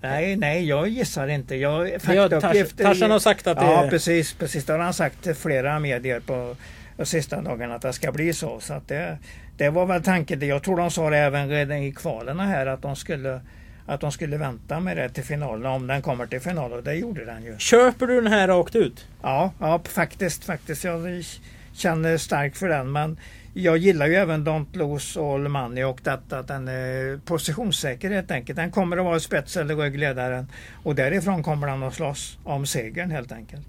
Nej, 0.00 0.36
nej, 0.36 0.68
jag 0.68 0.88
gissar 0.88 1.28
inte. 1.28 1.56
Jag, 1.56 2.02
faktauppgifter... 2.02 2.84
Tarzan 2.84 3.10
har 3.10 3.18
sagt 3.18 3.46
att 3.46 3.58
det 3.58 3.64
Ja, 3.64 3.84
är... 3.84 3.90
precis. 3.90 4.32
precis. 4.34 4.64
Det 4.64 4.72
har 4.72 4.80
han 4.80 4.94
sagt 4.94 5.22
till 5.22 5.34
flera 5.34 5.78
medier 5.78 6.20
på 6.20 6.56
de 6.96 7.06
sista 7.06 7.40
dagarna 7.40 7.74
att 7.74 7.82
det 7.82 7.92
ska 7.92 8.12
bli 8.12 8.32
så. 8.32 8.60
så 8.60 8.74
att 8.74 8.88
det, 8.88 9.18
det 9.56 9.70
var 9.70 9.86
väl 9.86 10.02
tanken. 10.02 10.48
Jag 10.48 10.62
tror 10.62 10.76
de 10.76 10.90
sa 10.90 11.10
det 11.10 11.18
även 11.18 11.48
redan 11.48 11.78
i 11.78 11.92
kvalerna 11.92 12.46
här 12.46 12.66
att 12.66 12.82
de 12.82 12.96
skulle 12.96 13.40
att 13.86 14.00
de 14.00 14.12
skulle 14.12 14.36
vänta 14.36 14.80
med 14.80 14.96
det 14.96 15.08
till 15.08 15.24
finalen 15.24 15.72
om 15.72 15.86
den 15.86 16.02
kommer 16.02 16.26
till 16.26 16.40
final 16.40 16.72
och 16.72 16.82
det 16.82 16.94
gjorde 16.94 17.24
den 17.24 17.44
ju. 17.44 17.58
Köper 17.58 18.06
du 18.06 18.14
den 18.20 18.32
här 18.32 18.48
rakt 18.48 18.76
ut? 18.76 19.06
Ja, 19.22 19.52
ja 19.60 19.80
faktiskt, 19.84 20.44
faktiskt. 20.44 20.84
Jag 20.84 21.24
känner 21.72 22.16
starkt 22.16 22.58
för 22.58 22.68
den. 22.68 22.92
Men 22.92 23.18
jag 23.54 23.76
gillar 23.76 24.06
ju 24.06 24.14
även 24.14 24.46
Don't 24.46 24.76
Lose 24.76 25.20
All 25.20 25.48
Money 25.48 25.84
och 25.84 26.00
detta 26.02 26.38
att 26.38 26.48
den 26.48 26.68
är 26.68 27.18
positionssäker 27.24 28.10
helt 28.10 28.30
enkelt. 28.30 28.56
Den 28.56 28.70
kommer 28.70 28.96
att 28.96 29.04
vara 29.04 29.20
spets 29.20 29.56
eller 29.56 29.76
ryggledaren 29.76 30.46
och 30.82 30.94
därifrån 30.94 31.42
kommer 31.42 31.66
den 31.66 31.82
att 31.82 31.94
slåss 31.94 32.38
om 32.44 32.66
segern 32.66 33.10
helt 33.10 33.32
enkelt. 33.32 33.66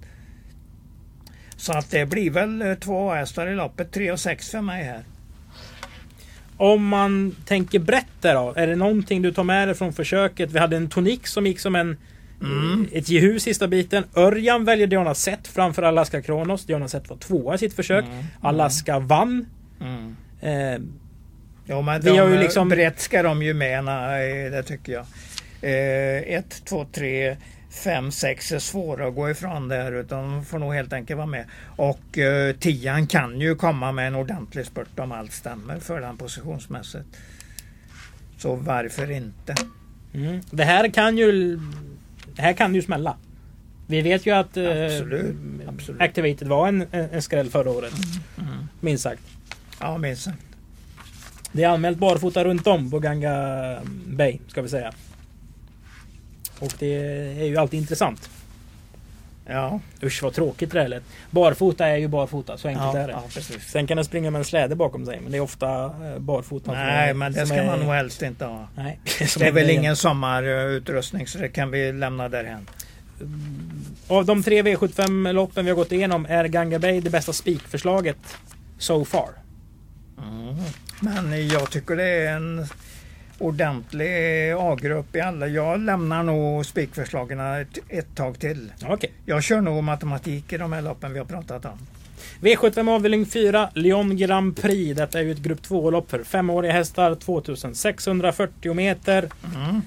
Så 1.58 1.74
att 1.74 1.92
det 1.92 2.06
blir 2.06 2.32
väl 2.32 2.62
eh, 2.62 2.74
två 2.74 3.14
hästar 3.14 3.48
i 3.48 3.56
loppet, 3.56 3.92
3 3.92 4.12
och 4.12 4.20
6 4.20 4.52
för 4.52 4.62
mig 4.62 4.84
här. 4.84 5.04
Om 6.58 6.88
man 6.88 7.36
tänker 7.46 7.80
brett 7.80 8.06
där 8.22 8.34
då. 8.36 8.54
Är 8.56 8.68
det 8.68 8.76
någonting 8.76 9.22
du 9.22 9.32
tar 9.34 9.44
med 9.44 9.68
dig 9.68 9.76
från 9.76 9.94
försöket? 9.94 10.52
Vi 10.52 10.60
hade 10.60 10.78
en 10.78 10.90
tonik 10.90 11.28
som 11.28 11.48
gick 11.48 11.60
som 11.60 11.76
en 11.76 11.98
Mm. 12.42 12.88
Ett 12.92 13.10
Jehu 13.10 13.40
sista 13.40 13.68
biten. 13.68 14.04
Örjan 14.16 14.66
väljer 14.66 14.88
Diana 14.88 15.16
Sett 15.16 15.48
framför 15.48 15.84
Alaska 15.84 16.22
Kronos. 16.22 16.66
Diana 16.66 16.88
Sett 16.88 17.10
var 17.10 17.18
tvåa 17.18 17.56
i 17.56 17.58
sitt 17.58 17.74
försök. 17.74 18.06
Mm. 18.06 18.24
Alaska 18.42 19.00
vann. 19.00 19.46
Mm. 19.82 20.16
Eh, 20.42 20.82
Ja, 21.66 21.82
men 21.82 22.02
Vi 22.02 22.10
de, 22.10 22.18
har 22.18 22.28
ju 22.30 22.38
liksom- 22.40 22.70
brett 22.70 23.00
ska 23.00 23.24
de 23.24 23.44
ju 23.44 23.54
med, 23.54 23.84
nej, 23.84 24.50
det 24.50 24.64
tycker 24.64 24.92
jag. 24.94 25.06
Eh, 25.62 26.38
ett, 26.38 26.62
två, 26.66 26.86
tre, 26.94 27.38
fem, 27.84 28.12
sex 28.12 28.52
är 28.52 28.60
svåra 28.60 29.08
att 29.08 29.16
gå 29.16 29.30
ifrån 29.30 29.68
där 29.68 29.92
utan 29.92 30.32
de 30.32 30.46
får 30.46 30.60
nog 30.60 30.74
helt 30.74 30.94
enkelt 30.94 31.18
vara 31.18 31.28
med. 31.28 31.46
Och 31.76 32.18
eh, 32.18 32.56
tian 32.56 33.08
kan 33.08 33.40
ju 33.40 33.56
komma 33.56 33.92
med 33.92 34.08
en 34.08 34.16
ordentlig 34.16 34.66
spurt 34.66 35.00
om 35.00 35.12
allt 35.12 35.34
stämmer 35.34 35.80
för 35.80 36.02
den 36.02 36.18
positionsmässigt. 36.18 37.06
Så 38.38 38.56
varför 38.56 39.12
inte? 39.12 39.56
mm. 40.14 40.42
Det 40.52 40.64
här 40.64 40.90
kan 40.90 41.18
ju... 41.18 41.60
Det 42.36 42.42
här 42.42 42.54
kan 42.54 42.76
ju 42.76 42.82
smälla. 42.82 43.18
Vi 43.88 44.02
vet 44.02 44.26
ju 44.26 44.32
att 44.32 44.58
eh, 44.58 44.86
Absolut, 44.86 45.36
absolut. 45.68 46.02
Activated 46.02 46.48
var 46.48 46.68
en, 46.68 46.86
en, 46.92 47.22
skräll 47.22 47.50
förra 47.50 47.70
året. 47.70 47.94
Mm. 48.38 48.68
Minst 48.80 49.04
sagt. 49.04 49.22
Ja, 49.80 49.98
minst 49.98 50.24
sagt. 50.24 50.44
Det 51.52 51.64
är 51.64 51.70
anmält 51.70 51.98
barfota 51.98 52.44
runt 52.44 52.68
om 52.68 52.92
på 52.92 53.00
Ganga 53.00 53.78
Bay, 54.06 54.40
ska 54.48 54.62
vi 54.62 54.70
säga. 54.70 54.94
Och 56.60 56.74
det 56.80 56.96
är 57.42 57.46
ju 57.46 57.58
alltid 57.58 57.80
intressant. 57.80 58.30
Ja, 59.50 59.80
Usch 60.04 60.24
vad 60.24 60.34
tråkigt 60.34 60.72
det 60.72 60.88
lät. 60.88 61.04
Barfota 61.32 61.88
är 61.88 61.98
ju 61.98 62.08
barfota, 62.08 62.58
så 62.58 62.68
enkelt 62.68 62.94
ja, 62.94 62.98
är 63.00 63.08
det. 63.08 63.14
ja. 63.36 63.42
Sen 63.68 63.88
kan 63.88 63.98
den 63.98 64.06
springa 64.06 64.32
med 64.32 64.40
en 64.40 64.46
släde 64.46 64.76
bakom 64.76 65.06
sig, 65.06 65.20
men 65.22 65.32
det 65.32 65.38
är 65.38 65.42
ofta 65.42 65.84
eh, 65.86 66.20
barfota. 66.20 66.72
Nej, 66.72 67.14
men 67.14 67.34
det 67.34 67.46
ska 67.46 67.56
är- 67.56 67.66
man 67.66 67.80
nog 67.80 67.94
helst 67.94 68.22
inte 68.22 68.46
ha. 68.46 68.68
Nej. 68.76 69.00
Det 69.38 69.48
är 69.48 69.52
väl 69.52 69.70
ingen 69.70 69.96
sommarutrustning 69.96 71.28
så 71.28 71.38
det 71.38 71.50
kan 71.50 71.72
vi 71.72 71.92
lämna 71.92 72.30
därhen. 72.30 72.70
Av 74.08 74.26
de 74.26 74.44
tre 74.44 74.62
V75-loppen 74.62 75.66
vi 75.66 75.72
har 75.72 75.76
gått 75.76 75.92
igenom 75.92 76.26
är 76.30 76.46
Ganga 76.46 76.80
Bay 76.80 77.02
det 77.02 77.10
bästa 77.10 77.34
spikförslaget 77.34 78.18
so 78.78 79.06
far. 79.06 79.30
Mm. 80.18 80.56
Men 81.00 81.48
jag 81.48 81.72
tycker 81.72 81.96
det 81.96 82.04
är 82.06 82.36
en 82.36 82.68
ordentlig 83.40 84.52
A-grupp 84.52 85.16
i 85.16 85.22
alla. 85.22 85.48
Jag 85.48 85.80
lämnar 85.80 86.24
nog 86.24 86.66
spikförslagen 86.66 87.40
ett, 87.40 87.78
ett 87.90 88.16
tag 88.16 88.40
till. 88.40 88.72
Okej. 88.86 89.12
Jag 89.26 89.44
kör 89.44 89.62
nog 89.62 89.84
matematik 89.84 90.54
i 90.54 90.58
de 90.58 90.74
här 90.74 90.82
loppen 90.82 91.14
vi 91.14 91.20
har 91.20 91.26
pratat 91.26 91.66
om. 91.66 91.80
V75 92.42 92.96
avdelning 92.96 93.26
4, 93.26 93.70
Lyon 93.74 94.18
Grand 94.18 94.62
Prix. 94.62 94.98
Detta 94.98 95.20
är 95.20 95.24
ju 95.24 95.32
ett 95.32 95.38
grupp 95.38 95.62
2-lopp 95.62 96.10
för 96.10 96.24
femåriga 96.24 96.72
hästar. 96.72 97.16
2640 97.16 98.74
meter. 98.74 99.30
Mm. 99.56 99.66
Mm. 99.70 99.82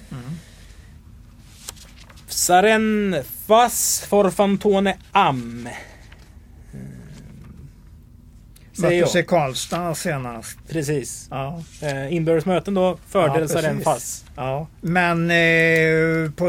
Saren 2.27 3.15
Fas 3.47 4.05
Forfantone 4.09 4.97
Am. 5.11 5.69
Säger 8.81 9.01
Möttes 9.01 9.15
i. 9.15 9.23
Karlstad 9.23 9.95
senast. 9.95 10.57
Precis. 10.69 11.27
Ja, 11.31 11.61
Eh, 11.81 12.13
inbördes 12.13 12.45
möten 12.45 12.73
då. 12.73 12.97
Fördel 13.07 13.41
Ja, 13.41 13.47
Saren 13.47 13.63
precis. 13.77 13.83
Fas. 13.83 14.25
ja. 14.35 14.67
Men 14.81 15.31
eh, 15.31 16.31
på, 16.31 16.45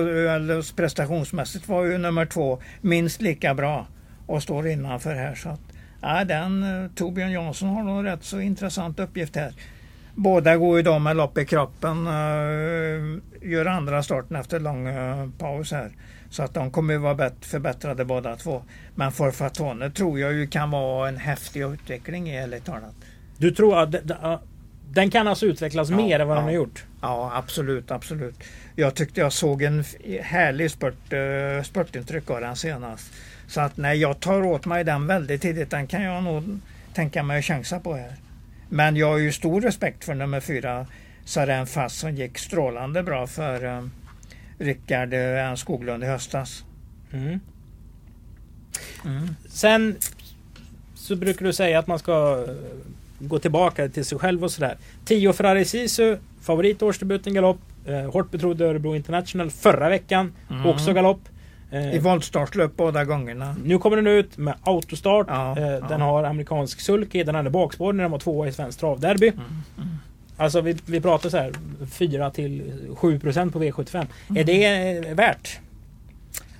prestationsmässigt 0.76 1.68
var 1.68 1.84
ju 1.84 1.98
nummer 1.98 2.26
två 2.26 2.58
minst 2.80 3.20
lika 3.22 3.54
bra 3.54 3.86
och 4.26 4.42
står 4.42 4.68
innanför 4.68 5.14
här. 5.14 5.34
Så 5.34 5.48
att, 5.48 5.60
ja, 6.00 6.24
den, 6.24 6.62
eh, 6.84 6.90
Torbjörn 6.94 7.32
Jansson 7.32 7.68
har 7.68 7.82
nog 7.82 8.04
rätt 8.04 8.24
så 8.24 8.40
intressant 8.40 9.00
uppgift 9.00 9.36
här. 9.36 9.52
Båda 10.14 10.56
går 10.56 10.76
ju 10.76 10.82
då 10.82 10.98
med 10.98 11.16
lopp 11.16 11.38
i 11.38 11.44
kroppen. 11.46 12.06
Uh, 12.06 13.18
gör 13.42 13.66
andra 13.66 14.02
starten 14.02 14.36
efter 14.36 14.60
lång 14.60 14.86
uh, 14.88 15.30
paus 15.38 15.72
här. 15.72 15.92
Så 16.32 16.42
att 16.42 16.54
de 16.54 16.70
kommer 16.70 16.98
vara 16.98 17.14
bättre, 17.14 17.36
förbättrade 17.40 18.04
båda 18.04 18.36
två. 18.36 18.62
Men 18.94 19.12
Forfatone 19.12 19.90
tror 19.90 20.20
jag 20.20 20.32
ju 20.32 20.46
kan 20.46 20.70
vara 20.70 21.08
en 21.08 21.16
häftig 21.16 21.62
utveckling 21.62 22.30
i 22.30 22.36
ärligt 22.36 22.64
talat. 22.64 22.94
Du 23.36 23.50
tror 23.50 23.78
att 23.78 23.94
den 24.90 25.10
kan 25.10 25.28
alltså 25.28 25.46
utvecklas 25.46 25.90
ja, 25.90 25.96
mer 25.96 26.20
än 26.20 26.28
vad 26.28 26.36
ja. 26.36 26.40
den 26.40 26.44
har 26.44 26.54
gjort? 26.54 26.84
Ja 27.02 27.32
absolut, 27.34 27.90
absolut. 27.90 28.34
Jag 28.76 28.94
tyckte 28.94 29.20
jag 29.20 29.32
såg 29.32 29.62
en 29.62 29.84
härlig 30.22 30.70
spurt, 30.70 31.12
uh, 31.12 31.62
spurtintryck 31.62 32.30
av 32.30 32.40
den 32.40 32.56
senast. 32.56 33.12
Så 33.46 33.60
att 33.60 33.76
nej, 33.76 33.98
jag 33.98 34.20
tar 34.20 34.42
åt 34.42 34.66
mig 34.66 34.84
den 34.84 35.06
väldigt 35.06 35.42
tidigt. 35.42 35.70
Den 35.70 35.86
kan 35.86 36.02
jag 36.02 36.22
nog 36.22 36.60
tänka 36.94 37.22
mig 37.22 37.38
att 37.38 37.44
chansa 37.44 37.80
på 37.80 37.94
här. 37.94 38.12
Men 38.68 38.96
jag 38.96 39.08
har 39.08 39.18
ju 39.18 39.32
stor 39.32 39.60
respekt 39.60 40.04
för 40.04 40.14
nummer 40.14 40.40
fyra, 40.40 40.86
Saren 41.24 41.66
Fast, 41.66 41.98
som 41.98 42.14
gick 42.14 42.38
strålande 42.38 43.02
bra 43.02 43.26
för 43.26 43.64
uh, 43.64 43.86
Rickard 44.62 45.14
uh, 45.14 45.54
Skoglund 45.54 46.04
i 46.04 46.06
höstas. 46.06 46.64
Mm. 47.12 47.40
Mm. 49.04 49.28
Sen 49.48 49.96
så 50.94 51.16
brukar 51.16 51.46
du 51.46 51.52
säga 51.52 51.78
att 51.78 51.86
man 51.86 51.98
ska 51.98 52.44
gå 53.18 53.38
tillbaka 53.38 53.88
till 53.88 54.04
sig 54.04 54.18
själv 54.18 54.44
och 54.44 54.50
sådär. 54.50 54.76
Tio 55.04 55.32
Ferrari 55.32 55.64
Sisu, 55.64 56.16
favorit 56.40 56.82
årsdebuten 56.82 57.34
galopp. 57.34 57.58
Eh, 57.86 58.12
hårt 58.12 58.30
betrodd 58.30 58.60
Örebro 58.60 58.96
International 58.96 59.50
förra 59.50 59.88
veckan, 59.88 60.32
mm. 60.50 60.66
också 60.66 60.92
galopp. 60.92 61.20
Eh, 61.70 61.94
I 61.94 61.98
voltstartlöp 61.98 62.76
båda 62.76 63.04
gångerna. 63.04 63.56
Nu 63.64 63.78
kommer 63.78 63.96
den 63.96 64.06
ut 64.06 64.38
med 64.38 64.54
autostart. 64.62 65.26
Ja, 65.28 65.50
eh, 65.50 65.88
den 65.88 66.00
ja. 66.00 66.06
har 66.06 66.24
amerikansk 66.24 66.80
sulky. 66.80 67.24
Den 67.24 67.34
hade 67.34 67.50
bakspår 67.50 67.92
när 67.92 68.02
den 68.02 68.10
var 68.10 68.18
tvåa 68.18 68.48
i 68.48 68.52
Svenskt 68.52 68.80
travderby. 68.80 69.28
Mm, 69.28 69.42
mm. 69.76 69.88
Alltså 70.36 70.60
vi, 70.60 70.76
vi 70.86 71.00
pratar 71.00 71.30
så 71.30 71.36
här 71.36 71.52
4 71.90 72.30
till 72.30 72.72
7 72.96 73.20
procent 73.20 73.52
på 73.52 73.62
V75. 73.62 74.06
Mm. 74.30 74.40
Är 74.40 74.44
det 75.02 75.14
värt? 75.14 75.58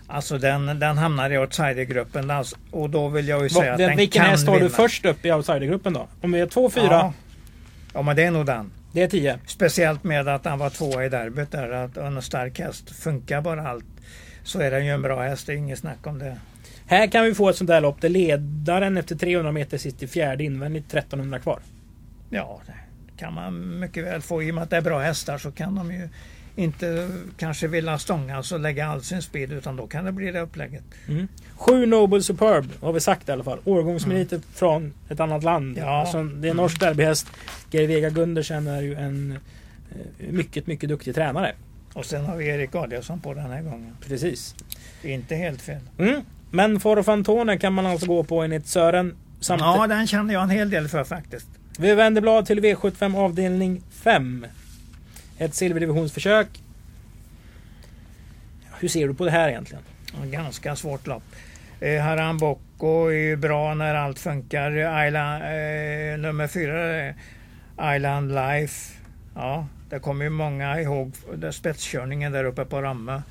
Alltså 0.07 0.39
den, 0.39 0.67
den 0.67 0.99
hamnar 0.99 1.31
i 1.31 1.39
outsidergruppen 1.39 2.31
alltså, 2.31 2.57
och 2.71 2.91
då 2.91 3.09
vill 3.09 3.29
jag 3.29 3.43
ju 3.43 3.49
säga 3.49 3.65
Va, 3.65 3.73
att 3.73 3.79
den 3.79 3.97
Vilken 3.97 4.23
häst 4.23 4.49
har 4.49 4.61
du 4.61 4.71
först 4.71 5.05
upp 5.05 5.25
i 5.25 5.33
outsidergruppen 5.33 5.93
då? 5.93 6.09
Om 6.21 6.33
vi 6.33 6.41
är 6.41 6.47
2-4? 6.47 6.71
Ja. 6.77 7.13
ja 7.95 8.03
men 8.03 8.17
det 8.17 8.25
är 8.25 8.31
nog 8.31 8.47
den. 8.47 8.73
Det 8.93 9.03
är 9.03 9.09
10? 9.09 9.39
Speciellt 9.47 10.05
med 10.05 10.29
att 10.29 10.45
han 10.45 10.59
var 10.59 10.71
tvåa 10.71 11.05
i 11.05 11.09
derbyt 11.09 11.51
där. 11.51 11.71
Att 11.71 11.97
en 11.97 12.23
stark 12.23 12.59
häst 12.59 12.91
funkar 12.91 13.41
bara 13.41 13.69
allt. 13.69 13.85
Så 14.43 14.61
är 14.61 14.71
den 14.71 14.87
ju 14.87 14.93
en 14.93 15.03
bra 15.03 15.23
häst, 15.23 15.47
det 15.47 15.53
är 15.53 15.57
inget 15.57 15.79
snack 15.79 16.07
om 16.07 16.19
det. 16.19 16.37
Här 16.87 17.07
kan 17.07 17.25
vi 17.25 17.35
få 17.35 17.49
ett 17.49 17.57
sånt 17.57 17.69
där 17.69 17.81
lopp 17.81 18.01
där 18.01 18.09
ledaren 18.09 18.97
efter 18.97 19.17
300 19.17 19.53
meter 19.53 19.79
sitter 19.79 20.07
fjärde 20.07 20.45
invändigt 20.45 20.87
1300 20.87 21.39
kvar. 21.39 21.61
Ja, 22.31 22.61
det 22.67 22.73
kan 23.23 23.35
man 23.35 23.81
mycket 23.81 24.05
väl 24.05 24.23
få. 24.23 24.43
I 24.43 24.51
och 24.51 24.55
med 24.55 24.65
att 24.65 24.71
det 24.71 24.77
är 24.77 24.81
bra 24.81 24.99
hästar 24.99 25.39
så 25.39 25.51
kan 25.51 25.75
de 25.75 25.93
ju 25.93 26.09
inte 26.57 27.09
kanske 27.37 27.69
vilja 27.69 27.99
stångas 27.99 28.53
och 28.53 28.61
lägga 28.61 28.87
all 28.87 29.03
sin 29.03 29.23
speed 29.23 29.53
utan 29.53 29.77
då 29.77 29.87
kan 29.87 30.05
det 30.05 30.13
bli 30.13 30.31
det 30.31 30.41
upplägget. 30.41 30.83
Mm. 31.09 31.29
Sju 31.57 31.87
Noble 31.87 32.23
Superb 32.23 32.73
har 32.81 32.93
vi 32.93 33.01
sagt 33.01 33.29
i 33.29 33.33
alla 33.33 33.45
fall. 33.45 33.59
Årgångsmeriter 33.65 34.37
mm. 34.37 34.49
från 34.55 34.93
ett 35.09 35.21
annat 35.21 35.43
land. 35.43 35.79
Ja. 35.79 36.01
Alltså, 36.01 36.23
det 36.23 36.49
är 36.49 36.51
en 36.51 36.57
norsk 36.57 36.81
derbyhäst. 36.81 37.27
Gervega 37.71 38.11
Gundersen 38.11 38.67
är 38.67 38.83
ju 38.83 38.95
en 38.95 39.39
eh, 39.91 40.33
mycket, 40.33 40.67
mycket 40.67 40.89
duktig 40.89 41.15
tränare. 41.15 41.53
Och 41.93 42.05
sen 42.05 42.25
har 42.25 42.37
vi 42.37 42.49
Erik 42.49 42.75
Adielsson 42.75 43.21
på 43.21 43.35
den 43.35 43.51
här 43.51 43.63
gången. 43.63 43.97
Precis. 44.07 44.55
Inte 45.03 45.35
helt 45.35 45.63
fel. 45.63 45.81
Mm. 45.99 46.21
Men 46.51 46.81
Forfantone 46.81 47.59
kan 47.59 47.73
man 47.73 47.87
alltså 47.87 48.07
gå 48.07 48.25
på 48.25 48.43
enligt 48.43 48.67
Sören. 48.67 49.17
Samtidigt. 49.41 49.75
Ja, 49.77 49.87
den 49.87 50.07
känner 50.07 50.35
jag 50.35 50.43
en 50.43 50.51
hel 50.51 50.71
del 50.71 50.89
för 50.89 51.05
faktiskt. 51.05 51.49
Vi 51.79 51.95
vänder 51.95 52.23
blad 52.23 52.47
till 52.47 52.61
V75 52.61 53.17
avdelning 53.17 53.83
5. 53.91 54.47
Ett 55.39 55.55
silverdivisionsförsök. 55.55 56.49
Hur 58.81 58.89
ser 58.89 59.09
du 59.09 59.15
på 59.15 59.25
det 59.25 59.31
här 59.31 59.49
egentligen? 59.49 59.83
ganska 60.25 60.77
svårt 60.77 61.07
lopp. 61.07 61.23
Eh, 61.81 62.03
Haram 62.03 62.39
Boko 62.39 63.07
är 63.07 63.13
ju 63.13 63.37
bra 63.37 63.75
när 63.75 63.95
allt 63.95 64.19
funkar. 64.19 64.71
Island, 65.07 65.43
eh, 65.43 66.19
nummer 66.19 66.49
fyra, 66.49 67.07
eh, 67.07 67.15
Island 67.97 68.35
Life. 68.35 68.93
Ja, 69.35 69.67
det 69.91 69.99
kommer 69.99 70.25
ju 70.25 70.31
många 70.31 70.81
ihåg 70.81 71.13
spetskörningen 71.51 72.33
där 72.33 72.45
uppe 72.45 72.65
på 72.65 72.83
Ramme. 72.83 73.23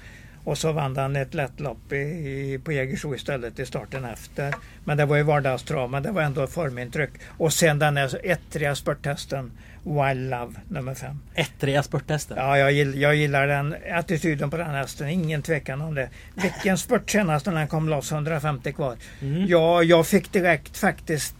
Och 0.43 0.57
så 0.57 0.71
vann 0.71 0.97
han 0.97 1.15
ett 1.15 1.33
lätt 1.33 1.59
lopp 1.59 1.93
i, 1.93 1.95
i, 1.95 2.59
på 2.63 2.71
Jägersro 2.71 3.15
istället 3.15 3.59
i 3.59 3.65
starten 3.65 4.05
efter. 4.05 4.53
Men 4.83 4.97
det 4.97 5.05
var 5.05 5.17
ju 5.17 5.23
vardagstrav, 5.23 5.89
men 5.89 6.03
det 6.03 6.11
var 6.11 6.21
ändå 6.21 6.47
formintryck. 6.47 7.11
Och 7.37 7.53
sen 7.53 7.79
den 7.79 7.95
där 7.95 8.19
ettriga 8.23 8.75
spurttesten 8.75 9.51
Wild 9.83 10.29
Love 10.29 10.53
nummer 10.67 10.93
fem. 10.93 11.19
Ettriga 11.35 11.83
spurttester? 11.83 12.35
Ja, 12.37 12.57
jag, 12.57 12.71
gill, 12.71 13.01
jag 13.01 13.15
gillar 13.15 13.47
den 13.47 13.75
attityden 13.91 14.49
på 14.49 14.57
den 14.57 14.69
hästen. 14.69 15.07
Ingen 15.07 15.41
tvekan 15.41 15.81
om 15.81 15.95
det. 15.95 16.09
Vilken 16.35 16.77
spurt 16.77 17.09
senast 17.09 17.45
när 17.45 17.53
den 17.53 17.67
kom 17.67 17.89
loss 17.89 18.11
150 18.11 18.73
kvar. 18.73 18.95
Mm. 19.21 19.45
Ja, 19.47 19.83
jag 19.83 20.07
fick 20.07 20.31
direkt 20.31 20.77
faktiskt 20.77 21.35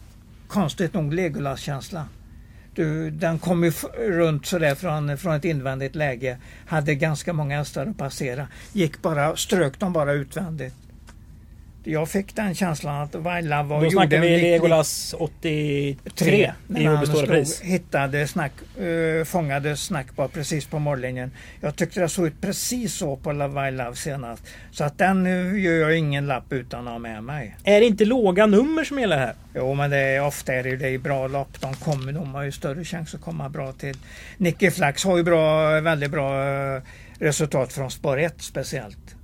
konstigt 0.48 0.94
nog 0.94 1.14
Legolas-känsla. 1.14 2.06
Du, 2.74 3.10
den 3.10 3.38
kom 3.38 3.64
ju 3.64 3.72
runt 3.98 4.46
sådär 4.46 4.74
från, 4.74 5.18
från 5.18 5.34
ett 5.34 5.44
invändigt 5.44 5.94
läge. 5.94 6.38
Hade 6.66 6.94
ganska 6.94 7.32
många 7.32 7.58
hästar 7.58 7.86
att 7.86 7.98
passera. 7.98 8.48
Gick 8.72 9.02
bara, 9.02 9.36
strök 9.36 9.78
dem 9.78 9.92
bara 9.92 10.12
utvändigt 10.12 10.74
jag 11.84 12.08
fick 12.08 12.36
den 12.36 12.54
känslan 12.54 13.02
att 13.02 13.14
Vaila 13.14 13.62
var... 13.62 13.84
Då 13.84 13.90
snackar 13.90 14.20
vi 14.20 14.40
Legolas 14.40 15.14
83 15.18 16.52
i 16.68 17.06
Stora 17.06 17.26
pris. 17.26 17.60
hittade 17.60 18.26
snack, 18.26 18.52
uh, 18.80 19.24
fångade 19.24 19.76
snackbar 19.76 20.28
precis 20.28 20.66
på 20.66 20.78
mållinjen. 20.78 21.30
Jag 21.60 21.76
tyckte 21.76 22.00
det 22.00 22.08
såg 22.08 22.26
ut 22.26 22.40
precis 22.40 22.94
så 22.94 23.16
på 23.16 23.32
Vaila 23.32 23.94
senast. 23.94 24.42
Så 24.70 24.84
att 24.84 24.98
den 24.98 25.26
uh, 25.26 25.60
gör 25.60 25.72
jag 25.72 25.98
ingen 25.98 26.26
lapp 26.26 26.52
utan 26.52 26.86
att 26.86 26.92
ha 26.92 26.98
med 26.98 27.24
mig. 27.24 27.56
Är 27.64 27.80
det 27.80 27.86
inte 27.86 28.04
låga 28.04 28.46
nummer 28.46 28.84
som 28.84 28.98
gäller 28.98 29.18
här? 29.18 29.34
Jo 29.54 29.74
men 29.74 29.90
det 29.90 29.98
är, 29.98 30.26
ofta 30.26 30.54
är 30.54 30.62
det, 30.62 30.76
det 30.76 30.88
är 30.88 30.98
bra 30.98 31.28
lopp. 31.28 31.60
De 31.60 31.74
kommer, 31.74 32.12
de 32.12 32.34
har 32.34 32.42
ju 32.42 32.52
större 32.52 32.84
chans 32.84 33.14
att 33.14 33.20
komma 33.20 33.48
bra 33.48 33.72
till. 33.72 33.96
Nicky 34.36 34.70
Flax 34.70 35.04
har 35.04 35.16
ju 35.16 35.22
bra, 35.22 35.80
väldigt 35.80 36.10
bra 36.10 36.44
uh, 36.76 36.82
resultat 37.18 37.72
från 37.72 37.90
spår 37.90 38.18
1 38.18 38.34
speciellt. 38.42 39.16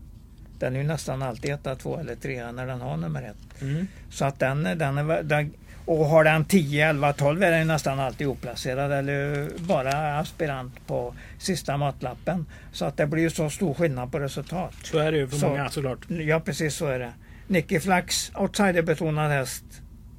Den 0.58 0.76
är 0.76 0.80
ju 0.80 0.86
nästan 0.86 1.22
alltid 1.22 1.50
etta, 1.50 1.76
två 1.76 1.98
eller 1.98 2.14
tre 2.14 2.52
när 2.52 2.66
den 2.66 2.80
har 2.80 2.96
nummer 2.96 3.22
ett. 3.22 3.62
Mm. 3.62 3.86
Så 4.10 4.24
att 4.24 4.38
den, 4.38 4.62
den 4.62 4.98
är, 4.98 5.22
den, 5.22 5.52
och 5.84 6.06
har 6.06 6.24
den 6.24 6.44
10, 6.44 6.88
11, 6.88 7.12
12 7.12 7.42
är 7.42 7.50
den 7.50 7.66
nästan 7.66 8.00
alltid 8.00 8.26
oplacerad 8.26 8.92
eller 8.92 9.48
bara 9.58 10.18
aspirant 10.18 10.86
på 10.86 11.14
sista 11.38 11.76
matlappen. 11.76 12.46
Så 12.72 12.84
att 12.84 12.96
det 12.96 13.06
blir 13.06 13.22
ju 13.22 13.30
så 13.30 13.50
stor 13.50 13.74
skillnad 13.74 14.12
på 14.12 14.18
resultat. 14.18 14.74
Så 14.82 14.98
är 14.98 15.12
det 15.12 15.18
ju 15.18 15.28
för 15.28 15.36
så, 15.36 15.48
många 15.48 15.70
såklart. 15.70 15.98
Ja 16.08 16.40
precis 16.40 16.74
så 16.74 16.86
är 16.86 16.98
det. 16.98 17.12
Nicky 17.46 17.80
Flax, 17.80 18.32
outsiderbetonad 18.34 19.30
häst 19.30 19.64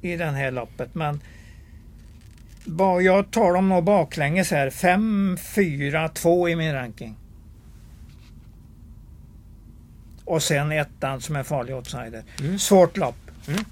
i 0.02 0.16
den 0.16 0.36
här 0.36 0.52
loppet 0.52 0.96
men 0.96 1.22
jag 3.02 3.32
tar 3.32 3.54
dem 3.54 3.70
nog 3.70 3.84
baklänges 3.84 4.52
här. 4.52 4.70
5, 4.70 5.38
4, 5.42 6.10
2 6.10 6.50
i 6.50 6.56
min 6.56 6.74
ranking. 6.74 7.16
Och 10.30 10.44
sen 10.44 10.72
ettan 10.72 11.22
som 11.22 11.36
är 11.36 11.44
farlig 11.44 11.76
outsider. 11.76 12.24
Mm. 12.40 12.60
Svårt 12.60 12.98
lopp. 12.98 13.16
Mm. 13.48 13.66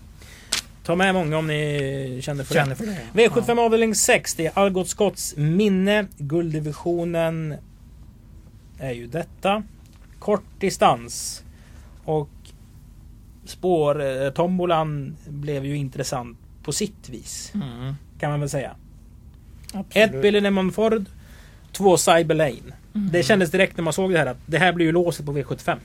Ta 0.84 0.96
med 0.96 1.14
många 1.14 1.38
om 1.38 1.48
ni 1.48 2.20
känner 2.24 2.44
för 2.44 2.54
känner 2.54 2.70
det. 2.70 2.76
För 2.76 2.86
det 2.86 2.98
ja. 3.14 3.30
V75 3.30 3.44
ja. 3.48 3.62
avdelning 3.62 3.96
6. 3.96 4.36
Det 4.36 4.46
är 4.46 4.60
Algot 4.60 4.88
Scotts 4.88 5.36
minne. 5.38 6.08
Gulddivisionen 6.18 7.56
är 8.80 8.92
ju 8.92 9.08
detta. 9.08 9.64
Kort 10.20 10.44
distans. 10.60 11.44
Och 12.04 12.30
spårtombolan 13.46 15.18
blev 15.28 15.66
ju 15.66 15.78
intressant 15.78 16.38
på 16.64 16.72
sitt 16.72 17.10
vis. 17.10 17.52
Mm. 17.54 17.94
Kan 18.20 18.32
man 18.32 18.40
väl 18.40 18.50
säga. 18.50 18.76
Absolut. 19.74 19.96
Ett 19.96 20.22
Billy 20.22 20.72
Ford. 20.72 21.06
Två 21.72 21.98
Cyber 21.98 22.36
Lane. 22.36 22.74
Mm. 22.96 23.10
Det 23.12 23.24
kändes 23.24 23.52
direkt 23.52 23.78
när 23.78 23.84
man 23.84 23.94
såg 23.94 24.12
det 24.12 24.20
här 24.20 24.26
att 24.26 24.40
det 24.46 24.58
här 24.58 24.74
blir 24.74 24.86
ju 24.86 24.92
låset 24.92 25.26
på 25.26 25.34
V75. 25.34 25.78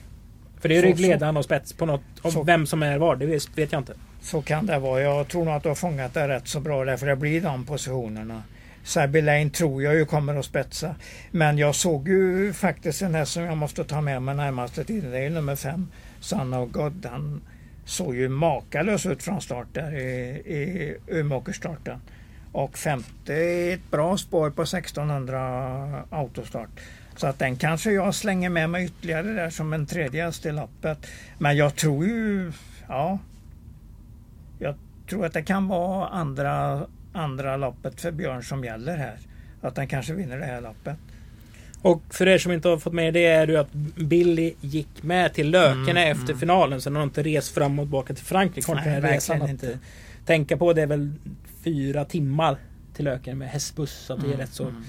För 0.63 0.69
det 0.69 0.77
är 0.77 0.81
ryggledaren 0.81 1.37
och 1.37 1.45
spets 1.45 1.73
på 1.73 1.85
något. 1.85 2.01
Om 2.21 2.45
vem 2.45 2.65
som 2.65 2.83
är 2.83 2.97
var, 2.97 3.15
det 3.15 3.25
vet 3.55 3.71
jag 3.71 3.81
inte. 3.81 3.93
Så 4.21 4.41
kan 4.41 4.65
det 4.65 4.79
vara. 4.79 5.01
Jag 5.01 5.27
tror 5.27 5.45
nog 5.45 5.53
att 5.53 5.63
du 5.63 5.69
har 5.69 5.75
fångat 5.75 6.13
det 6.13 6.27
rätt 6.27 6.47
så 6.47 6.59
bra 6.59 6.85
därför 6.85 7.07
det 7.07 7.15
blir 7.15 7.41
de 7.41 7.65
positionerna. 7.65 8.43
Sabby 8.83 9.21
Lane 9.21 9.49
tror 9.49 9.83
jag 9.83 9.95
ju 9.95 10.05
kommer 10.05 10.35
att 10.35 10.45
spetsa. 10.45 10.95
Men 11.31 11.57
jag 11.57 11.75
såg 11.75 12.07
ju 12.07 12.53
faktiskt 12.53 13.01
en 13.01 13.15
häst 13.15 13.31
som 13.31 13.43
jag 13.43 13.57
måste 13.57 13.83
ta 13.83 14.01
med 14.01 14.21
mig 14.21 14.35
närmaste 14.35 14.83
tiden. 14.83 15.11
Det 15.11 15.19
är 15.19 15.29
nummer 15.29 15.55
fem, 15.55 15.87
Son 16.19 16.53
of 16.53 16.71
God. 16.71 17.05
Han 17.11 17.41
såg 17.85 18.15
ju 18.15 18.29
makalös 18.29 19.05
ut 19.05 19.23
från 19.23 19.41
start 19.41 19.67
där 19.73 19.95
i, 19.95 20.05
i 20.45 20.95
Umeåkerstarten. 21.07 22.01
Och 22.51 22.77
femte 22.77 23.33
är 23.33 23.73
ett 23.73 23.91
bra 23.91 24.17
spår 24.17 24.49
på 24.49 24.61
1600 24.61 26.03
autostart. 26.09 26.79
Så 27.15 27.27
att 27.27 27.39
den 27.39 27.55
kanske 27.55 27.91
jag 27.91 28.15
slänger 28.15 28.49
med 28.49 28.69
mig 28.69 28.85
ytterligare 28.85 29.27
där 29.33 29.49
som 29.49 29.73
en 29.73 29.85
tredje 29.85 30.25
häst 30.25 30.45
i 30.45 30.51
loppet. 30.51 30.97
Men 31.37 31.57
jag 31.57 31.75
tror 31.75 32.05
ju, 32.05 32.51
ja. 32.87 33.19
Jag 34.59 34.75
tror 35.09 35.25
att 35.25 35.33
det 35.33 35.43
kan 35.43 35.67
vara 35.67 36.07
andra, 36.07 36.85
andra 37.13 37.57
loppet 37.57 38.01
för 38.01 38.11
Björn 38.11 38.43
som 38.43 38.63
gäller 38.63 38.97
här. 38.97 39.17
att 39.61 39.75
den 39.75 39.87
kanske 39.87 40.13
vinner 40.13 40.37
det 40.37 40.45
här 40.45 40.61
loppet. 40.61 40.95
Och 41.81 42.01
för 42.09 42.27
er 42.27 42.37
som 42.37 42.51
inte 42.51 42.67
har 42.69 42.77
fått 42.77 42.93
med 42.93 43.13
det 43.13 43.25
är 43.25 43.47
det 43.47 43.53
ju 43.53 43.59
att 43.59 43.73
Billy 43.95 44.53
gick 44.61 45.03
med 45.03 45.33
till 45.33 45.49
Lökene 45.51 46.01
Mm, 46.05 46.11
efter 46.11 46.29
mm. 46.29 46.39
finalen. 46.39 46.81
Så 46.81 46.89
han 46.89 46.95
har 46.95 47.03
inte 47.03 47.23
rest 47.23 47.53
fram 47.53 47.79
och 47.79 47.85
tillbaka 47.85 48.13
till 48.13 48.25
Frankrike. 48.25 48.71
Har 48.71 48.75
Nej, 48.75 49.01
resan 49.01 49.41
att 49.41 49.49
inte. 49.49 49.79
tänka 50.25 50.57
på. 50.57 50.73
Det 50.73 50.81
är 50.81 50.87
väl 50.87 51.11
fyra 51.63 52.05
timmar 52.05 52.57
till 52.95 53.05
Lökene 53.05 53.35
med 53.35 53.49
hästbuss. 53.49 53.91
Så 53.91 54.15
det 54.15 54.33
är 54.33 54.37
rätt 54.37 54.53
så, 54.53 54.63
Mm. 54.63 54.83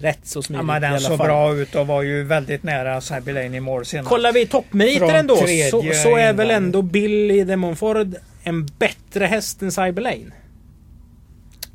Rätt 0.00 0.18
så 0.22 0.38
Ja, 0.38 0.42
smidigt 0.42 0.66
men 0.66 0.76
i 0.76 0.80
den 0.80 1.00
såg 1.00 1.18
bra 1.18 1.54
ut 1.54 1.74
och 1.74 1.86
var 1.86 2.02
ju 2.02 2.22
väldigt 2.24 2.62
nära 2.62 3.00
Cyber 3.00 3.32
Lane 3.32 3.56
i 3.56 3.60
mål 3.60 3.84
senast. 3.84 4.08
Kollar 4.08 4.32
vi 4.32 4.46
ändå 5.18 5.36
tredje 5.36 5.70
så, 5.70 5.82
så 6.02 6.16
är 6.16 6.32
väl 6.32 6.50
ändå 6.50 6.82
Billy 6.82 7.44
de 7.44 7.56
Montfort 7.56 8.06
en 8.44 8.66
bättre 8.78 9.24
häst 9.24 9.62
än 9.62 9.72
Cyber 9.72 10.02
Lane. 10.02 10.30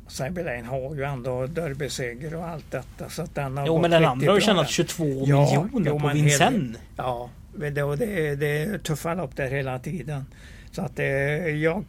Cyber 0.08 0.44
Lane 0.44 0.62
har 0.62 0.94
ju 0.94 1.02
ändå 1.04 1.46
derbyseger 1.46 2.34
och 2.34 2.48
allt 2.48 2.70
detta. 2.70 3.08
Så 3.10 3.22
att 3.22 3.34
den 3.34 3.56
har 3.56 3.66
Jo 3.66 3.80
men 3.80 3.90
den 3.90 4.04
andra 4.04 4.30
har 4.30 4.34
ju 4.34 4.40
tjänat 4.40 4.64
den. 4.66 4.72
22 4.72 5.04
Ja, 5.26 5.44
miljoner 5.44 5.90
jo, 5.90 5.98
på 6.00 6.06
men 6.06 6.16
Vincennes. 6.16 6.76
Ja, 6.96 7.30
det, 7.72 7.82
och 7.82 7.98
det, 7.98 8.28
är- 8.28 8.36
det 8.36 8.46
är 8.62 8.78
tuffa 8.78 9.14
lopp 9.14 9.36
där 9.36 9.50
hela 9.50 9.78
tiden. 9.78 10.26
Så 10.70 10.82
att 10.82 10.98
eh, 10.98 11.06
jag, 11.06 11.84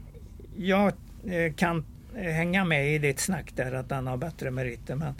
jag 0.58 0.88
eh, 1.28 1.54
kan 1.56 1.86
hänga 2.16 2.66
med 2.66 2.96
i 2.96 2.98
ditt 2.98 3.20
snack 3.20 3.52
där 3.56 3.72
att 3.74 3.90
den 3.90 4.08
har 4.08 4.18
bättre 4.18 4.52
meriter. 4.52 4.96
Men 4.96 5.14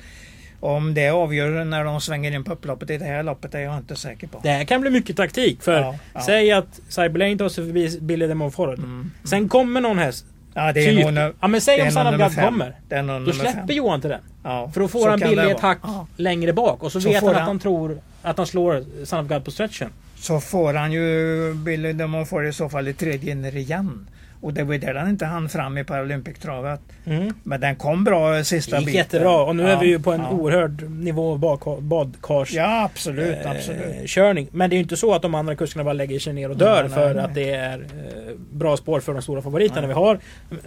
om 0.64 0.94
det 0.94 1.10
avgör 1.10 1.66
när 1.66 1.84
de 1.84 2.02
svänger 2.02 2.32
in 2.32 2.44
på 2.44 2.54
upploppet 2.54 2.90
i 2.90 2.98
det 2.98 3.06
här 3.06 3.24
loppet 3.24 3.56
är 3.56 3.60
jag 3.60 3.78
inte 3.78 3.96
säker 3.96 4.28
på. 4.28 4.40
Det 4.44 4.50
här 4.50 4.64
kan 4.64 4.82
bli 4.82 4.90
mycket 4.90 5.18
taktik. 5.18 5.62
För 5.64 5.80
Ja, 5.82 5.96
ja. 6.14 6.22
säg 6.22 6.52
att 6.52 6.80
Cyber 6.90 7.20
Lane 7.20 7.38
tar 7.38 7.50
sig 7.50 7.66
förbi 7.66 8.00
Billy 8.02 8.28
de 8.28 8.36
Montfort. 8.36 8.78
Mm. 8.78 9.12
Sen 9.24 9.50
kommer 9.50 9.82
någon 9.82 9.98
häst. 9.98 10.26
Ja, 10.54 10.72
det 10.74 10.86
är 10.86 10.96
Typ. 10.96 11.12
nu- 11.14 11.34
Ja 11.42 11.48
men 11.48 11.62
säg 11.62 11.82
om 11.82 12.30
fem. 12.32 12.46
kommer. 12.46 12.76
Det 12.90 12.96
är 12.96 13.04
nog 13.04 13.26
Då 13.26 13.32
släpper 13.32 13.52
fem. 13.52 13.66
Johan 13.70 14.02
till 14.02 14.10
den. 14.10 14.20
Ja, 14.44 14.72
För 14.74 14.82
då 14.82 14.88
får 14.88 15.10
han 15.10 15.20
vara. 15.36 15.58
hack 15.62 15.80
Ja. 15.84 16.08
längre 16.16 16.54
bak. 16.54 16.84
Och 16.84 16.92
så, 16.92 17.02
Så 17.02 17.10
vet 17.10 17.20
får 17.20 17.28
han 17.28 17.36
att 17.36 17.42
han- 17.42 17.48
han 17.48 17.60
tror 17.60 17.98
att 18.22 18.38
han 18.38 18.48
slår 18.48 18.84
God 19.28 19.46
på 19.46 19.52
stretchen. 19.52 19.90
Så 20.16 20.40
får 20.40 20.74
han 20.74 20.92
ju 20.92 21.54
Billy 21.54 21.94
de 21.94 22.12
Montfort 22.12 22.44
i 22.44 22.54
så 22.54 22.70
fall 22.70 22.88
i 22.88 22.94
tredje 22.94 23.32
inner 23.32 23.56
igen. 23.58 24.08
Och 24.44 24.54
det 24.54 24.64
var 24.64 24.78
där 24.78 24.96
han 24.96 25.10
inte 25.10 25.26
hann 25.26 25.50
fram 25.50 25.78
i 25.78 25.84
Paralympic-travet. 25.84 26.80
Mm. 27.06 27.34
Men 27.44 27.62
den 27.62 27.76
kom 27.76 28.04
bra 28.04 28.44
sista 28.44 28.72
Det 28.76 28.78
gick 28.80 28.86
biten. 28.86 28.98
jättebra. 28.98 29.44
Och 29.44 29.56
nu 29.56 29.64
är 29.64 29.70
Ja, 29.72 29.80
vi 29.80 29.88
ju 29.88 30.00
på 30.00 30.12
en 30.14 30.22
ja. 30.22 30.30
oerhörd 30.30 30.90
nivå 30.90 31.38
badkars... 31.82 32.54
Ja, 32.54 32.84
absolut. 32.84 33.46
eh, 33.46 33.52
absolut. 33.52 34.10
körning. 34.10 34.48
Men 34.52 34.70
det 34.70 34.74
är 34.74 34.78
ju 34.78 34.84
inte 34.84 34.98
så 34.98 35.14
att 35.14 35.22
de 35.22 35.36
andra 35.36 35.56
kuskarna 35.56 35.84
bara 35.84 35.94
lägger 35.94 36.20
sig 36.20 36.34
ner 36.34 36.50
och 36.50 36.58
dör 36.58 36.74
Nej, 36.74 36.84
nej, 36.84 36.92
för 36.92 37.14
nej. 37.14 37.24
att 37.24 37.34
det 37.36 37.50
är 37.54 37.80
eh, 37.80 38.36
bra 38.52 38.78
spår 38.78 39.00
för 39.00 39.14
de 39.14 39.22
stora 39.22 39.42
favoriterna. 39.42 39.88
Vi 39.88 39.94
har 39.94 40.20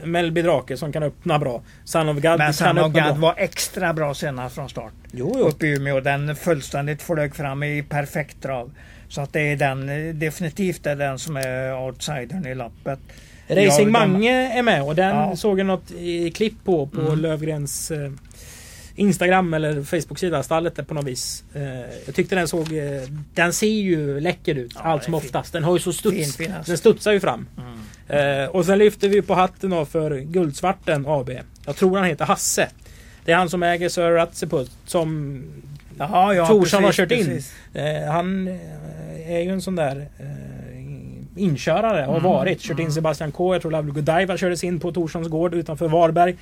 Melby 0.05 0.43
Drake 0.43 0.77
som 0.77 0.93
kan 0.93 1.03
öppna 1.03 1.39
bra. 1.39 1.63
Son 1.85 2.09
of 2.09 2.15
God 2.15 2.39
Men 2.39 2.49
öppna 2.51 2.89
Gad 2.89 2.93
bra. 2.93 3.13
var 3.15 3.35
extra 3.37 3.93
bra 3.93 4.15
senast 4.15 4.55
från 4.55 4.69
start. 4.69 4.93
Jo, 5.13 5.35
jo. 5.39 5.45
Uppe 5.49 5.67
i 5.67 5.77
Umeå. 5.77 6.01
Den 6.01 6.37
fullständigt 6.37 7.03
flög 7.03 7.35
fram 7.37 7.63
i 7.63 7.83
perfekt 7.83 8.43
trav. 8.43 8.71
Så 9.09 9.21
att 9.21 9.33
det 9.33 9.41
är 9.41 9.57
den, 9.57 9.89
eh, 10.09 10.15
definitivt 10.15 10.87
är 10.87 10.97
den 10.97 11.19
som 11.19 11.37
är 11.37 11.79
outsidern 11.87 12.47
i 12.47 12.55
loppet. 12.55 12.99
Racing 13.49 13.87
Ja, 13.87 13.93
Mange 13.93 14.59
är 14.59 14.63
med 14.63 14.83
och 14.83 14.95
den 14.95 15.17
Ja. 15.17 15.37
såg 15.37 15.59
jag 15.61 15.67
något 15.67 15.91
i 15.91 16.31
klipp 16.31 16.65
på 16.65 16.87
på 16.87 17.01
Mm. 17.01 17.19
Lövgrens 17.19 17.91
eh, 17.91 18.11
Instagram 18.99 19.55
eller 19.55 19.83
Facebook-sida, 19.83 20.43
stallet 20.43 20.77
där 20.77 20.83
på 20.83 20.95
något 20.95 21.05
vis. 21.05 21.45
Eh, 21.55 21.63
jag 22.07 22.15
tyckte 22.15 22.35
den 22.35 22.49
såg... 22.49 22.73
Eh, 22.73 23.03
den 23.35 23.53
ser 23.53 23.67
ju 23.67 24.21
läcker 24.21 24.55
ut 24.55 24.73
Ja, 24.75 24.81
allt 24.81 25.05
som 25.05 25.15
oftast. 25.15 25.53
Den 25.53 25.65
har 25.65 25.73
ju 25.77 25.79
så 25.79 25.93
studs. 25.93 26.17
Fin, 26.17 26.33
fin 26.47 26.53
häst. 26.53 26.67
den 26.69 26.79
studsar 26.79 27.13
ju 27.13 27.21
fram. 27.21 27.47
Mm. 27.59 28.43
Eh, 28.43 28.49
och 28.49 28.65
sen 28.67 28.79
lyfter 28.79 29.09
vi 29.09 29.23
på 29.23 29.35
hatten 29.35 29.71
då 29.71 29.85
för 29.85 30.19
Guldsvarten 30.21 31.05
AB. 31.07 31.31
Jag 31.67 31.77
tror 31.77 31.97
han 31.99 32.07
heter 32.07 32.25
Hasse. 32.25 32.69
Det 33.25 33.33
är 33.33 33.37
han 33.37 33.51
som 33.51 33.63
äger 33.63 33.89
Sir 33.89 34.11
Ratsiput 34.11 34.71
som 34.87 35.43
Jaha, 35.99 36.35
ja, 36.35 36.47
Torsson 36.47 36.85
har 36.85 36.93
kört 36.93 37.11
in. 37.13 37.25
precis. 37.27 37.55
Eh, 37.75 38.11
han 38.13 38.49
eh, 38.49 39.31
är 39.33 39.41
ju 39.41 39.51
en 39.51 39.63
sån 39.63 39.77
där 39.77 40.09
inkörare, 41.39 42.01
har 42.05 42.11
Mm, 42.19 42.23
varit. 42.23 42.61
Kört 42.61 42.79
in 42.79 42.85
mm. 42.85 42.93
Sebastian 42.93 43.33
K. 43.33 43.55
Jag 43.55 43.63
tror 43.63 43.73
Lovely 43.73 43.93
Godiva 43.93 44.37
kördes 44.37 44.65
in 44.65 44.81
på 44.81 44.93
Torssons 44.93 45.29
gård 45.29 45.55
utanför 45.55 45.89
Varberg. 45.89 46.37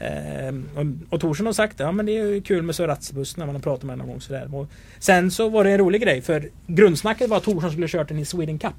Mm. 0.00 0.64
Eh, 0.76 0.78
och, 0.80 1.14
och 1.14 1.20
Torsson 1.20 1.46
har 1.46 1.52
sagt 1.52 1.80
ja 1.80 1.92
men 1.92 2.06
det 2.06 2.12
är 2.18 2.26
ju 2.26 2.40
kul 2.40 2.62
med 2.62 2.74
Söratsbuss 2.74 3.36
när 3.36 3.46
man 3.46 3.54
har 3.54 3.62
pratat 3.62 3.82
med 3.84 3.92
honom 3.92 4.06
någon 4.06 4.14
gång 4.14 4.20
sådär. 4.20 4.54
Och 4.54 4.66
sen 4.98 5.30
så 5.30 5.48
var 5.48 5.64
det 5.64 5.70
en 5.70 5.78
rolig 5.78 6.02
grej 6.02 6.22
för 6.22 6.48
grundsnacket 6.66 7.28
var 7.28 7.36
att 7.36 7.42
Torsson 7.42 7.70
skulle 7.70 7.88
kört 7.88 8.08
den 8.08 8.18
i 8.18 8.24
Sweden 8.24 8.58
Cup. 8.58 8.72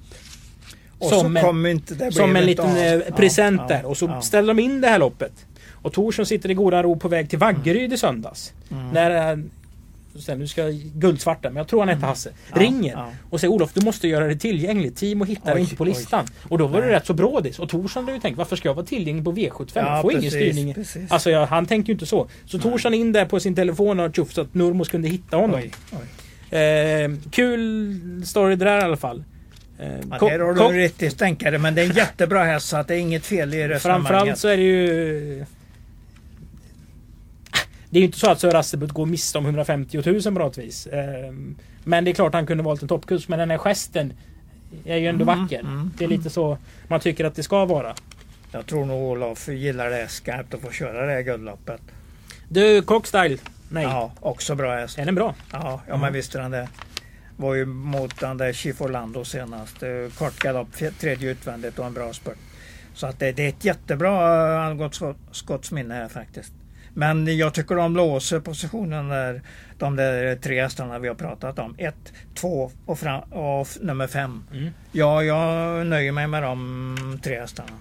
Och 1.00 1.10
Som 1.10 1.38
så 1.42 1.50
en- 1.50 1.66
inte 1.66 1.96
det 1.96 2.12
Som 2.12 2.36
en 2.36 2.46
liten 2.46 2.66
av. 2.70 2.78
eh, 2.78 3.16
present 3.16 3.62
ja, 3.70 3.76
där. 3.76 3.86
Och 3.86 3.98
så 3.98 4.06
ja. 4.06 4.22
ställde 4.22 4.54
de 4.54 4.60
in 4.62 4.82
det 4.82 4.88
här 4.88 5.00
loppet. 5.00 5.32
Och 5.82 5.94
Torsson 5.94 6.26
sitter 6.26 6.52
i 6.52 6.54
goda 6.54 6.84
ro 6.84 7.00
på 7.00 7.08
väg 7.08 7.30
till 7.30 7.40
Vaggeryd 7.40 7.94
i 7.94 7.98
söndags. 7.98 8.54
Mm. 8.72 8.88
När 8.90 9.32
eh, 9.32 9.38
sen, 10.20 10.40
nu 10.40 10.48
ska 10.48 10.62
jag 10.62 10.74
Guldsvarten, 10.74 11.54
men 11.54 11.58
jag 11.62 11.68
tror 11.68 11.80
han 11.80 11.90
heter 11.90 12.08
Hasse. 12.08 12.30
Ja, 12.54 12.62
ringer 12.62 12.92
ja. 12.94 13.12
och 13.30 13.40
säger 13.40 13.54
Olof 13.54 13.74
du 13.74 13.86
måste 13.86 14.08
göra 14.08 14.28
det 14.28 14.36
tillgängligt. 14.36 14.96
Timo 14.98 15.24
hittar 15.26 15.56
Oj, 15.56 15.62
inte 15.62 15.76
på 15.76 15.84
oj. 15.84 15.90
listan. 15.90 16.26
Och 16.50 16.58
då 16.58 16.68
var 16.68 16.80
det 16.82 16.88
Nej. 16.88 16.96
rätt 16.96 17.06
så 17.06 17.14
brådis. 17.14 17.60
Och 17.60 17.70
Torsson 17.70 18.04
hade 18.04 18.16
ju 18.16 18.22
tänkt 18.22 18.38
varför 18.38 18.56
ska 18.56 18.70
jag 18.70 18.74
vara 18.76 18.86
tillgänglig 18.86 19.24
på 19.24 19.32
V75? 19.32 19.70
Ja, 19.74 20.02
får 20.02 20.12
ingen 20.14 20.32
styrning. 20.32 20.74
precis. 20.74 21.12
Alltså 21.12 21.30
jag, 21.30 21.46
han 21.46 21.66
tänkte 21.66 21.92
ju 21.92 21.94
inte 21.94 22.06
så. 22.06 22.30
Så. 22.46 22.60
Torsson 22.60 22.94
in 22.94 23.12
där 23.12 23.26
på 23.26 23.40
sin 23.40 23.56
telefon 23.56 24.00
och 24.00 24.16
tjoff 24.16 24.34
så 24.34 24.42
att 24.42 24.54
Nurmos 24.54 24.90
kunde 24.90 25.08
hitta 25.08 25.38
honom. 25.38 25.60
Oj, 25.60 25.72
oj. 25.92 26.60
Eh, 26.60 27.12
kul 27.32 28.22
story 28.26 28.56
det 28.56 28.66
där 28.66 28.80
i 28.80 28.84
alla 28.84 28.98
fall. 28.98 29.24
Eh, 29.80 29.88
Ja, 30.12 30.18
där 30.30 30.40
har 30.40 30.74
du 30.74 30.80
riktigt 30.80 31.18
tänkare 31.18 31.58
men 31.58 31.76
det 31.76 31.82
är 31.82 31.86
en 31.86 31.96
jättebra 31.96 32.44
häst 32.44 32.68
så 32.68 32.78
att 32.78 32.88
det 32.88 32.96
är 32.96 33.00
inget 33.00 33.26
fel 33.26 33.54
i 33.54 33.68
resonemanget. 33.68 34.08
Framförallt 34.08 34.38
så 34.40 34.48
är 34.48 34.58
det 34.58 34.64
ju... 34.64 35.46
Det 37.90 37.98
är 37.98 38.00
ju 38.00 38.06
inte 38.06 38.20
så 38.20 38.30
att 38.30 38.40
Sir 38.40 38.56
Asterbut 38.56 38.92
går 38.92 39.06
miste 39.06 39.38
om 39.38 39.46
150 39.46 40.02
000 40.06 40.22
på 40.24 40.30
något 40.32 40.58
vis. 40.58 40.88
Ehm, 40.88 41.56
Men 41.84 42.04
det 42.04 42.12
är 42.12 42.14
klart 42.14 42.34
han 42.34 42.46
kunde 42.46 42.64
valt 42.64 42.82
en 42.82 42.88
toppkurs. 42.88 43.28
Men 43.28 43.40
den 43.40 43.50
här 43.52 43.58
gesten 43.58 44.14
är 44.86 44.98
ju 44.98 45.08
ändå 45.08 45.24
Mm, 45.24 45.40
vacker. 45.42 45.60
mm, 45.60 45.92
Det 45.98 46.04
är 46.04 46.08
lite 46.10 46.30
så 46.30 46.58
man 46.88 47.00
tycker 47.00 47.26
att 47.26 47.36
det 47.36 47.44
ska 47.44 47.66
vara. 47.66 47.96
Jag 48.52 48.66
tror 48.66 48.86
nog 48.86 49.02
Olof 49.04 49.48
gillar 49.48 49.90
det 49.90 50.08
skarpt 50.08 50.54
att 50.54 50.62
få 50.62 50.72
köra 50.72 51.06
det 51.06 51.12
här 51.12 51.22
guldloppet. 51.22 51.82
Du, 52.50 52.82
Cockstyle. 52.82 53.38
Nej. 53.70 53.84
Ja, 53.84 54.12
också 54.20 54.56
bra 54.56 54.76
häst. 54.76 54.98
Är 55.00 55.06
den 55.06 55.16
bra? 55.16 55.36
Ja, 55.52 55.82
ja 55.88 55.94
Mhm. 55.94 56.02
men 56.02 56.14
visst 56.14 56.36
är 56.36 56.40
den 56.42 56.52
det. 56.52 56.70
Var 57.38 57.56
ju 57.56 57.66
mot 57.66 58.20
den 58.20 58.38
där 58.38 58.54
Chief 58.54 58.82
Orlando 58.82 59.26
senast. 59.26 59.84
Eh, 59.84 59.90
Kort 60.18 60.40
galopp, 60.40 60.68
tredje 61.00 61.32
utvändigt 61.32 61.80
och 61.80 61.86
en 61.86 61.94
bra 61.94 62.14
spurt. 62.14 62.38
Så 62.94 63.08
att 63.08 63.20
det, 63.20 63.32
det 63.32 63.46
är 63.46 63.50
ett 63.50 63.66
jättebra 63.66 64.72
eh, 64.72 64.90
Skott- 64.90 65.16
skottsminne 65.32 65.94
här 65.94 66.08
faktiskt. 66.08 66.54
Men 66.94 67.38
jag 67.38 67.54
tycker 67.54 67.76
de 67.76 67.96
låser 67.96 68.40
positionen 68.40 69.10
där 69.10 69.42
de 69.78 69.96
där 69.96 70.36
tre 70.36 70.62
hästarna 70.62 71.00
vi 71.00 71.08
har 71.08 71.16
pratat 71.16 71.60
om. 71.60 71.76
Ett, 71.78 72.14
två 72.36 72.72
och, 72.86 73.00
fram, 73.00 73.22
och 73.22 73.68
nummer 73.82 74.08
fem. 74.08 74.44
Mm. 74.54 74.70
Ja, 74.92 75.24
jag 75.24 75.88
nöjer 75.88 76.12
mig 76.12 76.28
med 76.28 76.44
de 76.44 77.20
tre 77.24 77.40
hästarna. 77.40 77.72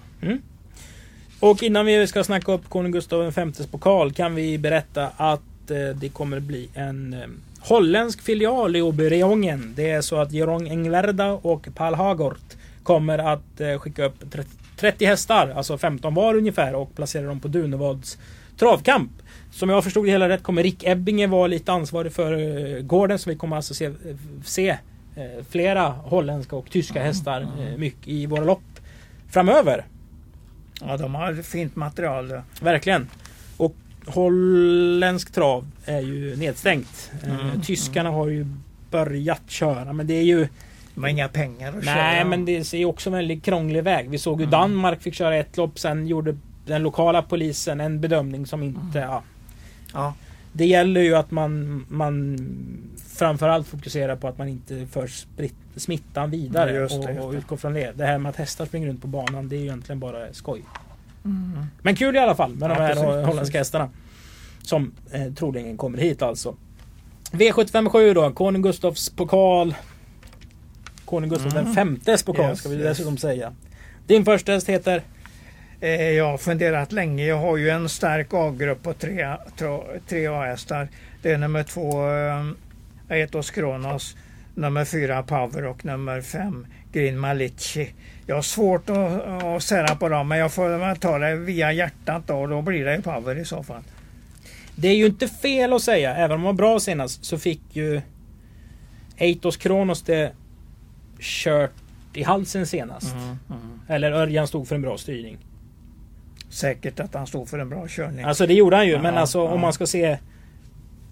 Och 1.39 1.63
innan 1.63 1.85
vi 1.85 2.07
ska 2.07 2.23
snacka 2.23 2.51
upp 2.51 2.69
konung 2.69 2.91
Gustav 2.91 3.31
Vs 3.31 3.67
pokal 3.67 4.13
kan 4.13 4.35
vi 4.35 4.57
berätta 4.57 5.11
att 5.17 5.71
eh, 5.71 5.95
det 5.95 6.09
kommer 6.09 6.39
bli 6.39 6.69
en 6.73 7.13
eh, 7.13 7.19
holländsk 7.59 8.21
filial 8.21 8.75
i 8.75 8.81
Obereongen. 8.81 9.73
Det 9.75 9.89
är 9.89 10.01
så 10.01 10.15
att 10.15 10.31
Jerong 10.31 10.67
Englerda 10.67 11.31
och 11.31 11.67
Paul 11.75 11.93
Hagort 11.93 12.55
kommer 12.83 13.17
att 13.17 13.61
eh, 13.61 13.79
skicka 13.79 14.05
upp 14.05 14.31
30, 14.31 14.49
30 14.77 15.05
hästar, 15.05 15.53
alltså 15.55 15.77
15 15.77 16.13
var 16.13 16.35
ungefär 16.35 16.75
och 16.75 16.95
placera 16.95 17.25
dem 17.25 17.39
på 17.39 17.47
Dunevads 17.47 18.17
travkamp. 18.59 19.11
Som 19.51 19.69
jag 19.69 19.83
förstod 19.83 20.05
det 20.05 20.11
hela 20.11 20.29
rätt 20.29 20.43
kommer 20.43 20.63
Rick 20.63 20.83
Ebbinge 20.83 21.27
vara 21.27 21.47
lite 21.47 21.71
ansvarig 21.71 22.13
för 22.13 22.33
eh, 22.33 22.81
gården 22.81 23.19
så 23.19 23.29
vi 23.29 23.35
kommer 23.35 23.55
alltså 23.55 23.73
se, 23.73 23.91
se 24.45 24.69
eh, 24.69 24.77
flera 25.49 25.87
holländska 25.87 26.55
och 26.55 26.69
tyska 26.69 27.03
hästar 27.03 27.41
eh, 27.41 27.77
mycket 27.77 28.07
i 28.07 28.25
våra 28.25 28.43
lopp 28.43 28.61
framöver. 29.29 29.85
Ja, 30.81 30.97
de 30.97 31.15
har 31.15 31.33
fint 31.43 31.75
material. 31.75 32.29
ja. 32.29 32.41
Verkligen. 32.61 33.09
Och 33.57 33.75
holländsk 34.07 35.31
trav 35.33 35.67
är 35.85 35.99
ju 36.01 36.35
nedstängt. 36.35 37.11
Eh, 37.23 37.39
Mm, 37.49 37.61
Tyskarna 37.61 38.09
har 38.09 38.27
ju 38.27 38.45
börjat 38.91 39.41
köra 39.47 39.93
men 39.93 40.07
det 40.07 40.13
är 40.13 40.23
ju... 40.23 40.47
De 40.95 41.01
har 41.03 41.09
inga 41.09 41.27
pengar 41.27 41.77
att 41.77 41.85
köra. 41.85 41.95
Nej 41.95 42.25
men 42.25 42.45
det 42.45 42.63
ser 42.63 42.77
ju 42.77 42.85
också 42.85 43.09
en 43.09 43.13
väldigt 43.15 43.43
krånglig 43.45 43.83
väg. 43.83 44.09
Vi 44.09 44.17
såg 44.17 44.39
ju 44.39 44.43
Mm. 44.43 44.51
Danmark 44.51 45.01
fick 45.01 45.13
köra 45.13 45.35
ett 45.35 45.57
lopp 45.57 45.79
sen 45.79 46.07
gjorde 46.07 46.37
den 46.69 46.83
lokala 46.83 47.21
polisen 47.21 47.81
en 47.81 48.01
bedömning 48.01 48.45
som 48.45 48.63
inte... 48.63 48.99
Ja, 48.99 49.23
Ja, 49.93 50.13
det 50.53 50.65
gäller 50.65 51.01
ju 51.01 51.15
att 51.15 51.31
man, 51.31 51.85
man 51.89 52.37
framförallt 53.07 53.67
fokuserar 53.67 54.15
på 54.15 54.27
att 54.27 54.37
man 54.37 54.47
inte 54.47 54.85
för 54.91 55.09
smittan 55.75 56.31
vidare 56.31 56.73
just 56.73 57.01
det, 57.01 57.19
och, 57.19 57.27
och 57.27 57.33
utgår 57.33 57.57
från 57.57 57.73
det. 57.73 57.91
Det 57.97 58.05
här 58.05 58.17
med 58.17 58.29
att 58.29 58.35
hästar 58.35 58.65
springer 58.65 58.87
runt 58.87 59.01
på 59.01 59.07
banan 59.07 59.49
det 59.49 59.55
är 59.55 59.57
ju 59.57 59.63
egentligen 59.65 59.99
bara 59.99 60.33
skoj. 60.33 60.63
mm. 61.25 61.65
Men 61.81 61.95
kul 61.95 62.15
i 62.15 62.19
alla 62.19 62.35
fall 62.35 62.55
med 62.55 62.69
Ja, 62.71 62.75
de 62.75 62.81
här 62.81 62.87
precis, 62.89 63.05
holländska 63.05 63.35
precis. 63.35 63.53
hästarna. 63.55 63.89
Som 64.61 64.91
eh, 65.11 65.33
troligen 65.33 65.77
kommer 65.77 65.97
hit 65.97 66.21
alltså. 66.21 66.55
V757 67.31 68.13
då, 68.13 68.31
Konung 68.31 68.61
Gustavs 68.61 69.09
pokal. 69.09 69.75
Konung 71.05 71.29
Gustav 71.29 71.51
Mm. 71.51 71.65
den 71.65 71.73
femtes 71.73 72.23
pokal 72.23 72.49
Yes, 72.49 72.59
ska 72.59 72.69
vi 72.69 72.75
yes. 72.75 72.83
dessutom 72.83 73.17
säga. 73.17 73.53
Din 74.07 74.25
första 74.25 74.51
häst 74.51 74.69
heter? 74.69 75.03
Eh, 75.81 76.11
Jag 76.11 76.25
har 76.25 76.37
funderat 76.37 76.91
länge. 76.91 77.25
Jag 77.25 77.37
har 77.37 77.57
ju 77.57 77.69
en 77.69 77.89
stark 77.89 78.27
A-grupp 78.33 78.83
på 78.83 78.93
tre, 78.93 79.35
tre 80.07 80.27
A-hästar. 80.27 80.87
Det 81.21 81.31
är 81.31 81.37
nummer 81.37 81.63
två 81.63 82.09
eh, 83.09 83.19
Etos 83.19 83.51
Kronos, 83.51 84.15
nummer 84.55 84.85
fyra 84.85 85.23
Power 85.23 85.65
och 85.65 85.85
nummer 85.85 86.21
fem 86.21 86.67
Green 86.91 87.19
Malici. 87.19 87.93
Jag 88.25 88.35
har 88.35 88.41
svårt 88.41 88.89
att, 88.89 89.21
att 89.43 89.63
sära 89.63 89.95
på 89.95 90.09
dem 90.09 90.27
men 90.27 90.37
jag 90.37 90.53
får 90.53 90.95
ta 90.95 91.17
det 91.17 91.35
via 91.35 91.71
hjärtat 91.71 92.27
då 92.27 92.35
och 92.35 92.49
då 92.49 92.61
blir 92.61 92.85
det 92.85 93.01
Power 93.01 93.35
i 93.35 93.45
så 93.45 93.63
fall. 93.63 93.83
Det 94.75 94.87
är 94.87 94.95
ju 94.95 95.05
inte 95.05 95.27
fel 95.27 95.73
att 95.73 95.81
säga, 95.81 96.15
även 96.15 96.31
om 96.31 96.41
de 96.41 96.45
var 96.45 96.53
bra 96.53 96.79
senast 96.79 97.25
så 97.25 97.37
fick 97.37 97.61
ju 97.71 98.01
Eitos 99.17 99.57
Kronos 99.57 100.01
det 100.01 100.31
kört 101.19 101.71
i 102.13 102.23
halsen 102.23 102.67
senast. 102.67 103.13
Mm, 103.13 103.23
mm. 103.49 103.79
Eller 103.87 104.11
Örjan 104.11 104.47
stod 104.47 104.67
för 104.67 104.75
en 104.75 104.81
bra 104.81 104.97
styrning. 104.97 105.37
Säkert 106.49 106.99
att 106.99 107.13
han 107.13 107.27
stod 107.27 107.49
för 107.49 107.59
en 107.59 107.69
bra 107.69 107.85
körning. 107.87 108.25
Alltså 108.25 108.47
det 108.47 108.53
gjorde 108.53 108.75
han 108.75 108.87
ju, 108.87 108.93
ja, 108.93 109.01
men 109.01 109.17
alltså 109.17 109.37
ja. 109.37 109.43
om 109.43 109.59
man 109.59 109.73
ska 109.73 109.85
se 109.85 110.17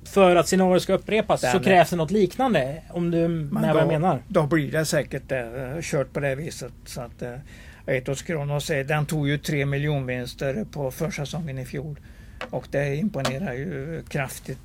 för 0.04 0.36
att 0.36 0.48
scenariot 0.48 0.84
ska 0.84 0.94
upprepas 0.94 1.42
Den 1.42 1.52
så 1.52 1.60
krävs 1.60 1.90
det 1.90 1.96
något 1.96 2.12
liknande. 2.12 2.82
Om 2.90 3.12
du 3.12 3.28
med 3.28 3.74
vad 3.74 3.82
jag 3.82 3.88
menar. 3.88 4.20
Då 4.28 4.44
blir 4.44 4.72
det 4.72 4.86
säkert 4.86 5.24
det, 5.28 5.74
eh, 5.76 5.82
kört 5.82 6.14
på 6.14 6.20
det 6.20 6.36
viset. 6.36 6.74
Så 6.86 7.02
att, 7.02 7.22
eh, 7.22 7.34
Eitos 7.86 8.22
Kronos 8.22 8.68
den 8.68 9.06
tog 9.06 9.28
ju 9.28 9.38
tre 9.38 9.66
miljonvinster 9.66 10.66
på 10.72 10.92
försäsongen 10.92 11.58
i 11.58 11.66
fjol. 11.66 12.00
Och 12.50 12.68
det 12.72 12.96
imponerar 12.96 13.54
ju 13.54 14.02
kraftigt 14.10 14.58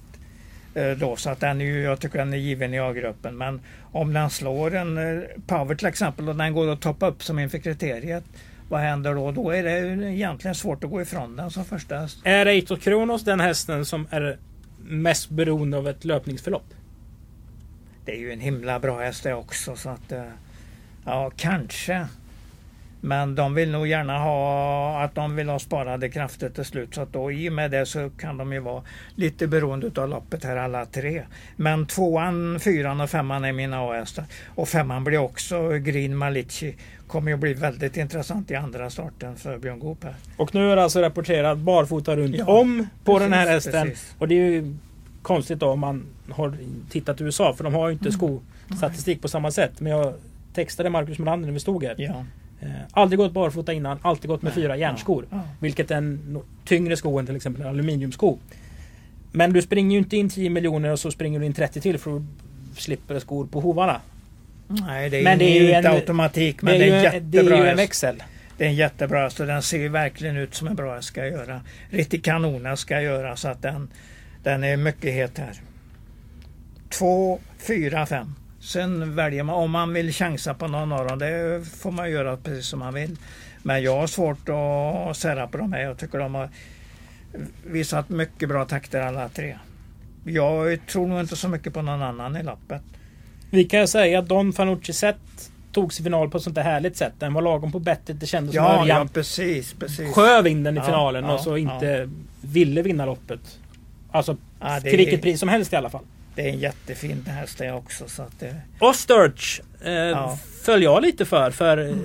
eh, 0.75 0.91
då 0.91 1.17
så 1.17 1.31
att 1.31 1.41
den 1.41 1.61
är 1.61 1.65
ju, 1.65 1.83
jag 1.83 2.01
tycker 2.01 2.19
den 2.19 2.33
är 2.33 2.37
given 2.37 2.75
i 2.75 2.79
A-gruppen. 2.79 3.37
Men 3.37 3.61
om 3.93 4.13
den 4.13 4.31
slår 4.31 4.75
en 4.75 4.99
eh, 4.99 5.23
Power 5.47 5.75
till 5.75 5.87
exempel 5.87 6.29
och 6.29 6.37
den 6.37 6.53
går 6.53 6.73
att 6.73 6.81
toppa 6.81 7.07
upp 7.07 7.23
som 7.23 7.39
inför 7.39 7.59
kriteriet. 7.59 8.25
Vad 8.73 8.81
händer 8.81 9.15
då? 9.15 9.33
Då 9.33 9.51
är 9.51 9.63
det 9.63 10.13
egentligen 10.13 10.55
svårt 10.55 10.85
att 10.85 10.91
gå 10.91 11.03
ifrån 11.03 11.37
den 11.37 11.51
som 11.51 11.65
första 11.65 11.99
häst. 11.99 12.19
Är 12.25 12.47
Eitor 12.47 12.77
Kronos 12.77 13.25
den 13.25 13.41
hästen 13.41 13.85
som 13.85 14.07
är 14.11 14.39
mest 14.85 15.31
beroende 15.31 15.77
av 15.77 15.89
ett 15.89 16.05
löpningsförlopp? 16.05 16.75
Det 18.05 18.13
är 18.13 18.17
ju 18.17 18.33
en 18.33 18.41
himla 18.41 18.79
bra 18.79 19.01
häst 19.01 19.23
det 19.23 19.35
också 19.35 19.77
så 19.77 19.89
att 19.89 20.13
eh, 20.13 20.25
Ja, 21.05 21.31
kanske. 21.37 22.07
Men 23.01 23.35
de 23.35 23.55
vill 23.55 23.71
nog 23.71 23.87
gärna 23.87 24.19
ha 24.19 25.03
att 25.03 25.15
de 25.15 25.37
vill 25.37 25.49
ha 25.49 25.59
sparade 25.59 26.09
krafter 26.09 26.51
till 26.51 26.65
slut. 26.65 26.95
Så 26.95 27.01
att 27.01 27.13
då 27.13 27.33
i 27.33 27.49
och 27.49 27.53
med 27.53 27.71
det 27.71 27.87
så 27.87 28.11
kan 28.11 28.37
de 28.37 28.53
ju 28.53 28.59
vara 28.59 28.83
lite 29.15 29.47
beroende 29.47 30.03
av 30.03 30.09
loppet 30.09 30.45
här 30.45 30.57
alla 30.57 30.87
tre. 30.87 31.23
Men 31.57 31.87
tvåan, 31.87 32.61
fyran 32.61 33.01
och 33.01 33.11
femman 33.11 33.45
är 33.45 33.53
mina 33.53 33.81
A-hästar. 33.81 34.25
Och 34.55 34.69
femman 34.69 35.05
blir 35.05 35.19
också 35.19 35.69
Green 35.69 36.17
Malici. 36.17 36.75
Kommer 37.13 37.31
ju 37.31 37.37
bli 37.37 37.55
väldigt 37.55 37.97
intressant 37.97 38.51
i 38.51 38.55
andra 38.55 38.91
starten 38.91 39.37
för 39.37 39.59
Björn 39.59 39.79
Goop 39.79 40.05
här. 40.05 40.15
Och 40.37 40.55
nu 40.55 40.73
är 40.73 40.77
det 40.77 40.83
alltså 40.83 41.01
rapporterat 41.01 41.59
barfota 41.59 42.17
runt 42.17 42.37
ja, 42.37 42.45
om 42.45 42.87
på 43.05 43.13
precis, 43.13 43.31
den 43.31 43.33
här 43.33 43.47
hästen. 43.47 43.89
Precis. 43.89 44.15
Och 44.19 44.29
det 44.29 44.35
är 44.35 44.51
ju 44.51 44.75
konstigt 45.23 45.59
då 45.59 45.69
om 45.69 45.81
man 45.81 46.07
har 46.31 46.57
tittat 46.91 47.21
i 47.21 47.25
USA 47.25 47.55
för 47.55 47.65
de 47.65 47.75
har 47.75 47.89
ju 47.89 47.93
inte 47.93 48.09
mm. 48.09 48.41
skostatistik 48.69 49.23
på 49.23 49.29
samma 49.29 49.51
sätt. 49.51 49.81
Men 49.81 49.93
jag 49.93 50.15
textade 50.55 50.91
Marcus 50.91 51.19
Melander 51.19 51.47
när 51.47 51.53
vi 51.53 51.61
stod 51.61 51.85
här. 51.85 51.95
Ja. 51.99 52.25
Eh, 52.61 52.69
aldrig 52.91 53.19
gått 53.19 53.33
barfota 53.33 53.73
innan, 53.73 53.99
alltid 54.03 54.29
gått 54.29 54.43
med 54.43 54.53
fyra 54.53 54.77
järnskor. 54.77 55.27
Ja, 55.31 55.37
ja. 55.37 55.43
Vilket 55.61 55.91
är 55.91 55.97
en 55.97 56.39
tyngre 56.65 56.97
sko 56.97 57.19
än 57.19 57.27
till 57.27 57.37
exempel 57.37 57.63
en 57.63 57.69
aluminiumsko. 57.69 58.39
Men 59.33 59.53
du 59.53 59.63
springer 59.63 59.93
ju 59.93 59.99
inte 59.99 60.17
in 60.17 60.29
10 60.29 60.51
miljoner 60.51 60.93
och 60.93 60.99
så 60.99 61.11
springer 61.11 61.41
du 61.41 61.47
in 61.47 61.53
30 61.53 61.81
till 61.81 61.99
för 61.99 62.17
att 62.17 62.23
slippa 62.77 63.21
skor 63.21 63.47
på 63.47 63.61
hovarna. 63.61 64.01
Nej, 64.81 65.11
det 65.11 65.19
är, 65.19 65.25
men 65.25 65.39
det 65.39 65.45
är 65.45 65.61
ju 65.63 65.77
inte 65.77 65.89
en, 65.89 65.95
automatik 65.95 66.63
men 66.63 66.79
det 66.79 66.85
är, 66.85 66.91
det 66.91 66.97
är, 66.97 67.03
jättebra 67.13 67.43
det 67.43 67.57
är 67.57 67.65
ju 67.65 67.71
en 67.71 67.77
växel. 67.77 68.23
Det 68.57 68.65
är 68.65 68.69
en 68.69 68.75
jättebra 68.75 69.31
så 69.31 69.45
den 69.45 69.63
ser 69.63 69.89
verkligen 69.89 70.37
ut 70.37 70.55
som 70.55 70.69
en 70.69 70.75
bra 70.75 71.03
ska 71.03 71.27
göra. 71.27 71.61
Riktigt 71.91 72.25
kanon 72.25 72.77
ska 72.77 73.01
göra 73.01 73.37
så 73.37 73.49
att 73.49 73.63
den, 73.63 73.91
den 74.43 74.65
är 74.65 74.77
mycket 74.77 75.15
het 75.15 75.39
här. 75.39 75.61
Två, 76.89 77.41
fyra, 77.59 78.07
fem. 78.07 78.35
Sen 78.61 79.15
väljer 79.17 79.43
man 79.43 79.55
om 79.55 79.71
man 79.71 79.93
vill 79.93 80.13
chansa 80.13 80.55
på 80.55 80.69
någon 80.69 80.93
av 80.93 81.09
dem. 81.09 81.19
Det 81.19 81.65
får 81.77 81.91
man 81.91 82.11
göra 82.11 82.37
precis 82.37 82.67
som 82.67 82.79
man 82.79 82.95
vill. 82.95 83.17
Men 83.63 83.83
jag 83.83 83.97
har 83.97 84.07
svårt 84.07 84.49
att 84.49 85.17
sära 85.17 85.47
på 85.47 85.59
de 85.59 85.73
här. 85.73 85.81
Jag 85.81 85.99
tycker 85.99 86.19
de 86.19 86.35
har 86.35 86.49
visat 87.67 88.09
mycket 88.09 88.49
bra 88.49 88.65
takter 88.65 89.01
alla 89.01 89.29
tre. 89.29 89.59
Jag 90.25 90.87
tror 90.87 91.07
nog 91.07 91.21
inte 91.21 91.37
så 91.37 91.49
mycket 91.49 91.75
på 91.75 91.83
någon 91.83 92.03
annan 92.03 92.37
i 92.37 92.43
lappet. 92.43 92.83
Vi 93.53 93.65
kan 93.65 93.89
säga 93.89 94.19
att 94.19 94.29
Don 94.29 94.53
Fanucci 94.53 94.93
sett 94.93 95.51
togs 95.73 96.01
i 96.01 96.03
final 96.03 96.31
på 96.31 96.37
ett 96.37 96.43
sånt 96.43 96.57
där 96.57 96.63
härligt 96.63 96.97
sätt. 96.97 97.13
Den 97.19 97.33
var 97.33 97.43
lagom 97.43 97.73
på 97.73 97.79
bettet. 97.79 98.21
Det 98.21 98.27
kändes 98.27 98.55
ja, 98.55 98.79
som 98.79 98.89
ja, 98.89 99.07
precis, 99.13 99.75
precis. 99.75 100.15
sjöv 100.15 100.47
in 100.47 100.63
den 100.63 100.79
i 100.79 100.81
finalen 100.81 101.25
ja, 101.25 101.35
och 101.35 101.41
så 101.41 101.57
inte 101.57 102.11
ville 102.41 102.83
vinna 102.83 103.07
loppet. 103.07 103.59
Alltså 104.11 104.37
ja, 104.61 104.81
till 104.81 104.97
vilket 104.97 105.23
pris 105.23 105.41
som 105.41 105.49
helst 105.49 105.73
i 105.73 105.77
alla 105.77 105.91
fall. 105.91 106.05
Det 106.35 106.43
är 106.43 106.49
en 106.49 106.59
jättefin 106.59 107.25
häst 107.27 107.59
det 107.59 107.73
också. 107.73 108.09
Så 108.09 108.23
att 108.23 108.41
det... 108.41 108.57
Osterch 108.81 109.61
eh, 109.85 109.93
ja. 109.93 110.39
föll 110.63 110.83
jag 110.83 111.03
lite 111.03 111.25
för. 111.25 111.51
För 111.51 111.79
mm. 111.79 112.01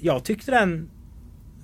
jag 0.00 0.24
tyckte 0.24 0.50
den 0.50 0.90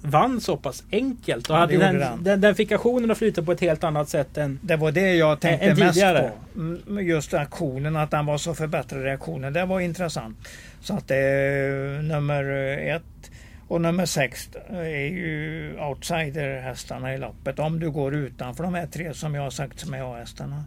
vann 0.05 0.41
så 0.41 0.57
pass 0.57 0.85
enkelt. 0.93 1.51
Och 1.51 1.57
ja, 1.57 1.61
hade 1.61 1.77
den, 1.77 1.99
den. 1.99 2.25
Den, 2.25 2.41
den 2.41 2.55
fick 2.55 2.73
aktionen 2.73 3.11
att 3.11 3.19
flyta 3.19 3.43
på 3.43 3.53
ett 3.53 3.61
helt 3.61 3.85
annat 3.85 4.09
sätt 4.09 4.39
än 4.39 4.59
Det 4.63 4.77
var 4.77 4.93
det 4.93 5.15
jag 5.15 5.41
tänkte 5.41 5.75
mest 5.75 6.01
på. 6.01 6.31
Mm, 6.57 7.07
just 7.07 7.35
aktionen, 7.35 7.97
att 7.97 8.11
den 8.11 8.27
var 8.27 8.39
så 8.39 8.55
förbättrad 8.55 9.03
reaktionen. 9.03 9.53
Det 9.53 9.65
var 9.65 9.81
intressant. 9.81 10.49
Så 10.81 10.95
att 10.95 11.09
det 11.09 11.17
är 11.17 12.03
nummer 12.03 12.45
ett 12.79 13.31
och 13.69 13.81
nummer 13.81 14.07
sex 14.07 14.49
är 14.71 15.07
ju 15.07 15.73
outsider-hästarna 15.81 17.15
i 17.15 17.19
loppet. 17.19 17.59
Om 17.59 17.81
du 17.81 17.91
går 17.91 18.15
utanför 18.15 18.65
de 18.65 18.75
här 18.75 18.87
tre 18.87 19.15
som 19.15 19.35
jag 19.35 19.43
har 19.43 19.51
sagt 19.51 19.81
som 19.81 19.95
är 19.95 20.15
A-hästarna. 20.15 20.65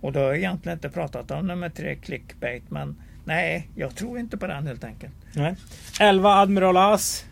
Och 0.00 0.12
då 0.12 0.20
har 0.20 0.26
jag 0.26 0.36
egentligen 0.36 0.78
inte 0.78 0.88
pratat 0.88 1.30
om 1.30 1.46
nummer 1.46 1.68
tre 1.68 1.94
clickbait 1.94 2.70
men 2.70 2.96
nej, 3.24 3.68
jag 3.74 3.94
tror 3.94 4.18
inte 4.18 4.36
på 4.36 4.46
den 4.46 4.66
helt 4.66 4.84
enkelt. 4.84 5.14
Nej. 5.32 5.54
11 6.00 6.30
Admiral 6.30 6.76
As. 6.76 7.24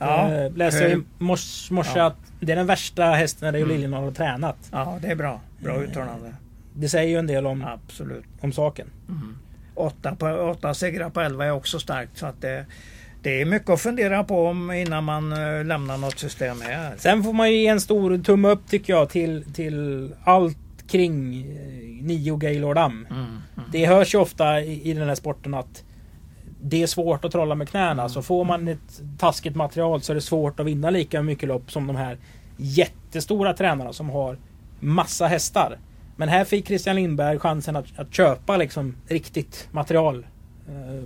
Ja, 0.00 0.32
eh, 0.32 0.52
läser 0.52 0.88
jag 0.88 0.98
i 0.98 1.02
morse 1.18 1.98
ja. 1.98 2.06
att 2.06 2.16
det 2.40 2.52
är 2.52 2.56
den 2.56 2.66
värsta 2.66 3.04
hästen 3.04 3.52
Rio 3.52 3.64
mm. 3.64 3.74
Liljedahl 3.74 4.04
har 4.04 4.10
tränat. 4.10 4.56
Ja, 4.72 4.98
det 5.02 5.08
är 5.08 5.14
bra. 5.14 5.40
Bra 5.58 5.74
eh, 5.74 5.80
uttalande. 5.80 6.34
Det 6.74 6.88
säger 6.88 7.08
ju 7.08 7.16
en 7.16 7.26
del 7.26 7.46
om, 7.46 7.64
Absolut. 7.64 8.24
om 8.40 8.52
saken. 8.52 8.86
Mm. 9.08 9.38
Åtta, 9.74 10.14
på, 10.14 10.26
åtta 10.26 10.74
segrar 10.74 11.10
på 11.10 11.20
11 11.20 11.44
är 11.44 11.50
också 11.50 11.78
starkt. 11.78 12.18
Så 12.18 12.26
att 12.26 12.40
det, 12.40 12.66
det 13.22 13.40
är 13.40 13.44
mycket 13.44 13.70
att 13.70 13.80
fundera 13.80 14.24
på 14.24 14.46
om 14.46 14.70
innan 14.70 15.04
man 15.04 15.30
lämnar 15.68 15.96
något 15.96 16.18
system 16.18 16.60
här. 16.60 16.94
Sen 16.96 17.24
får 17.24 17.32
man 17.32 17.50
ju 17.50 17.56
ge 17.56 17.66
en 17.66 17.80
stor 17.80 18.18
tumme 18.18 18.48
upp 18.48 18.68
tycker 18.68 18.92
jag 18.92 19.08
till, 19.08 19.44
till 19.52 20.10
allt 20.24 20.58
kring 20.90 21.40
eh, 21.40 22.04
Nio 22.04 22.36
Gaylord 22.36 22.78
Am. 22.78 23.06
Mm, 23.10 23.22
mm. 23.22 23.40
Det 23.72 23.86
hörs 23.86 24.14
ju 24.14 24.18
ofta 24.18 24.60
i, 24.60 24.90
i 24.90 24.92
den 24.92 25.08
här 25.08 25.14
sporten 25.14 25.54
att 25.54 25.84
det 26.62 26.82
är 26.82 26.86
svårt 26.86 27.24
att 27.24 27.32
trolla 27.32 27.54
med 27.54 27.68
knäna. 27.68 28.02
Mm. 28.02 28.08
Så 28.08 28.22
får 28.22 28.44
man 28.44 28.68
ett 28.68 29.02
taskigt 29.18 29.56
material 29.56 30.02
så 30.02 30.12
är 30.12 30.14
det 30.14 30.20
svårt 30.20 30.60
att 30.60 30.66
vinna 30.66 30.90
lika 30.90 31.22
mycket 31.22 31.48
lopp 31.48 31.72
som 31.72 31.86
de 31.86 31.96
här 31.96 32.18
jättestora 32.56 33.52
tränarna 33.52 33.92
som 33.92 34.10
har 34.10 34.38
massa 34.80 35.26
hästar. 35.26 35.78
Men 36.16 36.28
här 36.28 36.44
fick 36.44 36.66
Christian 36.66 36.96
Lindberg 36.96 37.38
chansen 37.38 37.76
att, 37.76 37.84
att 37.96 38.14
köpa 38.14 38.56
liksom 38.56 38.96
riktigt 39.08 39.68
material. 39.70 40.26
Uh, 40.68 41.02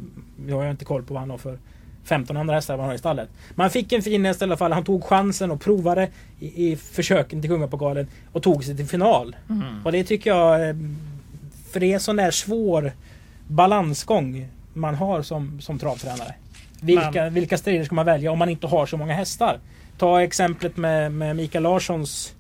jag 0.49 0.57
har 0.57 0.71
inte 0.71 0.85
koll 0.85 1.03
på 1.03 1.15
vad 1.15 1.21
han 1.21 1.31
har 1.31 1.39
för 1.39 1.59
15 2.05 2.37
andra 2.37 2.55
hästar 2.55 2.77
man 2.77 2.87
har 2.87 2.95
i 2.95 2.99
stallet. 2.99 3.29
Man 3.55 3.71
fick 3.71 3.93
en 3.93 4.03
fin 4.03 4.25
häst 4.25 4.41
i 4.41 4.45
alla 4.45 4.57
fall. 4.57 4.73
Han 4.73 4.85
tog 4.85 5.05
chansen 5.05 5.51
och 5.51 5.61
provade 5.61 6.09
i, 6.41 6.73
i 6.73 6.77
försöken 6.77 7.41
till 7.41 7.51
Kungapokalen 7.51 8.07
och 8.33 8.43
tog 8.43 8.65
sig 8.65 8.77
till 8.77 8.87
final. 8.87 9.37
Mm. 9.51 9.85
Och 9.85 9.93
det 9.93 10.05
tycker 10.05 10.31
jag... 10.31 10.69
Eh, 10.69 10.77
för 11.73 11.81
det 11.81 11.87
är 11.87 11.95
en 11.95 12.01
sån 12.01 12.17
där 12.17 12.31
svår 12.31 12.93
balansgång 13.49 14.49
man 14.75 14.95
har 14.95 15.23
som, 15.23 15.61
som 15.61 15.79
travtränare. 15.79 16.35
Vilka, 16.81 17.11
Men. 17.11 17.35
vilka 17.35 17.59
strider 17.59 17.85
ska 17.85 17.95
man 17.95 18.07
välja 18.07 18.31
om 18.31 18.39
man 18.39 18.49
inte 18.49 18.67
har 18.67 18.87
så 18.87 18.97
många 18.97 19.15
hästar? 19.15 19.59
Ta 19.99 20.23
exemplet 20.23 20.77
med, 20.77 21.13
med 21.13 21.37
Mikael 21.37 21.63
Larssons 21.63 22.35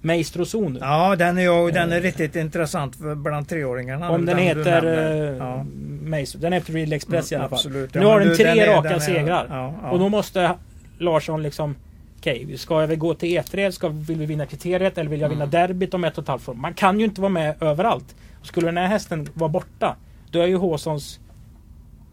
Maestro 0.00 0.44
Zon. 0.44 0.78
Ja, 0.80 1.16
den 1.16 1.38
är, 1.38 1.42
ju, 1.42 1.70
den 1.70 1.92
är 1.92 2.00
riktigt 2.00 2.36
intressant 2.36 2.96
bland 2.98 3.48
treåringarna. 3.48 4.10
Om 4.10 4.26
den, 4.26 4.36
den 4.36 4.46
heter 4.46 4.84
uh, 4.86 5.36
ja. 5.38 5.64
Maestro. 6.02 6.40
Den 6.40 6.52
heter 6.52 6.72
Real 6.72 6.92
Express 6.92 7.32
mm, 7.32 7.38
i 7.38 7.40
alla 7.40 7.48
fall. 7.48 7.56
Absolut. 7.56 7.94
Nu 7.94 8.04
har 8.04 8.20
den 8.20 8.36
tre 8.36 8.54
den 8.54 8.66
raka 8.66 8.88
den 8.88 9.00
segrar. 9.00 9.46
Ja, 9.48 9.74
ja. 9.82 9.90
Och 9.90 9.98
då 9.98 10.08
måste 10.08 10.54
Larsson 10.98 11.42
liksom 11.42 11.74
Okej, 12.18 12.44
okay, 12.44 12.56
ska 12.56 12.86
vi 12.86 12.96
gå 12.96 13.14
till 13.14 13.28
E3? 13.28 13.70
Ska, 13.70 13.88
vill 13.88 14.18
vi 14.18 14.26
vinna 14.26 14.46
kriteriet 14.46 14.98
eller 14.98 15.10
vill 15.10 15.20
jag 15.20 15.28
vinna 15.28 15.44
mm. 15.44 15.50
derbyt 15.50 15.94
om 15.94 16.04
ett 16.04 16.18
och 16.18 16.22
ett 16.22 16.28
halvt 16.28 16.48
år? 16.48 16.54
Man 16.54 16.74
kan 16.74 16.98
ju 16.98 17.04
inte 17.04 17.20
vara 17.20 17.28
med 17.28 17.62
överallt. 17.62 18.14
Skulle 18.42 18.66
den 18.66 18.76
här 18.76 18.86
hästen 18.86 19.28
vara 19.34 19.48
borta, 19.48 19.96
då 20.30 20.40
är 20.40 20.46
ju 20.46 20.56
Håsons 20.56 21.20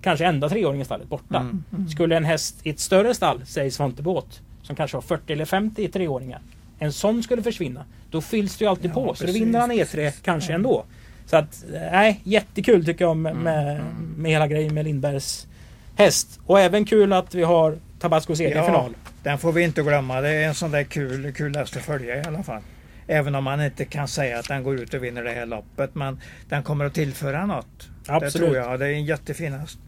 kanske 0.02 0.26
enda 0.26 0.50
treåring 0.50 0.82
i 0.82 0.86
stallet 0.86 1.08
borta. 1.08 1.38
Mm, 1.38 1.64
mm. 1.74 1.90
Skulle 1.90 2.18
en 2.18 2.26
häst 2.26 2.56
i 2.64 2.70
ett 2.70 2.80
större 2.80 3.14
stall, 3.14 3.42
säg 3.46 3.72
Svantebåt, 3.72 4.42
som 4.64 4.76
kanske 4.76 4.98
har 4.98 5.02
40 5.02 5.34
eller 5.34 5.46
50 5.46 5.88
treåringar, 5.88 6.42
en 6.80 6.94
sån 6.94 7.24
skulle 7.24 7.42
försvinna, 7.42 7.86
då 8.12 8.22
fylls 8.22 8.58
det 8.58 8.66
ju 8.66 8.70
alltid 8.70 8.92
ja, 8.92 8.94
på. 8.94 9.16
Så 9.16 9.26
då 9.26 9.32
vinner 9.32 9.60
han 9.60 9.72
E3 9.72 10.12
kanske 10.24 10.52
ja. 10.52 10.56
ändå. 10.56 10.86
Så 11.26 11.38
att, 11.38 11.66
nej, 11.92 12.20
jättekul 12.24 12.86
tycker 12.86 13.06
jag 13.06 13.18
med, 13.18 13.32
mm, 13.32 13.44
med, 13.44 13.72
mm. 13.72 14.14
med 14.18 14.32
hela 14.32 14.48
grejen 14.48 14.74
med 14.74 14.86
Lindbergs 14.86 15.48
häst. 15.96 16.40
Och 16.46 16.60
även 16.60 16.86
kul 16.86 17.14
att 17.14 17.36
vi 17.36 17.44
har 17.44 17.78
Tabasco 18.00 18.36
seger 18.36 18.56
ja, 18.56 18.66
final. 18.66 18.96
Den 19.24 19.38
får 19.38 19.52
vi 19.52 19.64
inte 19.64 19.82
glömma. 19.82 20.22
Det 20.22 20.30
är 20.30 20.48
en 20.48 20.56
sån 20.56 20.72
där 20.72 20.84
kul, 20.84 21.34
kul 21.34 21.56
häst 21.56 21.78
att 21.78 21.84
följa 21.84 22.16
i 22.16 22.24
alla 22.26 22.44
fall. 22.44 22.62
Även 23.08 23.36
om 23.36 23.44
man 23.44 23.64
inte 23.64 23.86
kan 23.86 24.08
säga 24.08 24.40
att 24.40 24.48
den 24.48 24.64
går 24.64 24.80
ut 24.80 24.94
och 24.94 25.04
vinner 25.04 25.24
det 25.24 25.32
här 25.32 25.46
loppet. 25.46 25.96
Men 25.96 26.22
den 26.50 26.64
kommer 26.64 26.86
att 26.86 26.94
tillföra 26.94 27.46
något. 27.46 27.90
Absolut. 28.08 28.34
Det 28.34 28.40
tror 28.40 28.56
jag. 28.56 28.80
Det 28.80 28.86
är 28.88 28.94
en 28.94 29.06
jättefin 29.06 29.54
häst. 29.54 29.80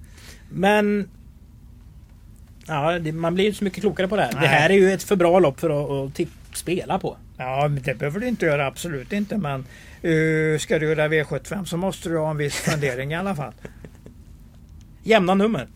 Men... 0.50 1.10
Ja, 2.68 3.00
det, 3.00 3.12
man 3.12 3.34
blir 3.34 3.44
ju 3.44 3.48
inte 3.48 3.58
så 3.58 3.64
mycket 3.64 3.82
klokare 3.82 4.08
på 4.08 4.16
det 4.16 4.22
här. 4.22 4.32
Det 4.32 4.40
Nej. 4.40 4.48
här 4.48 4.70
är 4.70 4.74
ju 4.74 4.94
ett 4.94 5.04
för 5.04 5.16
bra 5.16 5.40
lopp 5.40 5.60
för 5.60 5.70
att, 5.70 6.10
att 6.10 6.16
tipp, 6.16 6.30
spela 6.54 7.00
på. 7.00 7.18
Ja, 7.38 7.68
det 7.68 7.96
behöver 7.96 8.20
du 8.20 8.28
inte 8.28 8.46
göra. 8.46 8.68
Absolut 8.68 9.14
inte. 9.14 9.38
Men 9.38 9.66
uh, 10.04 10.58
ska 10.58 10.80
du 10.80 10.90
göra 10.90 11.08
V75 11.08 11.66
så 11.66 11.78
måste 11.78 12.10
du 12.10 12.18
ha 12.18 12.32
en 12.32 12.38
viss 12.38 12.56
fundering 12.56 13.12
i 13.12 13.16
alla 13.16 13.36
fall. 13.36 13.54
Jämna 15.04 15.34
nummer. 15.34 15.68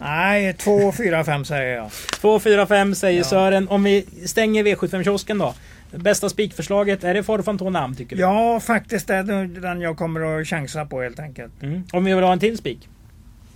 Nej, 0.00 0.54
2, 0.54 0.92
4, 0.92 1.24
5 1.24 1.44
säger 1.44 1.76
jag. 1.76 1.90
2, 2.20 2.40
4, 2.40 2.66
5 2.66 2.94
säger 2.94 3.18
Ja. 3.18 3.24
Sören. 3.24 3.68
Om 3.68 3.84
vi 3.84 4.06
stänger 4.26 4.64
V75-kiosken 4.64 5.38
då. 5.38 5.54
Bästa 5.90 6.28
spikförslaget, 6.28 7.04
är 7.04 7.14
det 7.14 7.22
Forfanton 7.22 7.76
Am 7.76 7.94
tycker 7.94 8.16
du? 8.16 8.22
Ja, 8.22 8.60
faktiskt 8.60 9.06
det 9.06 9.14
är 9.14 9.22
nog 9.22 9.62
den 9.62 9.80
jag 9.80 9.96
kommer 9.96 10.40
att 10.40 10.48
chansa 10.48 10.86
på 10.86 11.02
helt 11.02 11.18
enkelt. 11.18 11.62
Mm. 11.62 11.82
Om 11.92 12.04
vi 12.04 12.14
vill 12.14 12.24
ha 12.24 12.32
en 12.32 12.38
till 12.38 12.58
spik? 12.58 12.88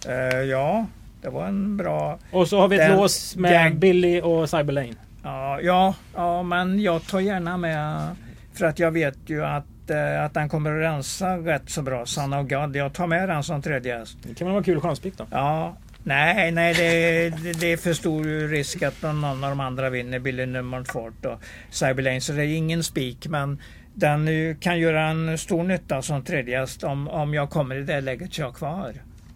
Eh, 0.09 0.41
ja, 0.41 0.87
det 1.23 1.29
var 1.29 1.47
en 1.47 1.77
bra... 1.77 2.19
Och 2.31 2.49
så 2.49 2.61
har 2.61 2.69
vi 2.69 2.77
ett 2.77 2.89
Den- 2.89 2.97
lås 2.97 3.37
med 3.37 3.53
gang- 3.53 3.79
Billy 3.79 4.21
och 4.21 4.51
Cyberlane. 4.51 4.95
Ja, 5.23 5.61
ja, 5.61 5.95
ja, 6.15 6.43
men 6.43 6.81
jag 6.81 7.07
tar 7.07 7.21
gärna 7.21 7.57
med... 7.57 8.09
För 8.55 8.67
att 8.67 8.79
jag 8.79 8.91
vet 8.91 9.19
ju 9.27 9.45
att, 9.45 9.91
eh, 9.91 10.25
att 10.25 10.35
den 10.35 10.49
kommer 10.49 10.71
att 10.77 10.83
rensa 10.93 11.37
rätt 11.37 11.71
så 11.71 11.83
bra. 11.83 12.07
Son 12.07 12.33
of 12.33 12.49
God. 12.49 12.77
Jag 12.77 12.93
tar 12.93 13.07
med 13.07 13.29
den 13.29 13.43
som 13.43 13.63
tredje 13.63 13.99
häst. 13.99 14.19
Det 14.23 14.35
kan 14.35 14.47
väl 14.47 14.53
vara 14.55 14.65
kul 14.65 14.81
chanspik 14.81 15.15
då? 15.19 15.27
Ja, 15.31 15.77
nej, 16.03 16.51
nej 16.53 16.75
det, 16.75 17.31
det, 17.43 17.61
det 17.61 17.73
är 17.73 17.77
för 17.77 17.93
stor 17.93 18.49
risk 18.49 18.83
att 18.83 19.03
någon 19.03 19.25
av 19.45 19.51
de 19.51 19.61
andra 19.61 19.91
vinner. 19.91 20.19
Billy 20.19 20.47
Nummerfort 20.47 21.25
och 21.27 21.41
Cyberlane. 21.71 22.21
Så 22.21 22.33
det 22.33 22.43
är 22.47 22.57
ingen 22.57 22.85
spik. 22.85 23.27
Men 23.29 23.59
den 23.95 24.29
kan 24.61 24.79
göra 24.79 25.03
en 25.09 25.39
stor 25.39 25.63
nytta 25.63 26.03
som 26.03 26.23
tredje 26.25 26.59
häst 26.59 26.85
om, 26.85 27.09
om 27.09 27.35
jag 27.35 27.51
kommer 27.51 27.75
i 27.77 27.83
det 27.83 28.01
läget 28.01 28.39
jag 28.39 28.47
har 28.47 28.53
kvar. 28.53 28.93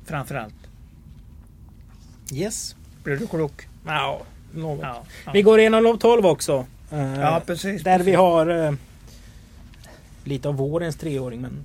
Framförallt. 0.09 0.54
Yes. 2.32 2.76
Blir 3.04 3.16
du 3.16 3.26
klok? 3.26 3.68
Ja, 3.86 4.20
något. 4.54 4.78
Ja, 4.82 5.02
ja. 5.26 5.30
Vi 5.32 5.42
går 5.42 5.61
igenom 5.61 5.82
lopp 5.82 6.00
12 6.00 6.26
också. 6.26 6.66
Eh, 6.92 7.20
ja 7.20 7.42
precis. 7.46 7.82
där 7.82 7.92
precis. 7.98 8.12
vi 8.12 8.14
har 8.16 8.46
eh, 8.66 8.72
lite 10.24 10.48
av 10.48 10.54
vårens 10.56 10.96
treåring. 10.96 11.40
Men 11.40 11.64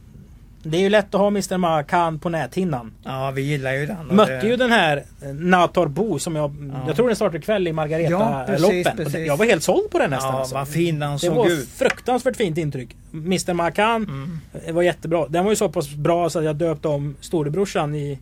det 0.63 0.77
är 0.77 0.81
ju 0.81 0.89
lätt 0.89 1.15
att 1.15 1.21
ha 1.21 1.27
Mr 1.27 1.57
Makan 1.57 2.19
på 2.19 2.29
näthinnan. 2.29 2.91
Ja, 3.03 3.31
vi 3.31 3.41
gillar 3.41 3.71
ju 3.73 3.85
den. 3.85 4.07
Mötte 4.11 4.35
det- 4.39 4.47
ju 4.47 4.55
den 4.57 4.71
här 4.71 5.03
eh, 5.21 5.33
Nator 5.33 5.87
Bo 5.87 6.19
som 6.19 6.35
jag... 6.35 6.55
Ja. 6.73 6.83
Jag 6.87 6.95
tror 6.95 7.07
den 7.07 7.15
startar 7.15 7.37
ikväll 7.37 7.67
i 7.67 7.69
Ja, 7.69 7.73
Margareta-loppen. 7.73 8.97
precis. 8.97 9.27
jag 9.27 9.37
var 9.37 9.45
helt 9.45 9.63
såld 9.63 9.89
på 9.91 9.99
den 9.99 10.09
nästan. 10.09 10.33
Ja, 10.33 10.39
alltså. 10.39 10.55
vad 10.55 10.67
fin 10.67 10.99
den 10.99 11.11
Det 11.11 11.19
såg 11.19 11.35
var 11.35 11.49
ut. 11.49 11.69
fruktansvärt 11.69 12.35
fint 12.35 12.57
intryck. 12.57 12.95
Mr 13.13 13.53
Makan 13.53 13.95
Mm. 14.03 14.75
var 14.75 14.81
jättebra. 14.83 15.27
Den 15.27 15.43
var 15.43 15.51
ju 15.51 15.55
så 15.55 15.69
pass 15.69 15.89
bra 15.89 16.29
så 16.29 16.39
att 16.39 16.45
jag 16.45 16.55
döpte 16.55 16.87
om 16.87 17.15
storebrorsan 17.21 17.95
i... 17.95 18.19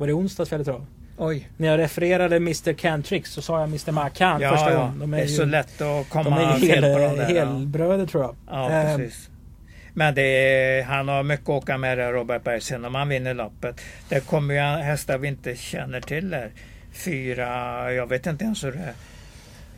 Var 0.00 0.06
det 0.06 0.12
onsdags 0.12 0.52
eller 0.52 0.64
tror 0.64 0.76
jag? 0.76 0.86
Oj. 1.28 1.48
När 1.56 1.68
jag 1.68 1.78
refererade 1.78 2.36
Mr 2.36 2.72
Cantrix 2.72 3.30
så 3.32 3.42
sa 3.42 3.60
jag 3.60 3.68
Mr 3.68 3.92
Makan 3.92 4.40
Ja, 4.40 4.50
första 4.50 4.72
ja. 4.72 4.78
gången. 4.78 4.98
De 4.98 5.10
det 5.10 5.22
är 5.22 5.26
så 5.26 5.44
lätt 5.44 5.66
att 5.72 5.78
de 5.78 6.04
komma 6.04 6.40
är 6.42 6.54
ju 6.58 6.66
fel 6.68 6.84
hel, 6.84 6.94
på 6.94 6.98
de 6.98 7.16
där. 7.16 7.34
ja. 7.34 7.44
helbröder 7.44 8.06
tror 8.06 8.22
jag. 8.22 8.36
Ja, 8.50 8.70
Eh, 8.70 8.96
precis. 8.96 9.30
Men 9.94 10.18
är, 10.18 10.82
han 10.82 11.08
har 11.08 11.22
mycket 11.22 11.44
att 11.44 11.62
åka 11.62 11.78
med 11.78 11.98
där 11.98 12.12
Robert 12.12 12.44
Berg 12.44 12.60
sen 12.60 12.84
om 12.84 12.94
han 12.94 13.08
vinner 13.08 13.34
loppet. 13.34 13.80
Det 14.08 14.20
kommer 14.26 14.54
ju 14.54 14.60
hästar 14.60 15.18
vi 15.18 15.28
inte 15.28 15.56
känner 15.56 16.00
till 16.00 16.30
där. 16.30 16.50
Fyra, 16.92 17.92
jag 17.92 18.06
vet 18.06 18.26
inte 18.26 18.44
ens 18.44 18.64
hur 18.64 18.72
det, 18.72 18.94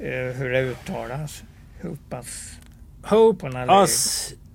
eh, 0.08 0.34
hur 0.36 0.50
det 0.50 0.60
uttalas. 0.60 1.42
Hoppas. 1.82 2.52
Hope 3.02 3.40
Ponaleggio. 3.40 3.72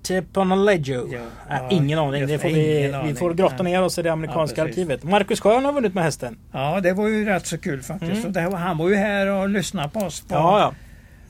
Teponaleggio. 0.08 1.08
Ja, 1.12 1.18
Äh, 1.56 1.76
ingen 1.76 1.98
aning. 1.98 2.26
Det 2.26 2.38
får 2.38 2.48
det, 2.48 2.54
vi, 2.54 2.78
ingen 2.78 2.90
vi 2.90 2.96
aning. 2.96 3.16
får 3.16 3.34
grotta 3.34 3.62
ner 3.62 3.82
oss 3.82 3.98
i 3.98 4.02
det 4.02 4.12
amerikanska 4.12 4.60
Ja, 4.60 4.68
arkivet. 4.68 5.02
Marcus 5.04 5.40
Schön 5.40 5.64
har 5.64 5.72
vunnit 5.72 5.94
med 5.94 6.04
hästen. 6.04 6.38
Ja, 6.52 6.80
det 6.82 6.92
var 6.92 7.08
ju 7.08 7.24
rätt 7.24 7.46
så 7.46 7.58
kul 7.58 7.82
faktiskt. 7.82 8.12
Mm. 8.12 8.32
Det 8.32 8.48
var, 8.48 8.58
han 8.58 8.78
var 8.78 8.88
ju 8.88 8.94
här 8.96 9.26
och 9.26 9.48
lyssnade 9.48 9.88
på 9.88 10.00
oss. 10.00 10.20
På, 10.20 10.34
Ja, 10.34 10.60
ja. 10.60 10.74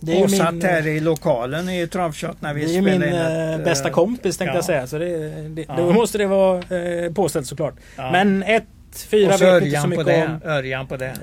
Det 0.01 0.13
är 0.13 0.25
och 0.25 0.31
min, 0.31 0.41
satt 0.41 0.63
här 0.63 0.87
i 0.87 1.01
lokalen 1.01 1.69
i 1.69 1.87
Travkött 1.87 2.43
när 2.43 2.55
vi 2.55 2.61
det 2.61 2.67
är 2.67 2.75
ju 2.75 2.83
spelade 2.83 2.99
min 2.99 3.09
in 3.09 3.15
eh, 3.21 3.55
ett, 3.55 3.65
bästa 3.65 3.89
eh, 3.89 3.95
kompis 3.95 4.37
tänkte 4.39 4.53
ja. 4.53 4.57
jag 4.57 4.65
säga. 4.65 4.87
Så 4.87 4.99
det, 4.99 5.29
det, 5.49 5.65
Ja. 5.69 5.75
Då 5.77 5.93
måste 5.93 6.19
det 6.19 6.27
vara 6.27 6.59
eh, 6.59 7.13
påställt 7.13 7.47
såklart. 7.47 7.75
Men 7.97 8.43
ett, 8.43 8.65
fyra 9.11 9.31
vet 9.31 9.41
inte 9.41 9.47
så 9.47 9.57
Örjan 9.57 9.83
på 9.83 9.89
mycket 9.89 10.07
det. 10.07 10.25
om. 10.27 10.41
Örjan 10.53 10.87
på 10.87 10.97
det. 10.97 11.15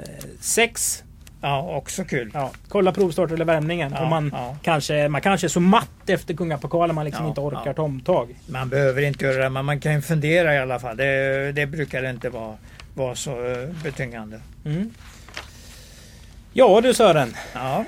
Sex. 0.41 1.03
Ja, 1.45 1.61
också 1.61 2.03
kul. 2.03 2.31
Ja, 2.33 2.51
kolla 2.67 2.91
provstart 2.91 3.31
eller 3.31 3.45
värmningen. 3.45 3.95
Ja, 3.95 4.09
man, 4.09 4.31
ja. 4.33 4.55
kanske, 4.61 5.09
man 5.09 5.21
kanske 5.21 5.47
är 5.47 5.49
så 5.49 5.59
matt 5.59 6.09
efter 6.09 6.33
kungapokalen 6.33 6.95
man 6.95 7.05
liksom 7.05 7.27
inte 7.27 7.41
orkar 7.41 7.63
ja. 7.65 7.73
ta 7.73 7.81
omtag. 7.81 8.35
Man 8.47 8.69
behöver 8.69 9.01
inte 9.01 9.25
göra 9.25 9.43
det, 9.43 9.49
men 9.49 9.65
man 9.65 9.79
kan 9.79 9.93
ju 9.93 10.01
fundera 10.01 10.55
i 10.55 10.59
alla 10.59 10.79
fall. 10.79 10.97
Det, 10.97 11.51
det 11.51 11.65
brukar 11.65 12.09
inte 12.09 12.29
vara, 12.29 12.55
vara 12.93 13.15
så 13.15 13.31
eh, 13.31 13.69
betyngande. 13.83 14.39
Mm. 14.65 14.93
Ja 16.53 16.81
du 16.81 16.93
Sören. 16.93 17.35
Ja, 17.53 17.85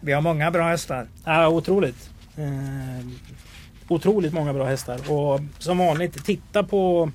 vi 0.00 0.12
har 0.12 0.20
många 0.20 0.50
bra 0.50 0.68
hästar. 0.68 1.06
Ja, 1.24 1.48
otroligt. 1.48 2.10
Eh, 2.36 3.06
otroligt 3.88 4.32
många 4.32 4.52
bra 4.52 4.64
hästar. 4.64 5.12
Och 5.12 5.40
som 5.58 5.78
vanligt, 5.78 6.24
titta 6.24 6.62
på 6.62 7.10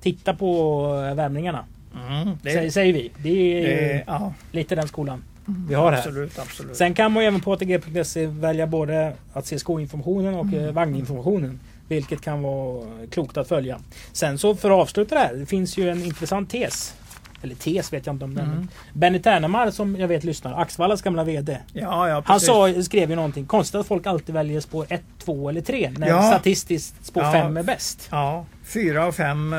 Titta 0.00 0.34
på 0.34 0.86
värmningarna. 1.16 1.64
Mm, 2.08 2.38
det, 2.42 2.50
Säger, 2.52 2.70
säger 2.70 2.92
vi. 2.92 3.10
Det 3.22 3.28
är 3.28 3.60
ju 3.60 3.66
det, 3.66 4.04
ja, 4.06 4.32
lite 4.52 4.74
den 4.74 4.88
skolan 4.88 5.24
vi 5.68 5.74
har 5.74 5.92
här. 5.92 5.98
absolut, 5.98 6.38
absolut. 6.38 6.76
Sen 6.76 6.94
kan 6.94 7.12
man 7.12 7.22
ju 7.22 7.26
även 7.28 7.40
på 7.40 7.52
ATG.se 7.52 8.26
välja 8.26 8.66
både 8.66 9.12
att 9.32 9.46
se 9.46 9.58
skoinformationen 9.58 10.34
och 10.34 10.44
Mm. 10.46 10.64
eh, 10.64 10.72
vagninformationen. 10.72 11.60
Vilket 11.88 12.20
kan 12.20 12.42
vara 12.42 12.84
klokt 13.10 13.36
att 13.36 13.48
följa. 13.48 13.78
Sen 14.12 14.38
så 14.38 14.54
för 14.56 14.70
att 14.70 14.76
avsluta 14.82 15.14
det 15.14 15.20
här. 15.20 15.34
Det 15.34 15.46
finns 15.46 15.76
ju 15.78 15.90
en 15.90 16.02
intressant 16.04 16.50
tes. 16.50 16.94
Eller 17.42 17.54
tes 17.54 17.92
vet 17.92 18.06
jag 18.06 18.14
inte 18.14 18.24
om 18.24 18.34
den. 18.34 18.44
Mm. 18.46 18.68
Benny 18.92 19.18
Ternemar 19.18 19.70
som 19.70 19.96
jag 19.96 20.08
vet 20.08 20.24
lyssnar. 20.24 20.60
Axvallas 20.60 21.02
gamla 21.02 21.24
VD. 21.24 21.58
Ja, 21.72 22.08
ja, 22.08 22.22
Han 22.26 22.40
sa, 22.40 22.82
skrev 22.82 23.10
ju 23.10 23.16
någonting. 23.16 23.46
Konstigt 23.46 23.74
att 23.80 23.86
folk 23.86 24.06
alltid 24.06 24.34
väljer 24.34 24.60
spår 24.60 24.86
1, 24.88 25.02
2 25.24 25.48
eller 25.48 25.60
3. 25.60 25.90
När 25.98 26.08
Ja. 26.08 26.22
statistiskt 26.22 27.06
spår 27.06 27.22
Ja. 27.22 27.32
5 27.32 27.56
är 27.56 27.62
bäst. 27.62 28.08
Ja, 28.10 28.46
fyra 28.64 29.06
och 29.06 29.14
fem 29.14 29.52
eh, 29.52 29.58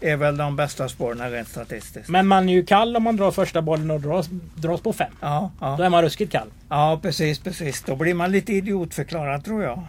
är 0.00 0.16
väl 0.16 0.36
de 0.36 0.56
bästa 0.56 0.88
spåren 0.88 1.30
rent 1.30 1.48
statistiskt. 1.48 2.08
Men 2.08 2.26
man 2.26 2.48
är 2.48 2.52
ju 2.52 2.64
kall 2.64 2.96
om 2.96 3.02
man 3.02 3.16
drar 3.16 3.30
första 3.30 3.62
bollen 3.62 3.90
och 3.90 4.00
dras, 4.00 4.28
dras 4.54 4.80
på 4.80 4.92
5. 4.92 5.06
Ja, 5.20 5.50
Då 5.60 5.66
ja. 5.66 5.84
är 5.84 5.88
man 5.90 6.02
ruskigt 6.02 6.32
kall. 6.32 6.48
ja, 6.68 6.98
precis, 7.02 7.38
precis. 7.38 7.82
Då 7.82 7.96
blir 7.96 8.14
man 8.14 8.32
lite 8.32 8.52
idiotförklarad 8.52 9.44
tror 9.44 9.62
jag. 9.62 9.82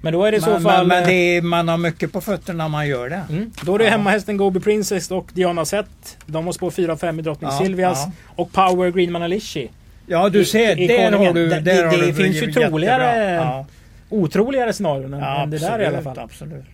Men 0.00 0.12
då 0.12 0.24
är 0.24 0.30
det 0.30 0.36
i 0.36 0.40
så 0.40 0.60
fall... 0.60 0.86
men, 0.86 1.02
eh, 1.04 1.10
är, 1.10 1.42
man 1.42 1.68
har 1.68 1.76
mycket 1.78 2.12
på 2.12 2.20
fötterna 2.20 2.64
när 2.64 2.68
man 2.68 2.88
gör 2.88 3.08
det. 3.10 3.22
Mm. 3.30 3.50
Då 3.62 3.74
är 3.74 3.78
det 3.78 3.84
Ja. 3.84 3.90
hemmahästen 3.90 4.36
Gobi 4.36 4.60
Princess 4.60 5.10
och 5.10 5.28
Diana 5.34 5.64
Zett. 5.64 6.16
De 6.26 6.46
har 6.46 6.52
spår 6.52 6.70
4 6.70 6.92
och 6.92 7.00
5 7.00 7.18
i 7.18 7.22
Drottning 7.22 7.50
Ja, 7.50 7.58
Silvias. 7.58 8.04
ja. 8.06 8.12
Och 8.36 8.52
Power 8.52 8.90
Greenman 8.90 9.22
Alishi. 9.22 9.70
Ja, 10.06 10.28
du 10.28 10.44
ser. 10.44 10.80
i 10.80 10.86
där 10.86 11.12
har 11.12 11.32
du, 11.32 11.48
Det- 11.48 11.60
där 11.60 11.82
det- 11.82 11.88
har 11.88 12.06
det 12.06 12.14
finns 12.14 12.36
ju 12.36 12.52
troligare- 12.52 13.34
Ja, 13.34 13.66
Otroligare 14.08 14.72
scenarion 14.72 15.14
än, 15.14 15.22
än 15.22 15.50
det 15.50 15.58
där 15.58 15.80
i 15.82 15.86
alla 15.86 16.02
fall. 16.02 16.18
Absolut. 16.18 16.64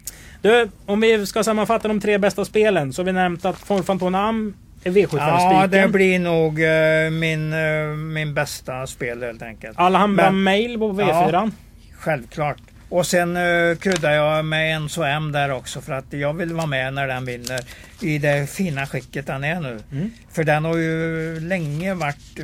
Du, 0.43 0.70
om 0.86 1.01
vi 1.01 1.26
ska 1.26 1.45
sammanfatta 1.45 1.88
de 1.88 2.01
tre 2.01 2.18
bästa 2.18 2.45
spelen 2.45 2.93
så 2.93 3.03
har 3.03 3.07
vi 3.07 3.12
nämnt 3.12 3.45
att 3.45 3.59
Forfanton 3.59 4.14
Am 4.14 4.55
är 4.84 4.90
V75-spiken. 4.90 5.18
Ja, 5.18 5.66
det 5.66 5.88
blir 5.88 6.18
nog 6.18 6.62
eh, 6.62 7.11
min, 7.11 7.53
eh, 7.53 7.97
min 7.97 8.34
bästa 8.34 8.86
spel 8.86 9.22
helt 9.22 9.43
enkelt. 9.43 9.78
Alhambra 9.78 10.30
Men- 10.30 10.43
Mail 10.43 10.78
på 10.78 10.93
V4. 10.93 11.51
Självklart. 11.99 12.59
Och 12.88 13.07
sen 13.07 13.36
uh, 13.36 13.76
kryddar 13.76 14.12
jag 14.12 14.45
med 14.45 14.76
en 14.76 14.88
M 15.05 15.32
där 15.32 15.53
också 15.53 15.80
för 15.80 15.93
att 15.93 16.12
jag 16.12 16.34
vill 16.34 16.53
vara 16.53 16.66
med 16.66 16.95
när 16.95 17.09
den 17.09 17.24
vinner 17.24 17.61
i 18.01 18.18
det 18.18 18.51
fina 18.51 18.86
skicket 18.86 19.26
den 19.26 19.45
är 19.45 19.61
nu. 19.61 19.80
Mm. 19.93 20.11
För 20.30 20.45
den 20.45 20.64
har 20.64 20.76
ju 20.76 21.40
länge 21.40 21.95
varit, 21.95 22.40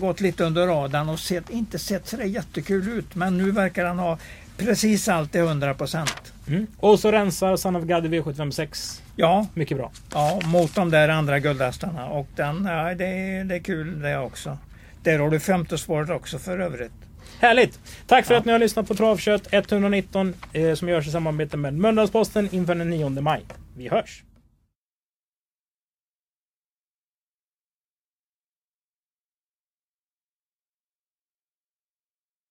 gått 0.00 0.20
lite 0.20 0.44
under 0.44 0.66
radarn 0.66 1.08
och 1.08 1.18
sett, 1.18 1.50
inte 1.50 1.78
sett 1.78 2.08
så 2.08 2.16
jättekul 2.22 2.88
ut. 2.88 3.14
Men 3.14 3.38
nu 3.38 3.50
verkar 3.50 3.84
den 3.84 3.98
ha 3.98 4.18
precis 4.56 5.08
allt 5.08 5.32
till 5.32 5.40
100 5.40 5.74
procent. 5.74 6.32
Mm. 6.48 6.66
Och 6.76 7.00
så 7.00 7.12
rensar 7.12 7.56
Son 7.56 7.76
of 7.76 7.84
God 7.84 8.06
i 8.06 8.08
V756. 8.20 9.00
Ja, 9.16 9.46
Mycket 9.54 9.76
bra. 9.76 9.90
ja, 10.12 10.40
mot 10.44 10.74
de 10.74 10.90
där 10.90 11.08
andra 11.08 11.38
guldhästarna. 11.38 12.06
Och 12.08 12.26
den, 12.36 12.64
ja, 12.64 12.94
det, 12.94 13.06
är- 13.06 13.44
det 13.44 13.54
är 13.54 13.58
kul 13.60 14.00
det 14.00 14.18
också. 14.18 14.58
Där 15.02 15.18
har 15.18 15.30
du 15.30 15.40
femte 15.40 15.78
spåret 15.78 16.10
också 16.10 16.38
för 16.38 16.58
övrigt. 16.58 16.92
Härligt! 17.40 17.78
Tack 18.06 18.26
för 18.26 18.34
Ja. 18.34 18.40
att 18.40 18.46
ni 18.46 18.52
har 18.52 18.58
lyssnat 18.58 18.88
på 18.88 18.94
Travkött 18.94 19.48
119 19.52 20.34
eh, 20.52 20.74
som 20.74 20.88
görs 20.88 21.06
i 21.06 21.10
samarbete 21.10 21.56
med 21.56 21.74
Mölndalsposten 21.74 22.48
inför 22.52 22.74
den 22.74 22.90
9 22.90 23.08
maj. 23.08 23.42
Vi 23.76 23.88
hörs! 23.88 24.22